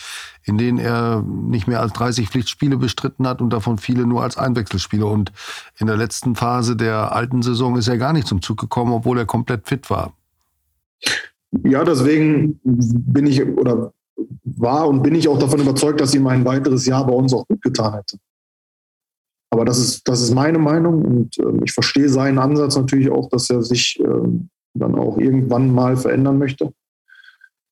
in 0.44 0.58
denen 0.58 0.78
er 0.78 1.22
nicht 1.22 1.66
mehr 1.66 1.80
als 1.80 1.92
30 1.94 2.28
Pflichtspiele 2.28 2.76
bestritten 2.76 3.26
hat 3.26 3.40
und 3.40 3.50
davon 3.50 3.78
viele 3.78 4.06
nur 4.06 4.22
als 4.22 4.36
Einwechselspieler. 4.36 5.06
Und 5.06 5.32
in 5.78 5.88
der 5.88 5.96
letzten 5.96 6.36
Phase 6.36 6.76
der 6.76 7.12
alten 7.12 7.42
Saison 7.42 7.76
ist 7.76 7.88
er 7.88 7.98
gar 7.98 8.12
nicht 8.12 8.28
zum 8.28 8.42
Zug 8.42 8.60
gekommen, 8.60 8.92
obwohl 8.92 9.18
er 9.18 9.26
komplett 9.26 9.66
fit 9.66 9.90
war. 9.90 10.12
Ja, 11.64 11.82
deswegen 11.82 12.60
bin 12.62 13.26
ich 13.26 13.44
oder 13.44 13.92
war 14.44 14.86
und 14.86 15.02
bin 15.02 15.14
ich 15.14 15.28
auch 15.28 15.38
davon 15.38 15.60
überzeugt, 15.60 16.00
dass 16.00 16.14
ihm 16.14 16.26
ein 16.26 16.44
weiteres 16.44 16.86
Jahr 16.86 17.06
bei 17.06 17.12
uns 17.12 17.34
auch 17.34 17.46
gut 17.48 17.60
getan 17.62 17.94
hätte. 17.94 18.18
Aber 19.52 19.66
das 19.66 19.78
ist, 19.78 20.08
das 20.08 20.22
ist 20.22 20.32
meine 20.32 20.58
Meinung 20.58 21.04
und 21.04 21.38
äh, 21.38 21.62
ich 21.62 21.72
verstehe 21.72 22.08
seinen 22.08 22.38
Ansatz 22.38 22.74
natürlich 22.74 23.10
auch, 23.10 23.28
dass 23.28 23.50
er 23.50 23.62
sich 23.62 24.00
äh, 24.00 24.28
dann 24.72 24.94
auch 24.94 25.18
irgendwann 25.18 25.70
mal 25.70 25.94
verändern 25.94 26.38
möchte. 26.38 26.72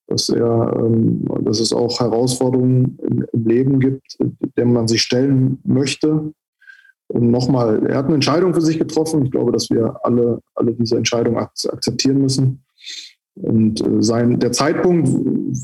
Dass, 0.06 0.28
er, 0.28 0.76
ähm, 0.76 1.24
dass 1.40 1.58
es 1.58 1.72
auch 1.72 1.98
Herausforderungen 1.98 2.98
im, 3.00 3.24
im 3.32 3.46
Leben 3.46 3.80
gibt, 3.80 4.18
denen 4.58 4.74
man 4.74 4.88
sich 4.88 5.00
stellen 5.00 5.58
möchte. 5.64 6.34
Und 7.08 7.30
nochmal, 7.30 7.86
er 7.86 7.96
hat 7.96 8.06
eine 8.06 8.16
Entscheidung 8.16 8.52
für 8.52 8.60
sich 8.60 8.78
getroffen. 8.78 9.24
Ich 9.24 9.30
glaube, 9.30 9.50
dass 9.50 9.70
wir 9.70 10.04
alle, 10.04 10.42
alle 10.56 10.74
diese 10.74 10.98
Entscheidung 10.98 11.38
akzeptieren 11.38 12.20
müssen. 12.20 12.62
Und 13.36 13.80
äh, 13.80 14.02
sein, 14.02 14.38
der 14.38 14.52
Zeitpunkt, 14.52 15.08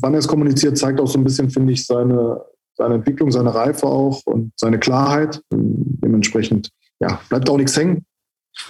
wann 0.01 0.13
er 0.13 0.19
es 0.19 0.27
kommuniziert, 0.27 0.79
zeigt 0.79 0.99
auch 0.99 1.07
so 1.07 1.19
ein 1.19 1.23
bisschen, 1.23 1.51
finde 1.51 1.73
ich, 1.73 1.85
seine, 1.85 2.41
seine 2.77 2.95
Entwicklung, 2.95 3.31
seine 3.31 3.53
Reife 3.53 3.87
auch 3.87 4.21
und 4.25 4.51
seine 4.55 4.79
Klarheit. 4.79 5.41
Und 5.49 5.99
dementsprechend 6.03 6.69
ja, 6.99 7.19
bleibt 7.29 7.49
auch 7.49 7.57
nichts 7.57 7.75
hängen. 7.75 8.05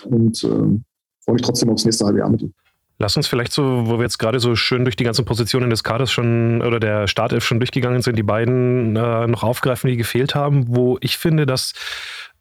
Und 0.05 0.43
äh, 0.43 0.47
freue 0.47 1.33
mich 1.33 1.41
trotzdem 1.41 1.69
aufs 1.69 1.85
nächste 1.85 2.05
halbe 2.05 2.19
Jahr 2.19 2.29
mit 2.29 2.41
ihm. 2.41 2.53
Lass 2.99 3.15
uns 3.15 3.27
vielleicht 3.27 3.53
so, 3.53 3.87
wo 3.87 3.97
wir 3.97 4.03
jetzt 4.03 4.17
gerade 4.17 4.39
so 4.39 4.55
schön 4.55 4.83
durch 4.83 4.95
die 4.95 5.03
ganzen 5.03 5.23
Positionen 5.23 5.69
des 5.69 5.83
Kaders 5.83 6.11
schon 6.11 6.63
oder 6.63 6.79
der 6.79 7.07
Startelf 7.07 7.45
schon 7.45 7.59
durchgegangen 7.59 8.01
sind, 8.01 8.17
die 8.17 8.23
beiden 8.23 8.95
äh, 8.95 9.27
noch 9.27 9.43
aufgreifen, 9.43 9.89
die 9.89 9.97
gefehlt 9.97 10.33
haben, 10.33 10.75
wo 10.75 10.97
ich 11.01 11.17
finde, 11.17 11.45
dass 11.45 11.73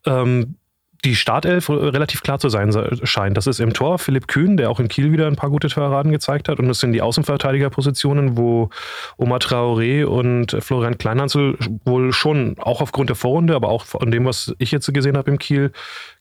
ähm, 0.07 0.57
die 1.04 1.14
Startelf 1.14 1.68
relativ 1.68 2.22
klar 2.22 2.38
zu 2.38 2.48
sein 2.48 2.72
scheint. 3.04 3.37
Das 3.37 3.46
ist 3.46 3.61
im 3.61 3.72
Tor 3.72 3.98
Philipp 3.98 4.28
Kühn, 4.28 4.56
der 4.56 4.70
auch 4.70 4.80
in 4.80 4.88
Kiel 4.88 5.12
wieder 5.12 5.26
ein 5.26 5.37
paar 5.37 5.50
gute 5.50 5.68
Torraden 5.68 6.12
gezeigt 6.12 6.48
hat. 6.48 6.59
Und 6.59 6.68
das 6.68 6.80
sind 6.80 6.92
die 6.92 7.02
Außenverteidigerpositionen, 7.02 8.37
wo 8.37 8.70
Omar 9.16 9.38
Traoré 9.38 10.04
und 10.04 10.56
Florian 10.61 10.98
Kleinhansel 10.98 11.56
wohl 11.85 12.12
schon 12.12 12.56
auch 12.59 12.80
aufgrund 12.80 13.11
der 13.11 13.16
Vorrunde, 13.16 13.54
aber 13.54 13.68
auch 13.68 13.85
von 13.85 14.11
dem, 14.11 14.24
was 14.24 14.54
ich 14.59 14.72
jetzt 14.72 14.92
gesehen 14.92 15.16
habe 15.16 15.30
im 15.30 15.38
Kiel, 15.38 15.72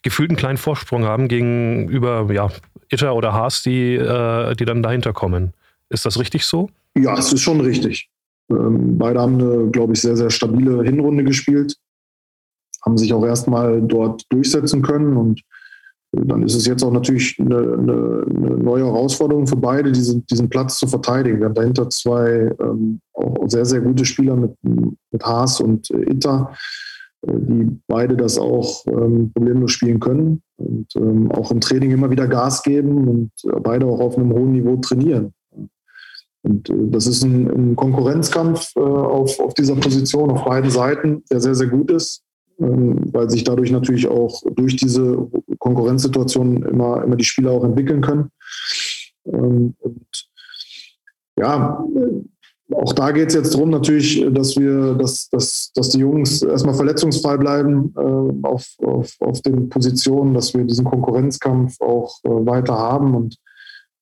gefühlt 0.02 0.30
einen 0.30 0.36
kleinen 0.36 0.58
Vorsprung 0.58 1.04
haben 1.04 1.28
gegenüber 1.28 2.26
ja, 2.32 2.50
Itter 2.88 3.14
oder 3.14 3.32
Haas, 3.32 3.62
die, 3.62 3.94
äh, 3.94 4.54
die 4.54 4.64
dann 4.64 4.82
dahinter 4.82 5.12
kommen. 5.12 5.52
Ist 5.88 6.06
das 6.06 6.18
richtig 6.18 6.44
so? 6.44 6.70
Ja, 6.96 7.16
es 7.16 7.32
ist 7.32 7.42
schon 7.42 7.60
richtig. 7.60 8.08
Ähm, 8.50 8.98
beide 8.98 9.20
haben 9.20 9.40
eine, 9.40 9.70
glaube 9.70 9.92
ich, 9.92 10.00
sehr, 10.00 10.16
sehr 10.16 10.30
stabile 10.30 10.82
Hinrunde 10.82 11.24
gespielt 11.24 11.76
haben 12.86 12.96
sich 12.96 13.12
auch 13.12 13.26
erstmal 13.26 13.82
dort 13.82 14.22
durchsetzen 14.30 14.80
können. 14.80 15.16
Und 15.16 15.42
dann 16.12 16.42
ist 16.42 16.54
es 16.54 16.66
jetzt 16.66 16.82
auch 16.84 16.92
natürlich 16.92 17.36
eine, 17.38 17.56
eine, 17.56 18.24
eine 18.28 18.56
neue 18.56 18.84
Herausforderung 18.84 19.46
für 19.46 19.56
beide, 19.56 19.92
diesen, 19.92 20.24
diesen 20.26 20.48
Platz 20.48 20.78
zu 20.78 20.86
verteidigen. 20.86 21.40
Wir 21.40 21.46
haben 21.46 21.54
dahinter 21.54 21.90
zwei 21.90 22.54
ähm, 22.60 23.00
auch 23.12 23.48
sehr, 23.48 23.64
sehr 23.64 23.80
gute 23.80 24.04
Spieler 24.04 24.36
mit, 24.36 24.52
mit 24.62 25.22
Haas 25.22 25.60
und 25.60 25.90
äh, 25.90 26.10
Itter, 26.10 26.52
äh, 27.26 27.32
die 27.34 27.76
beide 27.88 28.16
das 28.16 28.38
auch 28.38 28.86
ähm, 28.86 29.32
problemlos 29.34 29.72
spielen 29.72 30.00
können 30.00 30.42
und 30.56 30.86
ähm, 30.96 31.30
auch 31.32 31.50
im 31.50 31.60
Training 31.60 31.90
immer 31.90 32.08
wieder 32.08 32.28
Gas 32.28 32.62
geben 32.62 33.08
und 33.08 33.30
äh, 33.52 33.60
beide 33.60 33.86
auch 33.86 34.00
auf 34.00 34.16
einem 34.16 34.32
hohen 34.32 34.52
Niveau 34.52 34.76
trainieren. 34.76 35.34
Und 36.42 36.70
äh, 36.70 36.74
das 36.90 37.06
ist 37.08 37.24
ein, 37.24 37.50
ein 37.50 37.76
Konkurrenzkampf 37.76 38.70
äh, 38.76 38.80
auf, 38.80 39.40
auf 39.40 39.54
dieser 39.54 39.74
Position 39.74 40.30
auf 40.30 40.44
beiden 40.44 40.70
Seiten, 40.70 41.24
der 41.30 41.40
sehr, 41.40 41.56
sehr 41.56 41.66
gut 41.66 41.90
ist. 41.90 42.22
Ähm, 42.58 43.12
weil 43.12 43.28
sich 43.28 43.44
dadurch 43.44 43.70
natürlich 43.70 44.08
auch 44.08 44.42
durch 44.54 44.76
diese 44.76 45.28
Konkurrenzsituation 45.58 46.62
immer, 46.62 47.04
immer 47.04 47.16
die 47.16 47.24
Spieler 47.24 47.50
auch 47.50 47.64
entwickeln 47.64 48.00
können. 48.00 48.30
Ähm, 49.26 49.74
und 49.78 50.28
ja, 51.38 51.84
auch 52.74 52.92
da 52.94 53.12
geht 53.12 53.28
es 53.28 53.34
jetzt 53.34 53.54
darum 53.54 53.70
natürlich, 53.70 54.24
dass 54.32 54.56
wir, 54.56 54.94
dass, 54.94 55.28
dass, 55.28 55.70
dass 55.74 55.90
die 55.90 55.98
Jungs 55.98 56.42
erstmal 56.42 56.74
verletzungsfrei 56.74 57.36
bleiben 57.36 57.94
äh, 57.96 58.46
auf, 58.46 58.66
auf, 58.82 59.14
auf 59.20 59.42
den 59.42 59.68
Positionen, 59.68 60.32
dass 60.34 60.54
wir 60.54 60.64
diesen 60.64 60.86
Konkurrenzkampf 60.86 61.80
auch 61.80 62.18
äh, 62.24 62.28
weiter 62.30 62.76
haben 62.76 63.14
und 63.14 63.36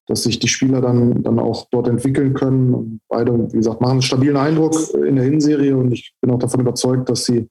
dass 0.07 0.23
sich 0.23 0.39
die 0.39 0.49
Spieler 0.49 0.81
dann, 0.81 1.23
dann 1.23 1.39
auch 1.39 1.67
dort 1.71 1.89
entwickeln 1.89 2.35
können. 2.35 2.75
Und 2.75 3.01
beide, 3.09 3.53
wie 3.53 3.57
gesagt, 3.57 3.81
machen 3.81 3.93
einen 3.93 4.03
stabilen 4.03 4.37
Eindruck 4.37 4.77
in 4.95 5.17
der 5.17 5.25
Hinserie 5.25 5.77
und 5.77 5.93
ich 5.93 6.15
bin 6.21 6.31
auch 6.31 6.39
davon 6.39 6.61
überzeugt, 6.61 7.09
dass 7.09 7.25
sie 7.25 7.49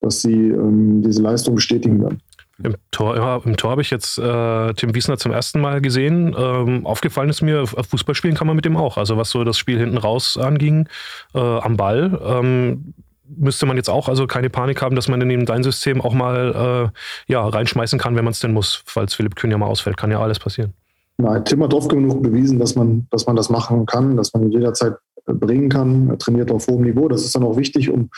dass 0.00 0.22
sie 0.22 0.48
ähm, 0.48 1.02
diese 1.02 1.22
Leistung 1.22 1.54
bestätigen 1.54 2.00
werden. 2.00 2.20
Im 2.62 2.74
Tor, 2.90 3.16
ja, 3.16 3.40
im 3.44 3.56
Tor 3.56 3.70
habe 3.70 3.82
ich 3.82 3.90
jetzt 3.90 4.18
äh, 4.18 4.74
Tim 4.74 4.94
Wiesner 4.94 5.16
zum 5.16 5.30
ersten 5.30 5.60
Mal 5.60 5.80
gesehen. 5.80 6.34
Ähm, 6.36 6.86
aufgefallen 6.86 7.30
ist 7.30 7.40
mir, 7.40 7.66
Fußball 7.66 8.16
spielen 8.16 8.34
kann 8.34 8.48
man 8.48 8.56
mit 8.56 8.64
dem 8.64 8.76
auch. 8.76 8.96
Also 8.96 9.16
was 9.16 9.30
so 9.30 9.44
das 9.44 9.56
Spiel 9.56 9.78
hinten 9.78 9.96
raus 9.96 10.36
anging, 10.36 10.88
äh, 11.34 11.38
am 11.38 11.76
Ball, 11.76 12.20
ähm, 12.24 12.94
müsste 13.28 13.66
man 13.66 13.76
jetzt 13.76 13.90
auch 13.90 14.08
also 14.08 14.26
keine 14.26 14.50
Panik 14.50 14.82
haben, 14.82 14.96
dass 14.96 15.06
man 15.06 15.20
in 15.20 15.46
dein 15.46 15.62
System 15.62 16.00
auch 16.00 16.14
mal 16.14 16.90
äh, 17.28 17.32
ja, 17.32 17.46
reinschmeißen 17.46 17.98
kann, 17.98 18.16
wenn 18.16 18.24
man 18.24 18.32
es 18.32 18.40
denn 18.40 18.52
muss. 18.52 18.82
Falls 18.86 19.14
Philipp 19.14 19.36
Kühn 19.36 19.50
ja 19.50 19.58
mal 19.58 19.66
ausfällt, 19.66 19.96
kann 19.96 20.10
ja 20.10 20.20
alles 20.20 20.40
passieren. 20.40 20.72
Nein, 21.18 21.44
Tim 21.44 21.62
hat 21.62 21.74
oft 21.74 21.90
genug 21.90 22.22
bewiesen, 22.22 22.58
dass 22.58 22.74
man, 22.74 23.06
dass 23.10 23.26
man 23.26 23.36
das 23.36 23.50
machen 23.50 23.86
kann, 23.86 24.16
dass 24.16 24.32
man 24.34 24.50
jederzeit 24.50 24.94
bringen 25.26 25.68
kann. 25.68 26.08
Er 26.08 26.18
trainiert 26.18 26.50
auf 26.50 26.66
hohem 26.68 26.82
Niveau. 26.82 27.08
Das 27.08 27.24
ist 27.24 27.34
dann 27.34 27.44
auch 27.44 27.56
wichtig, 27.56 27.90
um 27.90 28.10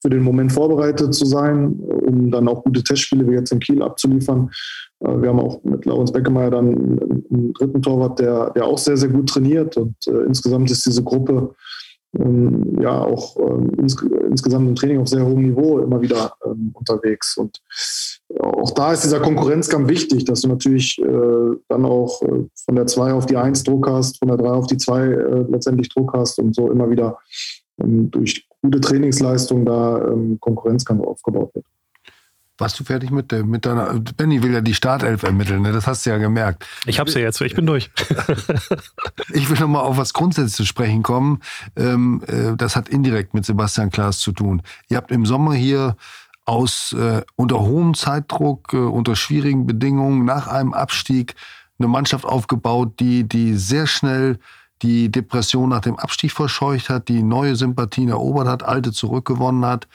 für 0.00 0.10
den 0.10 0.22
Moment 0.22 0.52
vorbereitet 0.52 1.14
zu 1.14 1.24
sein, 1.24 1.74
um 1.80 2.30
dann 2.30 2.48
auch 2.48 2.64
gute 2.64 2.82
Testspiele 2.82 3.28
wie 3.28 3.34
jetzt 3.34 3.52
in 3.52 3.60
Kiel 3.60 3.82
abzuliefern. 3.82 4.50
Äh, 5.00 5.22
wir 5.22 5.28
haben 5.28 5.40
auch 5.40 5.62
mit 5.64 5.84
Laurens 5.84 6.12
Beckemeyer 6.12 6.50
dann 6.50 6.98
einen 7.30 7.52
dritten 7.54 7.82
Torwart, 7.82 8.18
der, 8.18 8.50
der 8.50 8.64
auch 8.64 8.78
sehr, 8.78 8.96
sehr 8.96 9.08
gut 9.08 9.28
trainiert. 9.28 9.76
Und 9.76 9.96
äh, 10.06 10.24
insgesamt 10.26 10.70
ist 10.70 10.86
diese 10.86 11.02
Gruppe 11.02 11.54
ähm, 12.18 12.78
ja 12.80 13.02
auch 13.02 13.36
ähm, 13.38 13.70
ins, 13.78 13.96
insgesamt 14.28 14.68
im 14.68 14.74
Training 14.74 15.00
auf 15.00 15.08
sehr 15.08 15.24
hohem 15.24 15.42
Niveau 15.42 15.78
immer 15.78 16.00
wieder 16.00 16.34
ähm, 16.44 16.70
unterwegs. 16.74 17.36
Und 17.36 17.60
auch 18.40 18.70
da 18.70 18.92
ist 18.92 19.04
dieser 19.04 19.20
Konkurrenzkampf 19.20 19.88
wichtig, 19.88 20.24
dass 20.24 20.40
du 20.40 20.48
natürlich 20.48 20.98
äh, 20.98 21.56
dann 21.68 21.84
auch 21.84 22.22
äh, 22.22 22.46
von 22.64 22.76
der 22.76 22.86
2 22.86 23.12
auf 23.12 23.26
die 23.26 23.36
1 23.36 23.64
Druck 23.64 23.88
hast, 23.88 24.18
von 24.18 24.28
der 24.28 24.36
3 24.36 24.48
auf 24.50 24.66
die 24.66 24.76
2 24.76 25.00
äh, 25.00 25.44
letztendlich 25.50 25.88
Druck 25.88 26.12
hast 26.14 26.38
und 26.38 26.54
so 26.54 26.70
immer 26.70 26.90
wieder 26.90 27.18
ähm, 27.82 28.10
durch 28.10 28.46
gute 28.62 28.80
Trainingsleistung 28.80 29.64
da 29.64 30.08
ähm, 30.08 30.38
Konkurrenzkampf 30.40 31.04
aufgebaut 31.04 31.54
wird. 31.54 31.64
Warst 32.58 32.78
du 32.78 32.84
fertig 32.84 33.10
mit, 33.10 33.32
der, 33.32 33.44
mit 33.44 33.66
deiner. 33.66 33.98
Benny 34.16 34.42
will 34.42 34.52
ja 34.52 34.60
die 34.60 34.74
Startelf 34.74 35.24
ermitteln, 35.24 35.62
ne? 35.62 35.72
das 35.72 35.86
hast 35.86 36.06
du 36.06 36.10
ja 36.10 36.18
gemerkt. 36.18 36.64
Ich 36.86 37.00
hab's 37.00 37.14
ja 37.14 37.20
jetzt, 37.20 37.40
ich 37.40 37.54
bin 37.54 37.66
durch. 37.66 37.90
ich 39.32 39.50
will 39.50 39.58
nochmal 39.58 39.82
auf 39.82 39.96
was 39.96 40.12
Grundsätzliches 40.12 40.56
zu 40.56 40.64
sprechen 40.64 41.02
kommen. 41.02 41.40
Ähm, 41.76 42.22
äh, 42.28 42.54
das 42.56 42.76
hat 42.76 42.88
indirekt 42.88 43.34
mit 43.34 43.44
Sebastian 43.44 43.90
Klaas 43.90 44.20
zu 44.20 44.32
tun. 44.32 44.62
Ihr 44.88 44.98
habt 44.98 45.10
im 45.10 45.26
Sommer 45.26 45.54
hier 45.54 45.96
aus 46.44 46.92
äh, 46.92 47.22
unter 47.36 47.60
hohem 47.60 47.94
Zeitdruck, 47.94 48.72
äh, 48.72 48.76
unter 48.76 49.16
schwierigen 49.16 49.66
Bedingungen 49.66 50.24
nach 50.24 50.48
einem 50.48 50.74
Abstieg 50.74 51.34
eine 51.78 51.88
Mannschaft 51.88 52.24
aufgebaut, 52.24 53.00
die, 53.00 53.24
die 53.24 53.54
sehr 53.54 53.86
schnell 53.86 54.38
die 54.82 55.10
Depression 55.10 55.68
nach 55.68 55.80
dem 55.80 55.98
Abstieg 55.98 56.32
verscheucht 56.32 56.88
hat, 56.88 57.08
die 57.08 57.22
neue 57.22 57.56
Sympathien 57.56 58.08
erobert 58.08 58.48
hat, 58.48 58.62
alte 58.64 58.92
zurückgewonnen 58.92 59.64
hat 59.64 59.86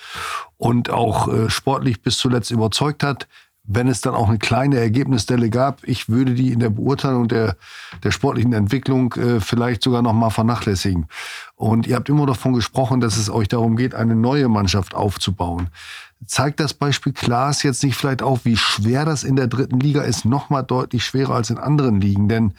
und 0.58 0.90
auch 0.90 1.28
äh, 1.28 1.50
sportlich 1.50 2.02
bis 2.02 2.18
zuletzt 2.18 2.52
überzeugt 2.52 3.04
hat. 3.04 3.28
Wenn 3.70 3.90
es 3.90 4.00
dann 4.00 4.16
auch 4.16 4.30
eine 4.30 4.38
kleine 4.38 4.80
Ergebnisstelle 4.80 5.50
gab, 5.50 5.84
ich 5.84 6.08
würde 6.08 6.34
die 6.34 6.54
in 6.54 6.62
der 6.62 6.70
Beurteilung 6.70 7.28
der, 7.28 7.58
der 8.02 8.12
sportlichen 8.12 8.54
Entwicklung 8.54 9.14
äh, 9.16 9.42
vielleicht 9.42 9.84
sogar 9.84 10.02
noch 10.02 10.14
mal 10.14 10.30
vernachlässigen. 10.30 11.08
Und 11.56 11.86
ihr 11.86 11.98
habt 11.98 12.08
immer 12.08 12.26
davon 12.26 12.54
gesprochen, 12.54 13.02
dass 13.02 13.18
es 13.18 13.30
euch 13.30 13.50
darum 13.50 13.76
geht, 13.76 13.94
eine 13.94 14.16
neue 14.16 14.48
Mannschaft 14.48 14.96
aufzubauen. 14.96 15.70
Zeigt 16.26 16.60
das 16.60 16.74
Beispiel 16.74 17.14
Klaas 17.14 17.64
jetzt 17.64 17.84
nicht 17.84 17.96
vielleicht 17.96 18.22
auch, 18.22 18.40
wie 18.44 18.58
schwer 18.58 19.06
das 19.06 19.24
in 19.24 19.36
der 19.36 19.48
dritten 19.48 19.80
Liga 19.80 20.02
ist, 20.02 20.26
nochmal 20.26 20.64
deutlich 20.64 21.06
schwerer 21.06 21.36
als 21.36 21.50
in 21.50 21.58
anderen 21.58 22.02
Ligen? 22.02 22.28
Denn 22.28 22.54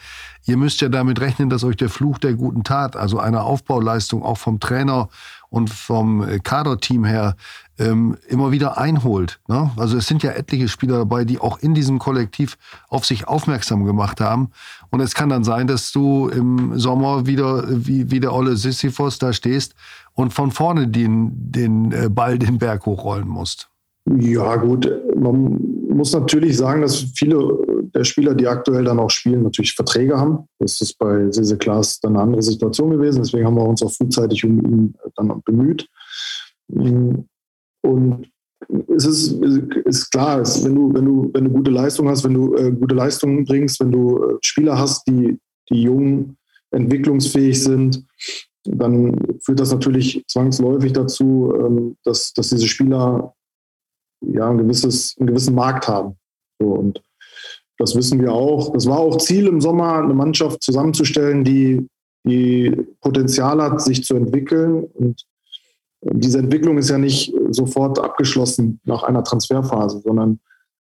ihr 0.45 0.55
müsst 0.57 0.81
ja 0.81 0.89
damit 0.89 1.19
rechnen, 1.19 1.49
dass 1.49 1.63
euch 1.63 1.75
der 1.75 1.89
Fluch 1.89 2.19
der 2.19 2.33
guten 2.33 2.63
Tat, 2.63 2.95
also 2.95 3.19
eine 3.19 3.43
Aufbauleistung 3.43 4.23
auch 4.23 4.37
vom 4.37 4.59
Trainer 4.59 5.09
und 5.49 5.69
vom 5.69 6.27
äh, 6.27 6.39
Kaderteam 6.39 7.03
her 7.03 7.35
ähm, 7.79 8.17
immer 8.27 8.51
wieder 8.51 8.77
einholt. 8.77 9.39
Ne? 9.47 9.71
Also 9.77 9.97
es 9.97 10.07
sind 10.07 10.21
ja 10.21 10.31
etliche 10.31 10.67
Spieler 10.67 10.99
dabei, 10.99 11.25
die 11.25 11.39
auch 11.39 11.59
in 11.59 11.73
diesem 11.73 11.97
Kollektiv 11.97 12.57
auf 12.87 13.05
sich 13.05 13.27
aufmerksam 13.27 13.85
gemacht 13.85 14.21
haben. 14.21 14.51
Und 14.89 14.99
es 14.99 15.15
kann 15.15 15.29
dann 15.29 15.43
sein, 15.43 15.67
dass 15.67 15.91
du 15.91 16.27
im 16.27 16.77
Sommer 16.77 17.25
wieder 17.25 17.63
wie, 17.67 18.11
wie 18.11 18.19
der 18.19 18.33
olle 18.33 18.57
Sisyphos 18.57 19.17
da 19.17 19.33
stehst 19.33 19.75
und 20.19 20.33
von 20.33 20.51
vorne 20.51 20.85
den, 20.85 21.31
den 21.33 21.93
äh, 21.93 22.09
Ball 22.09 22.37
den 22.37 22.57
Berg 22.57 22.85
hochrollen 22.85 23.29
musst. 23.29 23.69
Ja 24.19 24.57
gut, 24.57 24.91
man 25.15 25.57
muss 25.87 26.11
natürlich 26.11 26.57
sagen, 26.57 26.81
dass 26.81 27.05
viele 27.15 27.39
der 27.95 28.03
Spieler, 28.03 28.35
die 28.35 28.45
aktuell 28.45 28.83
dann 28.83 28.99
auch 28.99 29.09
spielen, 29.09 29.43
natürlich 29.43 29.73
Verträge 29.73 30.17
haben. 30.17 30.39
Das 30.59 30.81
ist 30.81 30.97
bei 30.97 31.31
Sese 31.31 31.57
Klaas 31.57 32.01
dann 32.01 32.17
eine 32.17 32.23
andere 32.23 32.41
Situation 32.41 32.89
gewesen. 32.89 33.21
Deswegen 33.23 33.45
haben 33.45 33.55
wir 33.55 33.65
uns 33.65 33.81
auch 33.81 33.93
frühzeitig 33.93 34.43
um 34.43 34.59
ihn 34.59 34.93
dann 35.15 35.41
bemüht. 35.45 35.87
Und 36.67 38.27
es 38.93 39.05
ist, 39.05 39.31
ist 39.85 40.11
klar, 40.11 40.43
wenn, 40.63 40.75
du, 40.75 40.93
wenn, 40.93 41.05
du, 41.05 41.31
wenn 41.33 41.45
du 41.45 41.51
gute 41.51 41.71
Leistung 41.71 42.09
hast, 42.09 42.25
wenn 42.25 42.33
du 42.33 42.55
äh, 42.55 42.71
gute 42.71 42.93
Leistungen 42.93 43.45
bringst, 43.45 43.79
wenn 43.79 43.91
du 43.91 44.21
äh, 44.21 44.37
Spieler 44.41 44.77
hast, 44.77 45.07
die, 45.07 45.39
die 45.69 45.83
jung, 45.83 46.35
entwicklungsfähig 46.71 47.63
sind, 47.63 48.03
dann 48.63 49.39
führt 49.41 49.59
das 49.59 49.71
natürlich 49.71 50.23
zwangsläufig 50.27 50.93
dazu, 50.93 51.53
ähm, 51.57 51.97
dass, 52.03 52.33
dass 52.33 52.49
diese 52.49 52.67
Spieler 52.67 53.33
ja, 54.21 54.49
ein 54.49 54.57
gewisses, 54.57 55.15
einen 55.17 55.27
gewissen 55.27 55.55
Markt 55.55 55.87
haben. 55.87 56.17
So, 56.59 56.67
und 56.67 57.01
das 57.77 57.95
wissen 57.95 58.21
wir 58.21 58.33
auch. 58.33 58.73
Das 58.73 58.85
war 58.85 58.99
auch 58.99 59.17
Ziel 59.17 59.47
im 59.47 59.61
Sommer, 59.61 60.03
eine 60.03 60.13
Mannschaft 60.13 60.61
zusammenzustellen, 60.61 61.43
die, 61.43 61.87
die 62.25 62.75
Potenzial 62.99 63.61
hat, 63.61 63.81
sich 63.81 64.03
zu 64.03 64.15
entwickeln. 64.15 64.83
Und 64.83 65.25
diese 66.01 66.39
Entwicklung 66.39 66.77
ist 66.77 66.89
ja 66.89 66.97
nicht 66.97 67.33
sofort 67.49 67.99
abgeschlossen 67.99 68.79
nach 68.83 69.03
einer 69.03 69.23
Transferphase, 69.23 70.01
sondern 70.01 70.39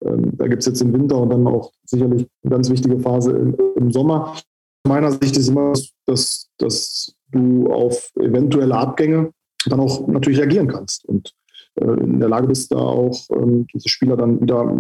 ähm, 0.03 0.31
da 0.37 0.47
gibt 0.47 0.61
es 0.61 0.65
jetzt 0.65 0.81
im 0.81 0.93
Winter 0.93 1.17
und 1.17 1.29
dann 1.29 1.47
auch 1.47 1.71
sicherlich 1.85 2.27
eine 2.43 2.51
ganz 2.51 2.69
wichtige 2.69 2.99
Phase 2.99 3.31
im, 3.31 3.55
im 3.75 3.91
Sommer. 3.91 4.33
Aus 4.33 4.89
meiner 4.89 5.11
Sicht 5.11 5.37
ist 5.37 5.47
immer, 5.47 5.73
dass, 6.05 6.49
dass 6.57 7.15
du 7.31 7.71
auf 7.71 8.11
eventuelle 8.15 8.75
Abgänge 8.75 9.31
dann 9.65 9.79
auch 9.79 10.07
natürlich 10.07 10.39
reagieren 10.39 10.67
kannst 10.67 11.05
und 11.05 11.33
äh, 11.75 11.85
in 11.85 12.19
der 12.19 12.29
Lage 12.29 12.47
bist, 12.47 12.71
da 12.71 12.77
auch 12.77 13.27
ähm, 13.31 13.67
diese 13.73 13.89
Spieler 13.89 14.17
dann 14.17 14.41
wieder 14.41 14.75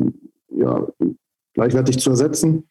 ja, 0.49 0.87
gleichwertig 1.53 1.99
zu 1.99 2.09
ersetzen. 2.09 2.67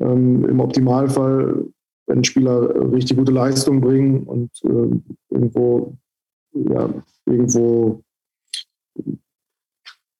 Ähm, 0.00 0.44
Im 0.48 0.60
Optimalfall, 0.60 1.66
wenn 2.06 2.24
Spieler 2.24 2.92
richtig 2.92 3.16
gute 3.16 3.32
Leistung 3.32 3.80
bringen 3.80 4.24
und 4.24 4.50
äh, 4.64 5.00
irgendwo 5.30 5.96
ja, 6.52 6.92
irgendwo 7.26 8.02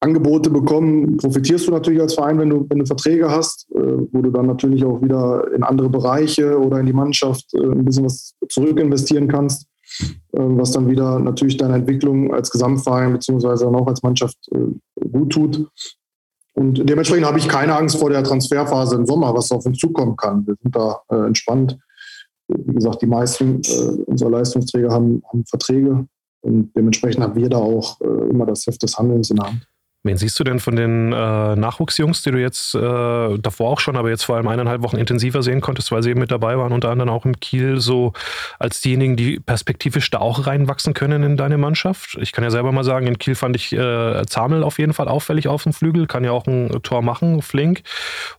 Angebote 0.01 0.49
bekommen, 0.49 1.19
profitierst 1.19 1.69
du 1.69 1.73
natürlich 1.73 2.01
als 2.01 2.15
Verein, 2.15 2.39
wenn 2.39 2.49
du, 2.49 2.67
wenn 2.71 2.79
du 2.79 2.87
Verträge 2.87 3.31
hast, 3.31 3.69
äh, 3.75 3.99
wo 4.11 4.23
du 4.23 4.31
dann 4.31 4.47
natürlich 4.47 4.83
auch 4.85 5.03
wieder 5.03 5.53
in 5.55 5.63
andere 5.63 5.91
Bereiche 5.91 6.59
oder 6.59 6.81
in 6.81 6.87
die 6.87 6.95
Mannschaft 6.95 7.53
äh, 7.53 7.59
ein 7.59 7.85
bisschen 7.85 8.07
was 8.07 8.35
zurück 8.49 8.81
investieren 8.81 9.29
kannst, 9.29 9.67
äh, 10.33 10.39
was 10.41 10.73
dann 10.73 10.89
wieder 10.89 11.19
natürlich 11.19 11.59
deine 11.59 11.75
Entwicklung 11.75 12.33
als 12.33 12.51
Gesamtverein 12.51 13.13
beziehungsweise 13.13 13.67
dann 13.67 13.75
auch 13.75 13.87
als 13.87 14.03
Mannschaft 14.03 14.39
äh, 14.53 15.07
gut 15.07 15.33
tut. 15.33 15.69
Und 16.55 16.89
dementsprechend 16.89 17.27
habe 17.27 17.39
ich 17.39 17.49
keine 17.49 17.77
Angst 17.77 17.99
vor 17.99 18.09
der 18.09 18.25
Transferphase 18.25 18.97
im 18.97 19.07
Sommer, 19.07 19.35
was 19.35 19.53
auf 19.53 19.67
uns 19.67 19.79
zukommen 19.79 20.17
kann. 20.17 20.47
Wir 20.47 20.57
sind 20.63 20.75
da 20.75 21.01
äh, 21.11 21.27
entspannt. 21.27 21.79
Wie 22.49 22.75
gesagt, 22.75 23.03
die 23.03 23.07
meisten 23.07 23.61
äh, 23.61 24.03
unserer 24.07 24.31
Leistungsträger 24.31 24.91
haben, 24.91 25.23
haben 25.31 25.45
Verträge 25.45 26.07
und 26.41 26.75
dementsprechend 26.75 27.23
haben 27.23 27.35
wir 27.35 27.51
da 27.51 27.59
auch 27.59 28.01
immer 28.01 28.47
das 28.47 28.67
Heft 28.67 28.83
des 28.83 28.97
Handelns 28.97 29.29
in 29.29 29.37
der 29.37 29.47
Hand. 29.47 29.70
Wen 30.03 30.17
siehst 30.17 30.41
du 30.41 30.45
denn 30.45 30.61
von 30.61 30.77
den 30.77 31.13
äh, 31.13 31.57
Nachwuchsjungs, 31.57 32.23
die 32.23 32.31
du 32.31 32.41
jetzt 32.41 32.75
äh, 32.75 32.79
davor 33.39 33.71
auch 33.71 33.81
schon, 33.81 33.97
aber 33.99 34.09
jetzt 34.09 34.25
vor 34.25 34.37
allem 34.37 34.49
eineinhalb 34.49 34.83
Wochen 34.83 34.97
intensiver 34.97 35.43
sehen 35.43 35.61
konntest, 35.61 35.93
weil 35.93 36.03
sie 36.03 36.09
eben 36.09 36.21
mit 36.21 36.31
dabei 36.31 36.57
waren, 36.57 36.73
unter 36.73 36.89
anderem 36.89 37.11
auch 37.11 37.27
im 37.27 37.39
Kiel, 37.39 37.81
so 37.81 38.15
als 38.59 38.81
diejenigen, 38.81 39.17
die 39.17 39.41
perspektivisch 39.41 40.09
da 40.11 40.19
auch 40.21 40.47
reinwachsen 40.47 40.95
können 40.95 41.23
in 41.23 41.37
deine 41.37 41.59
Mannschaft? 41.59 42.17
Ich 42.19 42.33
kann 42.33 42.43
ja 42.45 42.51
selber 42.51 42.73
mal 42.73 42.83
sagen, 42.83 43.07
in 43.09 43.19
Kiel 43.19 43.35
fand 43.35 43.57
ich 43.57 43.75
äh, 43.75 44.25
Zamel 44.27 44.65
auf 44.65 44.79
jeden 44.79 44.95
Fall 44.95 45.07
auffällig 45.07 45.49
auf 45.49 45.65
dem 45.65 45.75
Flügel, 45.75 46.07
kann 46.07 46.25
ja 46.25 46.31
auch 46.31 46.47
ein 46.47 46.81
Tor 46.83 47.03
machen, 47.03 47.43
flink. 47.43 47.83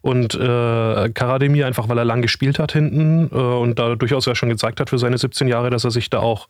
Und 0.02 0.34
äh, 0.34 1.10
Karademir 1.14 1.68
einfach, 1.68 1.88
weil 1.90 1.98
er 2.00 2.06
lang 2.06 2.24
gespielt 2.24 2.58
hat 2.58 2.72
hinten 2.72 3.30
äh, 3.32 3.36
und 3.36 3.78
da 3.78 3.94
durchaus 3.94 4.26
ja 4.26 4.34
schon 4.34 4.50
gezeigt 4.50 4.80
hat 4.80 4.90
für 4.90 4.98
seine 4.98 5.20
17 5.20 5.48
Jahre, 5.48 5.70
dass 5.70 5.84
er 5.84 5.92
sich 5.92 6.10
da 6.10 6.22
auch 6.22 6.48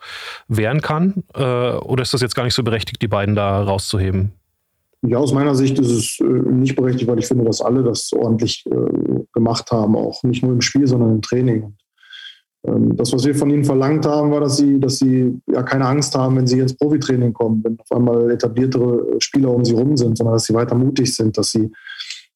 wehren 0.48 0.82
kann. 0.82 1.26
Äh, 1.36 1.42
oder 1.42 2.02
ist 2.02 2.14
das 2.14 2.22
jetzt 2.22 2.36
gar 2.36 2.46
nicht 2.46 2.56
so 2.56 2.64
berechtigt, 2.64 3.02
die 3.02 3.10
beiden 3.10 3.36
da 3.36 3.62
rauszuheben? 3.62 4.32
Ja, 5.04 5.18
aus 5.18 5.34
meiner 5.34 5.56
Sicht 5.56 5.80
ist 5.80 5.90
es 5.90 6.20
äh, 6.20 6.24
nicht 6.24 6.76
berechtigt, 6.76 7.10
weil 7.10 7.18
ich 7.18 7.26
finde, 7.26 7.46
dass 7.46 7.62
alle 7.62 7.84
das 7.84 8.14
ordentlich 8.14 8.64
äh, 8.68 9.24
gemacht 9.34 9.72
haben, 9.72 9.96
auch 9.96 10.22
nicht 10.24 10.44
nur 10.44 10.54
im 10.54 10.62
Spiel, 10.62 10.86
sondern 10.86 11.12
im 11.12 11.22
Training. 11.22 11.74
Ähm, 12.68 12.96
das, 12.96 13.12
was 13.12 13.26
wir 13.26 13.34
von 13.34 13.50
ihnen 13.50 13.64
verlangt 13.64 14.06
haben, 14.06 14.30
war, 14.30 14.42
dass 14.42 14.58
sie, 14.58 14.80
dass 14.80 15.00
sie 15.00 15.40
ja 15.48 15.64
keine 15.64 15.88
Angst 15.88 16.14
haben, 16.16 16.36
wenn 16.38 16.46
sie 16.46 16.60
ins 16.60 16.76
Profitraining 16.76 17.34
kommen, 17.34 17.64
wenn 17.64 17.80
auf 17.80 17.92
einmal 17.92 18.30
etabliertere 18.30 19.16
Spieler 19.20 19.50
um 19.50 19.66
sie 19.66 19.74
rum 19.74 19.98
sind, 19.98 20.18
sondern 20.18 20.36
dass 20.36 20.46
sie 20.46 20.54
weiter 20.54 20.76
mutig 20.76 21.16
sind, 21.16 21.36
dass 21.36 21.52
sie 21.52 21.72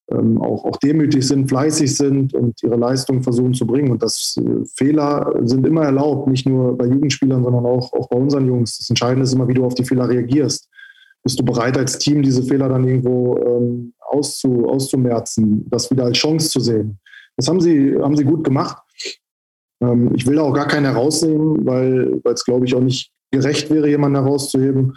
ähm, 0.10 0.42
auch, 0.42 0.66
auch 0.66 0.78
demütig 0.78 1.28
sind, 1.28 1.48
fleißig 1.48 1.96
sind 1.96 2.34
und 2.34 2.62
ihre 2.64 2.78
Leistung 2.78 3.22
versuchen 3.22 3.54
zu 3.54 3.68
bringen. 3.68 3.92
Und 3.92 4.02
dass 4.02 4.40
äh, 4.44 4.66
Fehler 4.76 5.36
sind 5.44 5.68
immer 5.68 5.84
erlaubt, 5.84 6.28
nicht 6.28 6.48
nur 6.48 6.76
bei 6.76 6.86
Jugendspielern, 6.88 7.44
sondern 7.44 7.66
auch, 7.68 7.94
auch 7.94 8.10
bei 8.10 8.18
unseren 8.18 8.48
Jungs. 8.48 8.80
Das 8.80 8.90
Entscheidende 8.90 9.26
ist 9.26 9.34
immer, 9.34 9.48
wie 9.48 9.54
du 9.54 9.66
auf 9.66 9.76
die 9.76 9.86
Fehler 9.86 10.10
reagierst 10.10 10.68
bist 11.26 11.40
du 11.40 11.44
bereit 11.44 11.76
als 11.76 11.98
Team, 11.98 12.22
diese 12.22 12.44
Fehler 12.44 12.70
dann 12.70 12.88
irgendwo 12.88 13.36
ähm, 13.40 13.94
auszu, 14.00 14.68
auszumerzen, 14.68 15.68
das 15.72 15.90
wieder 15.90 16.06
als 16.06 16.18
Chance 16.18 16.50
zu 16.50 16.60
sehen. 16.60 17.00
Das 17.36 17.48
haben 17.50 17.60
sie, 17.60 17.98
haben 18.00 18.16
sie 18.16 18.24
gut 18.24 18.44
gemacht. 18.44 18.78
Ähm, 19.82 20.12
ich 20.16 20.28
will 20.28 20.36
da 20.36 20.44
auch 20.44 20.54
gar 20.54 20.68
keinen 20.68 20.86
herausnehmen, 20.86 21.66
weil 21.66 22.22
es, 22.26 22.46
glaube 22.46 22.68
ich, 22.68 22.76
auch 22.76 22.82
nicht 22.82 23.12
gerecht 23.32 23.72
wäre, 23.72 23.90
jemanden 23.90 24.24
herauszuheben. 24.24 24.96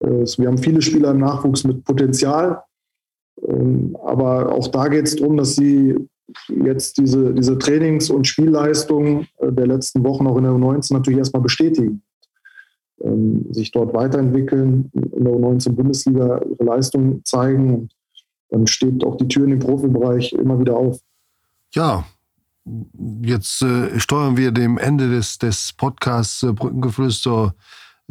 Äh, 0.00 0.26
wir 0.36 0.48
haben 0.48 0.58
viele 0.58 0.82
Spieler 0.82 1.12
im 1.12 1.20
Nachwuchs 1.20 1.64
mit 1.64 1.82
Potenzial. 1.84 2.62
Ähm, 3.48 3.96
aber 4.04 4.52
auch 4.52 4.68
da 4.68 4.88
geht 4.88 5.06
es 5.06 5.16
darum, 5.16 5.38
dass 5.38 5.56
sie 5.56 5.96
jetzt 6.48 6.98
diese, 6.98 7.32
diese 7.32 7.58
Trainings- 7.58 8.10
und 8.10 8.26
Spielleistungen 8.26 9.26
äh, 9.38 9.50
der 9.50 9.68
letzten 9.68 10.04
Wochen 10.04 10.26
auch 10.26 10.36
in 10.36 10.44
der 10.44 10.52
U19 10.52 10.92
natürlich 10.92 11.18
erstmal 11.18 11.42
bestätigen 11.42 12.02
ähm, 13.04 13.46
sich 13.50 13.70
dort 13.70 13.94
weiterentwickeln, 13.94 14.90
in 14.94 15.24
der 15.24 15.32
U19-Bundesliga 15.32 16.40
ihre 16.42 16.64
Leistung 16.64 17.24
zeigen. 17.24 17.74
Und 17.74 17.90
dann 18.50 18.66
steht 18.66 19.04
auch 19.04 19.16
die 19.16 19.28
Tür 19.28 19.44
in 19.44 19.50
den 19.50 19.58
Profibereich 19.58 20.32
immer 20.32 20.58
wieder 20.58 20.76
auf. 20.76 21.00
Ja, 21.74 22.04
jetzt 23.22 23.62
äh, 23.62 23.98
steuern 23.98 24.36
wir 24.36 24.52
dem 24.52 24.78
Ende 24.78 25.08
des, 25.10 25.38
des 25.38 25.72
Podcasts 25.72 26.42
äh, 26.42 26.52
Brückengeflüster 26.52 27.54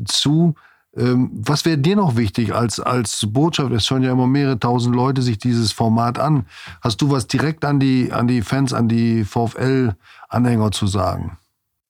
zu. 0.06 0.56
Ähm, 0.96 1.32
was 1.34 1.64
wäre 1.64 1.78
dir 1.78 1.96
noch 1.96 2.18
wichtig 2.18 2.54
als, 2.54 2.80
als 2.80 3.26
Botschaft? 3.30 3.72
Es 3.72 3.90
hören 3.90 4.04
ja 4.04 4.12
immer 4.12 4.28
mehrere 4.28 4.60
tausend 4.60 4.96
Leute 4.96 5.22
sich 5.22 5.38
dieses 5.38 5.72
Format 5.72 6.20
an. 6.20 6.46
Hast 6.82 7.02
du 7.02 7.10
was 7.10 7.28
direkt 7.28 7.64
an 7.64 7.80
die, 7.80 8.12
an 8.12 8.28
die 8.28 8.42
Fans, 8.42 8.74
an 8.74 8.90
die 8.90 9.24
VfL-Anhänger 9.24 10.72
zu 10.72 10.88
sagen? 10.88 11.38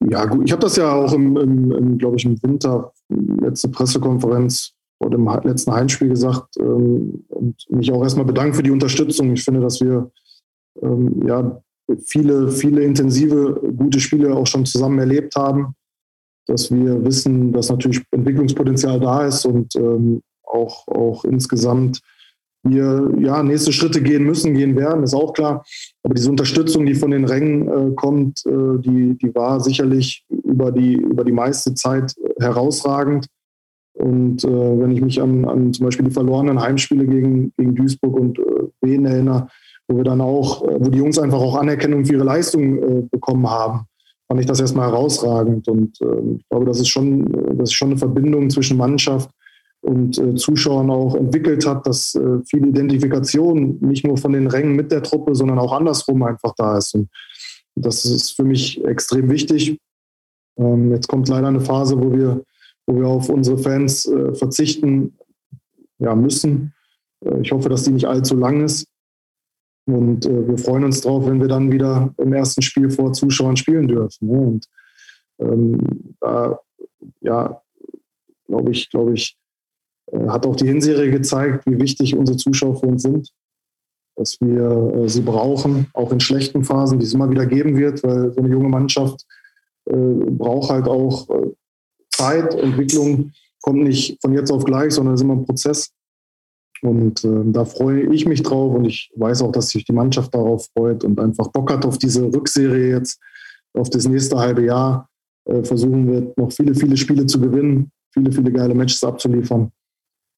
Ja, 0.09 0.25
gut, 0.25 0.45
ich 0.45 0.51
habe 0.51 0.61
das 0.61 0.75
ja 0.75 0.93
auch 0.93 1.13
im, 1.13 1.37
im, 1.37 1.71
im 1.71 1.97
glaube 1.97 2.17
ich, 2.17 2.25
im 2.25 2.41
Winter, 2.41 2.91
letzte 3.09 3.69
Pressekonferenz 3.69 4.73
vor 4.97 5.09
dem 5.09 5.27
letzten 5.43 5.71
Heimspiel 5.71 6.09
gesagt 6.09 6.57
ähm, 6.59 7.23
und 7.29 7.65
mich 7.69 7.91
auch 7.91 8.03
erstmal 8.03 8.25
bedankt 8.25 8.55
für 8.55 8.63
die 8.63 8.71
Unterstützung. 8.71 9.33
Ich 9.33 9.43
finde, 9.43 9.61
dass 9.61 9.81
wir 9.81 10.11
ähm, 10.81 11.21
ja 11.27 11.61
viele, 12.05 12.49
viele 12.49 12.83
intensive, 12.83 13.61
gute 13.77 13.99
Spiele 13.99 14.35
auch 14.35 14.47
schon 14.47 14.65
zusammen 14.65 14.99
erlebt 14.99 15.35
haben, 15.35 15.75
dass 16.47 16.71
wir 16.71 17.03
wissen, 17.03 17.51
dass 17.51 17.69
natürlich 17.69 18.01
Entwicklungspotenzial 18.11 18.99
da 18.99 19.25
ist 19.25 19.45
und 19.45 19.75
ähm, 19.75 20.21
auch, 20.43 20.87
auch 20.87 21.25
insgesamt 21.25 22.01
wir 22.63 23.11
ja 23.19 23.41
nächste 23.43 23.71
Schritte 23.71 24.01
gehen 24.01 24.23
müssen, 24.23 24.53
gehen 24.53 24.75
werden, 24.75 25.03
ist 25.03 25.15
auch 25.15 25.33
klar. 25.33 25.63
Aber 26.03 26.13
diese 26.13 26.29
Unterstützung, 26.29 26.85
die 26.85 26.95
von 26.95 27.11
den 27.11 27.25
Rängen 27.25 27.67
äh, 27.67 27.95
kommt, 27.95 28.45
äh, 28.45 28.79
die, 28.79 29.17
die 29.17 29.33
war 29.33 29.59
sicherlich 29.59 30.23
über 30.29 30.71
die, 30.71 30.93
über 30.93 31.23
die 31.23 31.31
meiste 31.31 31.73
Zeit 31.73 32.13
herausragend. 32.39 33.27
Und 33.93 34.43
äh, 34.43 34.79
wenn 34.79 34.91
ich 34.91 35.01
mich 35.01 35.21
an, 35.21 35.45
an 35.45 35.73
zum 35.73 35.85
Beispiel 35.85 36.05
die 36.05 36.13
verlorenen 36.13 36.61
Heimspiele 36.61 37.05
gegen, 37.05 37.51
gegen 37.57 37.75
Duisburg 37.75 38.19
und 38.19 38.39
äh, 38.39 38.43
Wien 38.81 39.05
erinnere, 39.05 39.47
wo 39.87 39.97
wir 39.97 40.03
dann 40.03 40.21
auch, 40.21 40.63
äh, 40.63 40.77
wo 40.79 40.89
die 40.89 40.99
Jungs 40.99 41.19
einfach 41.19 41.39
auch 41.39 41.55
Anerkennung 41.55 42.05
für 42.05 42.13
ihre 42.13 42.23
Leistung 42.23 42.77
äh, 42.77 43.01
bekommen 43.11 43.49
haben, 43.49 43.85
fand 44.27 44.39
ich 44.39 44.45
das 44.45 44.61
erstmal 44.61 44.89
herausragend. 44.89 45.67
Und 45.67 45.99
äh, 46.01 46.35
ich 46.37 46.47
glaube, 46.49 46.65
das 46.65 46.79
ist 46.79 46.87
schon, 46.87 47.25
das 47.57 47.69
ist 47.69 47.73
schon 47.73 47.89
eine 47.89 47.97
Verbindung 47.97 48.49
zwischen 48.49 48.77
Mannschaft 48.77 49.29
und 49.81 50.17
äh, 50.17 50.35
Zuschauern 50.35 50.89
auch 50.89 51.15
entwickelt 51.15 51.65
hat, 51.65 51.85
dass 51.87 52.15
äh, 52.15 52.39
viel 52.45 52.67
Identifikation 52.67 53.77
nicht 53.81 54.05
nur 54.05 54.17
von 54.17 54.33
den 54.33 54.47
Rängen 54.47 54.75
mit 54.75 54.91
der 54.91 55.03
Truppe, 55.03 55.35
sondern 55.35 55.59
auch 55.59 55.73
andersrum 55.73 56.23
einfach 56.23 56.53
da 56.55 56.77
ist. 56.77 56.93
Und 56.93 57.09
das 57.75 58.05
ist 58.05 58.31
für 58.31 58.43
mich 58.43 58.83
extrem 58.85 59.29
wichtig. 59.29 59.79
Ähm, 60.57 60.91
jetzt 60.91 61.07
kommt 61.07 61.27
leider 61.29 61.47
eine 61.47 61.61
Phase, 61.61 61.99
wo 61.99 62.11
wir, 62.11 62.43
wo 62.85 62.95
wir 62.95 63.07
auf 63.07 63.29
unsere 63.29 63.57
Fans 63.57 64.05
äh, 64.05 64.35
verzichten 64.35 65.17
ja, 65.97 66.15
müssen. 66.15 66.73
Äh, 67.25 67.41
ich 67.41 67.51
hoffe, 67.51 67.69
dass 67.69 67.83
die 67.83 67.91
nicht 67.91 68.07
allzu 68.07 68.35
lang 68.35 68.63
ist. 68.63 68.87
Und 69.87 70.25
äh, 70.27 70.47
wir 70.47 70.57
freuen 70.57 70.83
uns 70.83 71.01
drauf, 71.01 71.25
wenn 71.25 71.41
wir 71.41 71.47
dann 71.47 71.71
wieder 71.71 72.13
im 72.17 72.33
ersten 72.33 72.61
Spiel 72.61 72.91
vor 72.91 73.13
Zuschauern 73.13 73.57
spielen 73.57 73.87
dürfen. 73.87 74.27
Ne? 74.27 74.37
Und 74.37 74.67
ähm, 75.39 75.79
da, 76.19 76.59
ja, 77.21 77.61
glaube 78.47 78.71
ich, 78.71 78.89
glaube 78.89 79.13
ich, 79.13 79.37
hat 80.27 80.45
auch 80.45 80.55
die 80.55 80.67
Hinserie 80.67 81.11
gezeigt, 81.11 81.65
wie 81.65 81.79
wichtig 81.79 82.15
unsere 82.15 82.37
Zuschauer 82.37 82.79
für 82.79 82.87
uns 82.87 83.03
sind. 83.03 83.31
Dass 84.15 84.37
wir 84.41 85.03
äh, 85.03 85.09
sie 85.09 85.21
brauchen, 85.21 85.87
auch 85.93 86.11
in 86.11 86.19
schlechten 86.19 86.63
Phasen, 86.63 86.99
die 86.99 87.05
es 87.05 87.13
immer 87.13 87.29
wieder 87.29 87.45
geben 87.45 87.77
wird, 87.77 88.03
weil 88.03 88.31
so 88.33 88.39
eine 88.41 88.49
junge 88.49 88.69
Mannschaft 88.69 89.25
äh, 89.85 89.95
braucht 89.95 90.69
halt 90.69 90.87
auch 90.87 91.29
äh, 91.29 91.51
Zeit. 92.09 92.53
Entwicklung 92.55 93.31
kommt 93.61 93.83
nicht 93.83 94.17
von 94.21 94.33
jetzt 94.33 94.51
auf 94.51 94.65
gleich, 94.65 94.93
sondern 94.93 95.15
es 95.15 95.21
ist 95.21 95.25
immer 95.25 95.35
ein 95.35 95.45
Prozess. 95.45 95.91
Und 96.81 97.23
äh, 97.23 97.43
da 97.45 97.63
freue 97.63 98.13
ich 98.13 98.25
mich 98.25 98.41
drauf 98.41 98.73
und 98.73 98.85
ich 98.85 99.11
weiß 99.15 99.43
auch, 99.43 99.51
dass 99.51 99.69
sich 99.69 99.85
die 99.85 99.93
Mannschaft 99.93 100.33
darauf 100.33 100.67
freut 100.75 101.03
und 101.03 101.19
einfach 101.19 101.47
Bock 101.49 101.71
hat 101.71 101.85
auf 101.85 101.97
diese 101.97 102.23
Rückserie 102.23 102.89
jetzt, 102.89 103.19
auf 103.73 103.89
das 103.89 104.07
nächste 104.07 104.37
halbe 104.37 104.65
Jahr. 104.65 105.07
Äh, 105.45 105.63
versuchen 105.63 106.07
wird, 106.07 106.37
noch 106.37 106.51
viele, 106.51 106.75
viele 106.75 106.97
Spiele 106.97 107.25
zu 107.25 107.39
gewinnen, 107.39 107.91
viele, 108.13 108.31
viele 108.31 108.51
geile 108.51 108.75
Matches 108.75 109.03
abzuliefern 109.03 109.71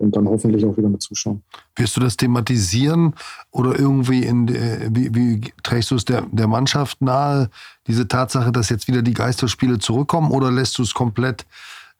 und 0.04 0.16
dann 0.16 0.28
hoffentlich 0.28 0.66
auch 0.66 0.78
wieder 0.78 0.89
mit 0.89 1.01
Zuschauern. 1.01 1.41
Wirst 1.76 1.95
du 1.95 2.01
das 2.01 2.18
thematisieren 2.18 3.14
oder 3.51 3.78
irgendwie 3.78 4.24
in, 4.24 4.47
wie, 4.49 5.16
wie 5.16 5.41
trägst 5.64 5.91
du 5.91 5.95
es 5.95 6.06
der, 6.06 6.28
der 6.32 6.47
Mannschaft 6.47 7.01
nahe, 7.01 7.49
diese 7.88 8.08
Tatsache, 8.08 8.51
dass 8.51 8.70
jetzt 8.70 8.88
wieder 8.88 9.01
die 9.01 9.14
Geisterspiele 9.14 9.80
zurückkommen 9.80 10.32
oder 10.32 10.51
lässt 10.51 10.78
du 10.78 10.84
es 10.84 10.93
komplett, 10.93 11.45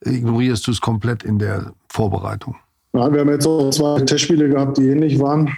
ignorierst 0.06 0.68
du 0.68 0.72
es 0.72 0.82
komplett 0.82 1.24
in 1.24 1.40
der 1.40 1.74
Vorbereitung? 1.90 2.56
Ja, 2.94 3.12
wir 3.12 3.22
haben 3.22 3.30
jetzt 3.30 3.48
auch 3.48 3.70
zwei 3.72 4.02
Testspiele 4.02 4.50
gehabt, 4.50 4.78
die 4.78 4.88
ähnlich 4.88 5.20
waren. 5.20 5.50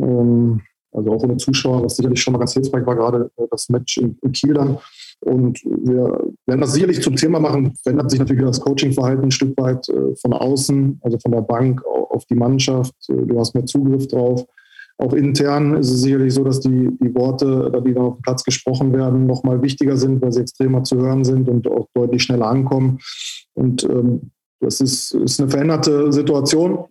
Ähm, 0.00 0.60
also 0.92 1.12
auch 1.12 1.22
ohne 1.24 1.36
Zuschauer, 1.38 1.82
was 1.84 1.96
sicherlich 1.96 2.22
schon 2.22 2.32
mal 2.32 2.38
ganz 2.38 2.52
hilfreich 2.52 2.86
war, 2.86 2.94
gerade 2.94 3.30
äh, 3.36 3.46
das 3.50 3.68
Match 3.68 3.96
in, 3.96 4.16
in 4.22 4.32
Kiel 4.32 4.54
dann. 4.54 4.78
Und 5.24 5.64
wir 5.64 6.32
werden 6.46 6.60
das 6.60 6.74
sicherlich 6.74 7.00
zum 7.00 7.16
Thema 7.16 7.40
machen. 7.40 7.72
Verändert 7.82 8.10
sich 8.10 8.20
natürlich 8.20 8.44
das 8.44 8.60
Coachingverhalten 8.60 9.24
ein 9.24 9.30
Stück 9.30 9.56
weit 9.58 9.88
äh, 9.88 10.14
von 10.16 10.32
außen, 10.32 11.00
also 11.02 11.18
von 11.18 11.32
der 11.32 11.40
Bank 11.40 11.82
auf 11.86 12.26
die 12.26 12.34
Mannschaft. 12.34 12.94
Äh, 13.08 13.26
du 13.26 13.38
hast 13.38 13.54
mehr 13.54 13.64
Zugriff 13.64 14.06
drauf. 14.08 14.44
Auch 14.98 15.12
intern 15.12 15.76
ist 15.76 15.90
es 15.90 16.02
sicherlich 16.02 16.34
so, 16.34 16.44
dass 16.44 16.60
die, 16.60 16.90
die 17.02 17.14
Worte, 17.14 17.72
die 17.84 17.94
dann 17.94 18.04
auf 18.04 18.16
dem 18.16 18.22
Platz 18.22 18.44
gesprochen 18.44 18.92
werden, 18.92 19.26
nochmal 19.26 19.60
wichtiger 19.60 19.96
sind, 19.96 20.22
weil 20.22 20.30
sie 20.30 20.42
extremer 20.42 20.84
zu 20.84 20.98
hören 20.98 21.24
sind 21.24 21.48
und 21.48 21.66
auch 21.66 21.88
deutlich 21.94 22.22
schneller 22.22 22.46
ankommen. 22.46 23.00
Und 23.54 23.82
ähm, 23.84 24.30
das 24.60 24.80
ist, 24.80 25.12
ist 25.14 25.40
eine 25.40 25.50
veränderte 25.50 26.12
Situation, 26.12 26.84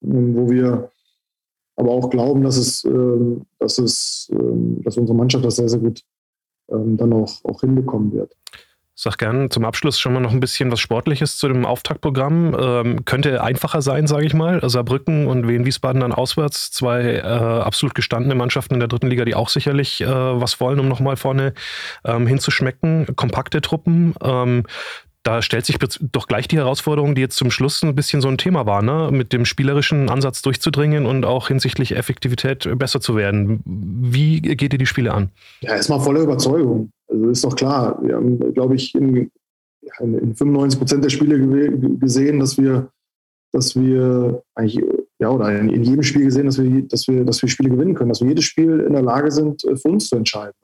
wo 0.00 0.50
wir 0.50 0.90
aber 1.76 1.92
auch 1.92 2.10
glauben, 2.10 2.42
dass 2.42 2.56
es, 2.56 2.84
ähm, 2.84 3.42
dass 3.58 3.78
es, 3.78 4.28
ähm, 4.32 4.82
dass 4.82 4.96
unsere 4.96 5.16
Mannschaft 5.16 5.44
das 5.44 5.56
sehr, 5.56 5.68
sehr 5.68 5.78
gut 5.78 6.02
ähm, 6.70 6.96
dann 6.96 7.12
auch, 7.12 7.44
auch 7.44 7.60
hinbekommen 7.60 8.12
wird. 8.12 8.34
Sag 9.02 9.16
gerne 9.16 9.48
zum 9.48 9.64
Abschluss 9.64 9.98
schon 9.98 10.12
mal 10.12 10.20
noch 10.20 10.32
ein 10.32 10.40
bisschen 10.40 10.70
was 10.70 10.78
Sportliches 10.78 11.38
zu 11.38 11.48
dem 11.48 11.64
Auftaktprogramm. 11.64 12.54
Ähm, 12.60 13.04
könnte 13.06 13.42
einfacher 13.42 13.80
sein, 13.80 14.06
sage 14.06 14.26
ich 14.26 14.34
mal. 14.34 14.60
Saarbrücken 14.68 15.26
und 15.26 15.48
Wien 15.48 15.64
Wiesbaden 15.64 16.02
dann 16.02 16.12
auswärts. 16.12 16.70
Zwei 16.70 17.14
äh, 17.14 17.22
absolut 17.22 17.94
gestandene 17.94 18.34
Mannschaften 18.34 18.74
in 18.74 18.80
der 18.80 18.88
dritten 18.90 19.06
Liga, 19.06 19.24
die 19.24 19.34
auch 19.34 19.48
sicherlich 19.48 20.02
äh, 20.02 20.06
was 20.06 20.60
wollen, 20.60 20.78
um 20.80 20.86
nochmal 20.88 21.16
vorne 21.16 21.54
ähm, 22.04 22.26
hinzuschmecken. 22.26 23.16
Kompakte 23.16 23.62
Truppen. 23.62 24.12
Ähm, 24.22 24.64
da 25.22 25.42
stellt 25.42 25.66
sich 25.66 25.76
doch 25.78 26.26
gleich 26.26 26.48
die 26.48 26.56
Herausforderung, 26.56 27.14
die 27.14 27.20
jetzt 27.20 27.36
zum 27.36 27.50
Schluss 27.50 27.82
ein 27.82 27.94
bisschen 27.94 28.22
so 28.22 28.28
ein 28.28 28.38
Thema 28.38 28.64
war, 28.64 28.80
ne? 28.80 29.10
mit 29.12 29.32
dem 29.32 29.44
spielerischen 29.44 30.08
Ansatz 30.08 30.40
durchzudringen 30.40 31.04
und 31.04 31.26
auch 31.26 31.48
hinsichtlich 31.48 31.94
Effektivität 31.94 32.68
besser 32.78 33.00
zu 33.00 33.16
werden. 33.16 33.60
Wie 33.64 34.40
geht 34.40 34.72
ihr 34.72 34.78
die 34.78 34.86
Spiele 34.86 35.12
an? 35.12 35.30
Ja, 35.60 35.74
erstmal 35.74 36.00
voller 36.00 36.20
Überzeugung. 36.20 36.90
Also 37.08 37.28
ist 37.28 37.44
doch 37.44 37.54
klar. 37.54 37.98
Wir 38.02 38.16
haben, 38.16 38.54
glaube 38.54 38.76
ich, 38.76 38.94
in, 38.94 39.30
in 39.98 40.34
95 40.34 40.78
Prozent 40.78 41.04
der 41.04 41.10
Spiele 41.10 41.38
gesehen, 41.98 42.40
dass 42.40 42.56
wir, 42.56 42.88
dass 43.52 43.76
wir 43.76 44.42
eigentlich, 44.54 44.82
ja, 45.18 45.28
oder 45.28 45.50
in 45.50 45.84
jedem 45.84 46.02
Spiel 46.02 46.24
gesehen, 46.24 46.46
dass 46.46 46.58
wir, 46.58 46.82
dass 46.88 47.06
wir, 47.08 47.24
dass 47.24 47.42
wir 47.42 47.48
Spiele 47.50 47.68
gewinnen 47.68 47.94
können, 47.94 48.08
dass 48.08 48.22
wir 48.22 48.28
jedes 48.28 48.44
Spiel 48.44 48.80
in 48.80 48.94
der 48.94 49.02
Lage 49.02 49.30
sind, 49.30 49.60
für 49.60 49.88
uns 49.88 50.08
zu 50.08 50.16
entscheiden. 50.16 50.54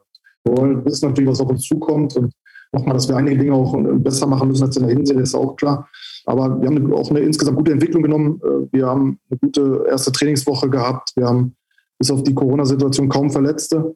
Wir 0.45 0.57
wollen 0.57 0.85
wissen 0.87 1.11
natürlich, 1.11 1.29
was 1.29 1.41
auf 1.41 1.51
uns 1.51 1.63
zukommt 1.63 2.17
und 2.17 2.33
nochmal, 2.73 2.95
dass 2.95 3.09
wir 3.09 3.17
einige 3.17 3.39
Dinge 3.39 3.55
auch 3.55 3.75
äh, 3.75 3.93
besser 3.95 4.27
machen 4.27 4.49
müssen 4.49 4.65
als 4.65 4.77
in 4.77 4.87
der 4.87 4.97
Hinserie, 4.97 5.23
ist 5.23 5.35
auch 5.35 5.57
klar. 5.57 5.89
Aber 6.25 6.61
wir 6.61 6.69
haben 6.69 6.93
auch 6.93 7.11
eine 7.11 7.21
insgesamt 7.21 7.57
gute 7.57 7.73
Entwicklung 7.73 8.03
genommen. 8.03 8.41
Äh, 8.43 8.73
wir 8.73 8.87
haben 8.87 9.19
eine 9.31 9.39
gute 9.39 9.85
erste 9.89 10.13
Trainingswoche 10.13 10.69
gehabt. 10.69 11.13
Wir 11.17 11.27
haben 11.27 11.57
bis 11.99 12.11
auf 12.11 12.23
die 12.23 12.35
Corona-Situation 12.35 13.09
kaum 13.09 13.31
Verletzte. 13.31 13.95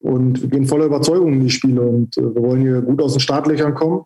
Und 0.00 0.42
wir 0.42 0.48
gehen 0.48 0.66
voller 0.66 0.86
Überzeugung 0.86 1.32
in 1.32 1.40
die 1.40 1.50
Spiele. 1.50 1.82
Und 1.82 2.16
äh, 2.18 2.34
wir 2.34 2.42
wollen 2.42 2.60
hier 2.60 2.82
gut 2.82 3.00
aus 3.00 3.12
den 3.12 3.20
Startlöchern 3.20 3.74
kommen 3.74 4.04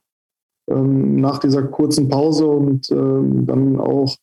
ähm, 0.70 1.16
nach 1.16 1.38
dieser 1.38 1.62
kurzen 1.64 2.08
Pause 2.08 2.46
und 2.46 2.90
ähm, 2.90 3.46
dann 3.46 3.78
auch 3.78 4.14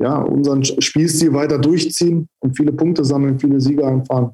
ja, 0.00 0.20
unseren 0.22 0.64
Spielstil 0.64 1.32
weiter 1.34 1.58
durchziehen 1.58 2.28
und 2.40 2.56
viele 2.56 2.72
Punkte 2.72 3.04
sammeln, 3.04 3.38
viele 3.38 3.60
Siege 3.60 3.86
einfahren. 3.86 4.30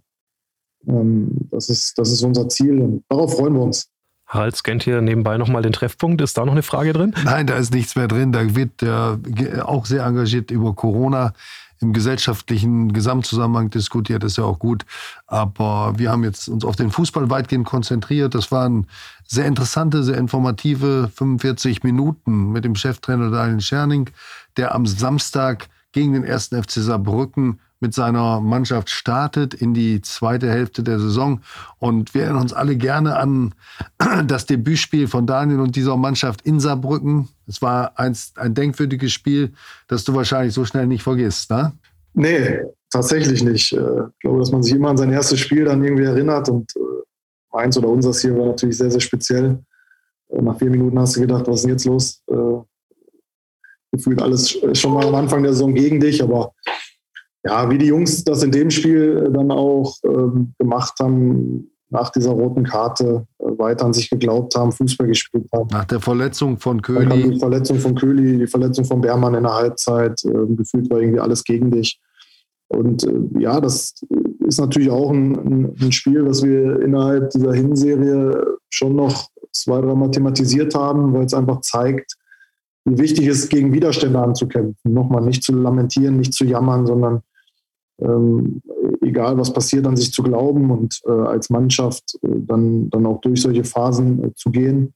Ähm, 0.87 1.31
das, 1.51 1.71
ist, 1.71 1.99
das 1.99 2.13
ist 2.13 2.23
unser 2.23 2.49
Ziel 2.49 2.81
und 2.81 3.05
darauf 3.09 3.37
freuen 3.37 3.55
wir 3.55 3.63
uns. 3.63 3.89
Harald 4.35 4.57
scannt 4.57 4.83
hier 4.83 5.01
nebenbei 5.01 5.39
nochmal 5.39 5.63
den 5.63 5.73
Treffpunkt. 5.73 6.21
Ist 6.21 6.37
da 6.37 6.45
noch 6.45 6.53
eine 6.53 6.63
Frage 6.63 6.93
drin? 6.93 7.15
Nein, 7.25 7.47
da 7.47 7.55
ist 7.55 7.73
nichts 7.73 7.97
mehr 7.97 8.09
drin. 8.09 8.33
Da 8.33 8.55
wird 8.55 8.83
ja 8.83 9.17
auch 9.65 9.87
sehr 9.87 10.05
engagiert 10.05 10.51
über 10.51 10.75
Corona 10.75 11.33
im 11.81 11.93
gesellschaftlichen 11.93 12.93
Gesamtzusammenhang 12.93 13.71
diskutiert, 13.71 14.23
das 14.23 14.33
ist 14.33 14.39
ja 14.39 14.45
auch 14.45 14.59
gut. 14.59 14.85
Aber 15.27 15.95
wir 15.99 16.11
haben 16.11 16.25
jetzt 16.25 16.49
uns 16.49 16.65
auf 16.65 16.77
den 16.77 16.91
Fußball 16.91 17.31
weitgehend 17.31 17.67
konzentriert. 17.67 18.35
Das 18.35 18.51
waren 18.51 18.87
sehr 19.27 19.47
interessante, 19.47 20.03
sehr 20.03 20.17
informative 20.17 21.11
45 21.15 21.83
Minuten 21.83 22.53
mit 22.53 22.65
dem 22.65 22.75
Cheftrainer 22.75 23.31
Daniel 23.31 23.61
Scherning, 23.61 24.11
der 24.57 24.75
am 24.75 24.87
Samstag 24.87 25.69
gegen 25.93 26.13
den 26.13 26.25
ersten 26.25 26.61
FC 26.61 26.73
Saarbrücken 26.73 27.61
mit 27.85 27.93
seiner 27.93 28.41
Mannschaft 28.41 28.89
startet 28.89 29.53
in 29.53 29.75
die 29.75 30.01
zweite 30.01 30.49
Hälfte 30.49 30.83
der 30.83 30.99
Saison. 30.99 31.43
Und 31.79 32.15
wir 32.15 32.23
erinnern 32.23 32.41
uns 32.41 32.55
alle 32.55 32.77
gerne 32.77 33.17
an 33.17 33.55
das 34.27 34.47
Debütspiel 34.47 35.07
von 35.07 35.27
Daniel 35.27 35.61
und 35.61 35.77
dieser 35.77 35.99
Mannschaft 35.99 36.41
in 36.47 36.61
Saarbrücken. 36.61 37.29
Es 37.47 37.61
war 37.61 37.99
ein, 37.99 38.17
ein 38.37 38.55
denkwürdiges 38.55 39.13
Spiel, 39.13 39.53
das 39.87 40.05
du 40.05 40.15
wahrscheinlich 40.15 40.55
so 40.55 40.65
schnell 40.65 40.87
nicht 40.87 41.03
vergisst, 41.03 41.51
ne? 41.51 41.73
Nee, 42.15 42.61
tatsächlich 42.89 43.43
nicht. 43.43 43.75
Äh, 43.75 43.77
ich 43.77 44.19
glaube, 44.21 44.39
dass 44.39 44.51
man 44.51 44.63
sich 44.63 44.75
immer 44.75 44.89
an 44.89 44.97
sein 44.97 45.13
erstes 45.13 45.41
Spiel 45.41 45.67
dann 45.67 45.85
irgendwie 45.85 46.05
erinnert. 46.05 46.49
Und 46.49 46.75
äh, 46.77 46.81
meins 47.53 47.77
oder 47.77 47.89
unseres 47.89 48.23
hier 48.23 48.35
war 48.39 48.47
natürlich 48.47 48.79
sehr, 48.79 48.91
sehr 48.91 49.01
speziell. 49.01 49.59
Äh, 50.31 50.41
nach 50.41 50.59
vier 50.59 50.71
Minuten 50.71 50.99
hast 50.99 51.17
du 51.17 51.21
gedacht, 51.21 51.47
was 51.47 51.57
ist 51.57 51.63
denn 51.65 51.73
jetzt 51.73 51.85
los? 51.85 52.23
Gefühlt 53.93 54.23
alles 54.23 54.59
schon 54.73 54.95
mal 54.95 55.07
am 55.07 55.15
Anfang 55.15 55.43
der 55.43 55.53
Saison 55.53 55.75
gegen 55.75 56.01
dich, 56.01 56.23
aber 56.23 56.53
ja, 57.45 57.71
wie 57.71 57.79
die 57.79 57.87
Jungs 57.87 58.25
das 58.25 58.43
in 58.43 58.51
dem 58.51 58.71
Spiel 58.71 59.31
dann 59.33 59.51
auch 59.51 59.97
ähm, 60.05 60.55
gemacht 60.59 60.95
haben, 61.01 61.71
nach 61.91 62.11
dieser 62.11 62.31
roten 62.31 62.65
Karte 62.65 63.27
äh, 63.39 63.45
weiter 63.59 63.85
an 63.85 63.93
sich 63.93 64.11
geglaubt 64.11 64.55
haben, 64.57 64.73
Fußball 64.73 65.07
gespielt 65.07 65.49
haben. 65.53 65.69
Nach 65.71 65.85
der 65.85 66.01
Verletzung 66.01 66.59
von 66.59 66.83
Köhli. 66.83 67.33
Die 67.33 67.39
Verletzung 67.39 67.79
von 67.79 67.95
Köhli, 67.95 68.39
die 68.39 68.47
Verletzung 68.47 68.85
von 68.85 69.01
Bermann 69.01 69.35
in 69.35 69.45
der 69.45 69.55
Halbzeit, 69.55 70.25
äh, 70.25 70.55
gefühlt 70.55 70.91
war 70.91 71.01
irgendwie 71.01 71.21
alles 71.21 71.45
gegen 71.45 71.71
dich. 71.71 72.01
Und 72.69 73.05
äh, 73.05 73.41
ja, 73.41 73.61
das 73.61 73.95
ist 74.41 74.59
natürlich 74.59 74.91
auch 74.91 75.11
ein, 75.11 75.75
ein, 75.81 75.93
Spiel, 75.93 76.27
was 76.27 76.43
wir 76.43 76.81
innerhalb 76.81 77.31
dieser 77.31 77.53
Hinserie 77.53 78.45
schon 78.71 78.97
noch 78.97 79.29
zwei, 79.53 79.81
dreimal 79.81 80.11
thematisiert 80.11 80.75
haben, 80.75 81.13
weil 81.13 81.27
es 81.27 81.35
einfach 81.35 81.61
zeigt, 81.61 82.17
wie 82.87 82.99
wichtig 82.99 83.29
es 83.29 83.45
ist, 83.45 83.51
gegen 83.51 83.73
Widerstände 83.73 84.19
anzukämpfen. 84.19 84.93
Nochmal 84.93 85.23
nicht 85.23 85.43
zu 85.43 85.55
lamentieren, 85.55 86.17
nicht 86.17 86.35
zu 86.35 86.45
jammern, 86.45 86.87
sondern 86.87 87.23
ähm, 88.01 88.61
egal 89.01 89.39
was 89.39 89.53
passiert, 89.53 89.87
an 89.87 89.97
sich 89.97 90.13
zu 90.13 90.23
glauben 90.23 90.71
und 90.71 91.01
äh, 91.07 91.11
als 91.11 91.51
Mannschaft 91.51 92.17
äh, 92.23 92.29
dann, 92.33 92.91
dann 92.91 93.07
auch 93.07 93.21
durch 93.21 93.43
solche 93.43 93.65
Phasen 93.65 94.25
äh, 94.25 94.35
zu 94.35 94.51
gehen, 94.51 94.95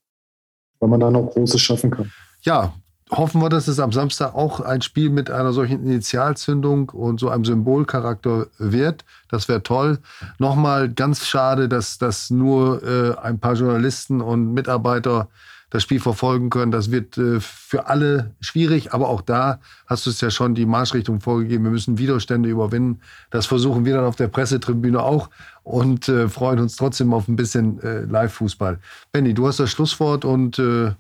weil 0.81 0.89
man 0.89 1.01
dann 1.01 1.17
auch 1.17 1.31
Großes 1.31 1.61
schaffen 1.61 1.91
kann. 1.91 2.11
Ja, 2.43 2.75
hoffen 3.11 3.41
wir, 3.41 3.49
dass 3.49 3.69
es 3.69 3.81
am 3.81 3.93
Samstag 3.93 4.35
auch 4.35 4.61
ein 4.61 4.83
Spiel 4.83 5.11
mit 5.11 5.31
einer 5.31 5.53
solchen 5.53 5.83
Initialzündung 5.85 6.91
und 6.91 7.21
so 7.21 7.29
einem 7.29 7.45
Symbolcharakter 7.45 8.49
wird. 8.59 9.05
Das 9.31 9.49
wäre 9.49 9.63
toll. 9.63 9.99
Nochmal 10.39 10.93
ganz 10.93 11.25
schade, 11.25 11.69
dass 11.69 11.99
das 11.99 12.31
nur 12.31 12.83
äh, 12.83 13.17
ein 13.19 13.39
paar 13.39 13.55
Journalisten 13.55 14.21
und 14.21 14.53
Mitarbeiter 14.53 15.29
das 15.71 15.83
Spiel 15.83 16.01
verfolgen 16.01 16.51
können. 16.51 16.73
Das 16.73 16.91
wird 16.91 17.19
äh, 17.19 17.41
für 17.41 17.87
alle 17.87 18.35
schwierig, 18.41 18.93
aber 18.93 19.09
auch 19.09 19.21
da 19.21 19.61
hast 19.87 20.07
du 20.07 20.11
es 20.11 20.21
ja 20.21 20.31
schon 20.31 20.55
die 20.55 20.66
Marschrichtung 20.66 21.21
vorgegeben. 21.21 21.64
Wir 21.64 21.71
müssen 21.71 21.99
Widerstände 21.99 22.49
überwinden. 22.49 23.01
Das 23.31 23.47
versuchen 23.47 23.85
wir 23.85 23.95
dann 23.95 24.05
auf 24.05 24.16
der 24.16 24.29
Pressetribüne 24.29 25.03
auch 25.03 25.31
und 25.62 26.09
äh, 26.09 26.29
freuen 26.29 26.61
uns 26.61 26.77
trotzdem 26.77 27.12
auf 27.12 27.29
ein 27.29 27.37
bisschen 27.37 27.81
äh, 27.83 28.01
Live-Fußball. 28.03 28.79
Benny, 29.12 29.35
du 29.35 29.47
hast 29.47 29.61
das 29.61 29.71
Schlusswort 29.71 30.25
und 30.25 30.59
äh, 30.59 30.93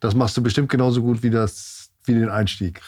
das 0.00 0.14
machst 0.14 0.36
du 0.36 0.42
bestimmt 0.42 0.70
genauso 0.70 1.02
gut 1.02 1.22
wie, 1.22 1.30
das, 1.30 1.90
wie 2.04 2.14
den 2.14 2.28
Einstieg. 2.28 2.80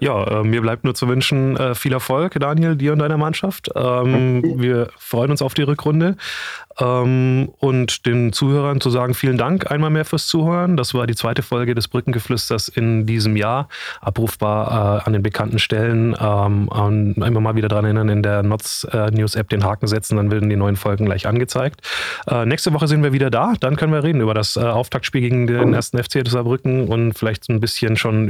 Ja, 0.00 0.40
äh, 0.40 0.44
mir 0.44 0.62
bleibt 0.62 0.84
nur 0.84 0.94
zu 0.94 1.08
wünschen, 1.08 1.56
äh, 1.56 1.74
viel 1.74 1.92
Erfolg, 1.92 2.34
Daniel, 2.40 2.74
dir 2.74 2.94
und 2.94 3.00
deiner 3.00 3.18
Mannschaft. 3.18 3.70
Ähm, 3.74 4.42
wir 4.58 4.88
freuen 4.96 5.30
uns 5.30 5.42
auf 5.42 5.52
die 5.52 5.62
Rückrunde. 5.62 6.16
Ähm, 6.78 7.50
und 7.58 8.06
den 8.06 8.32
Zuhörern 8.32 8.80
zu 8.80 8.88
sagen, 8.88 9.12
vielen 9.12 9.36
Dank 9.36 9.70
einmal 9.70 9.90
mehr 9.90 10.06
fürs 10.06 10.26
Zuhören. 10.26 10.78
Das 10.78 10.94
war 10.94 11.06
die 11.06 11.14
zweite 11.14 11.42
Folge 11.42 11.74
des 11.74 11.88
Brückengeflüsters 11.88 12.68
in 12.68 13.04
diesem 13.04 13.36
Jahr. 13.36 13.68
Abrufbar 14.00 15.00
äh, 15.00 15.06
an 15.06 15.12
den 15.12 15.22
bekannten 15.22 15.58
Stellen. 15.58 16.16
Ähm, 16.18 16.70
immer 17.16 17.40
mal 17.40 17.56
wieder 17.56 17.68
daran 17.68 17.84
erinnern, 17.84 18.08
in 18.08 18.22
der 18.22 18.42
Notz 18.42 18.86
News 19.12 19.34
App 19.34 19.48
den 19.50 19.64
Haken 19.64 19.86
setzen, 19.86 20.16
dann 20.16 20.30
werden 20.30 20.48
die 20.48 20.56
neuen 20.56 20.76
Folgen 20.76 21.04
gleich 21.04 21.26
angezeigt. 21.26 21.80
Nächste 22.44 22.72
Woche 22.72 22.88
sind 22.88 23.02
wir 23.02 23.12
wieder 23.12 23.30
da. 23.30 23.54
Dann 23.60 23.76
können 23.76 23.92
wir 23.92 24.02
reden 24.02 24.20
über 24.20 24.34
das 24.34 24.56
Auftaktspiel 24.56 25.20
gegen 25.20 25.46
den 25.46 25.74
ersten 25.74 26.02
FC 26.02 26.26
Saarbrücken 26.26 26.88
und 26.88 27.14
vielleicht 27.14 27.48
ein 27.48 27.60
bisschen 27.60 27.96
schon 27.96 28.28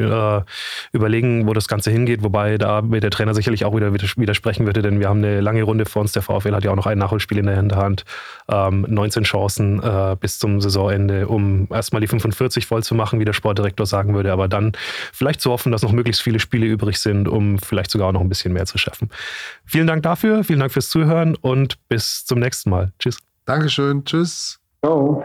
überlegen, 0.92 1.46
wo 1.46 1.52
das 1.60 1.68
Ganze 1.68 1.90
hingeht. 1.90 2.22
Wobei 2.22 2.58
da 2.58 2.90
wird 2.90 3.02
der 3.02 3.10
Trainer 3.10 3.34
sicherlich 3.34 3.64
auch 3.64 3.74
wieder 3.74 3.92
widersprechen 3.92 4.66
würde, 4.66 4.82
denn 4.82 5.00
wir 5.00 5.08
haben 5.08 5.18
eine 5.18 5.40
lange 5.40 5.62
Runde 5.62 5.86
vor 5.86 6.02
uns. 6.02 6.12
Der 6.12 6.22
VfL 6.22 6.54
hat 6.54 6.64
ja 6.64 6.70
auch 6.70 6.76
noch 6.76 6.86
ein 6.86 6.98
Nachholspiel 6.98 7.38
in 7.38 7.46
der 7.46 7.56
Hinterhand 7.56 8.04
ähm, 8.50 8.86
19 8.88 9.24
Chancen 9.24 9.82
äh, 9.82 10.16
bis 10.18 10.38
zum 10.38 10.60
Saisonende, 10.60 11.28
um 11.28 11.68
erstmal 11.70 12.00
die 12.00 12.06
45 12.06 12.66
voll 12.66 12.82
zu 12.82 12.94
machen, 12.94 13.20
wie 13.20 13.24
der 13.24 13.32
Sportdirektor 13.32 13.86
sagen 13.86 14.14
würde, 14.14 14.32
aber 14.32 14.48
dann 14.48 14.72
vielleicht 15.12 15.40
zu 15.40 15.50
hoffen, 15.50 15.72
dass 15.72 15.82
noch 15.82 15.92
möglichst 15.92 16.22
viele 16.22 16.40
Spiele 16.40 16.66
übrig 16.66 16.98
sind, 16.98 17.28
um 17.28 17.58
vielleicht 17.58 17.90
sogar 17.90 18.08
auch 18.08 18.12
noch 18.12 18.20
ein 18.20 18.28
bisschen 18.28 18.52
mehr 18.52 18.66
zu 18.66 18.78
schaffen. 18.78 19.10
Vielen 19.64 19.86
Dank 19.86 20.02
dafür, 20.02 20.44
vielen 20.44 20.60
Dank 20.60 20.72
fürs 20.72 20.88
Zuhören 20.88 21.36
und 21.36 21.76
bis 21.88 22.24
zum 22.24 22.40
nächsten 22.40 22.70
Mal. 22.70 22.92
Tschüss. 22.98 23.18
Dankeschön, 23.44 24.04
tschüss. 24.04 24.60
Ciao. 24.82 25.24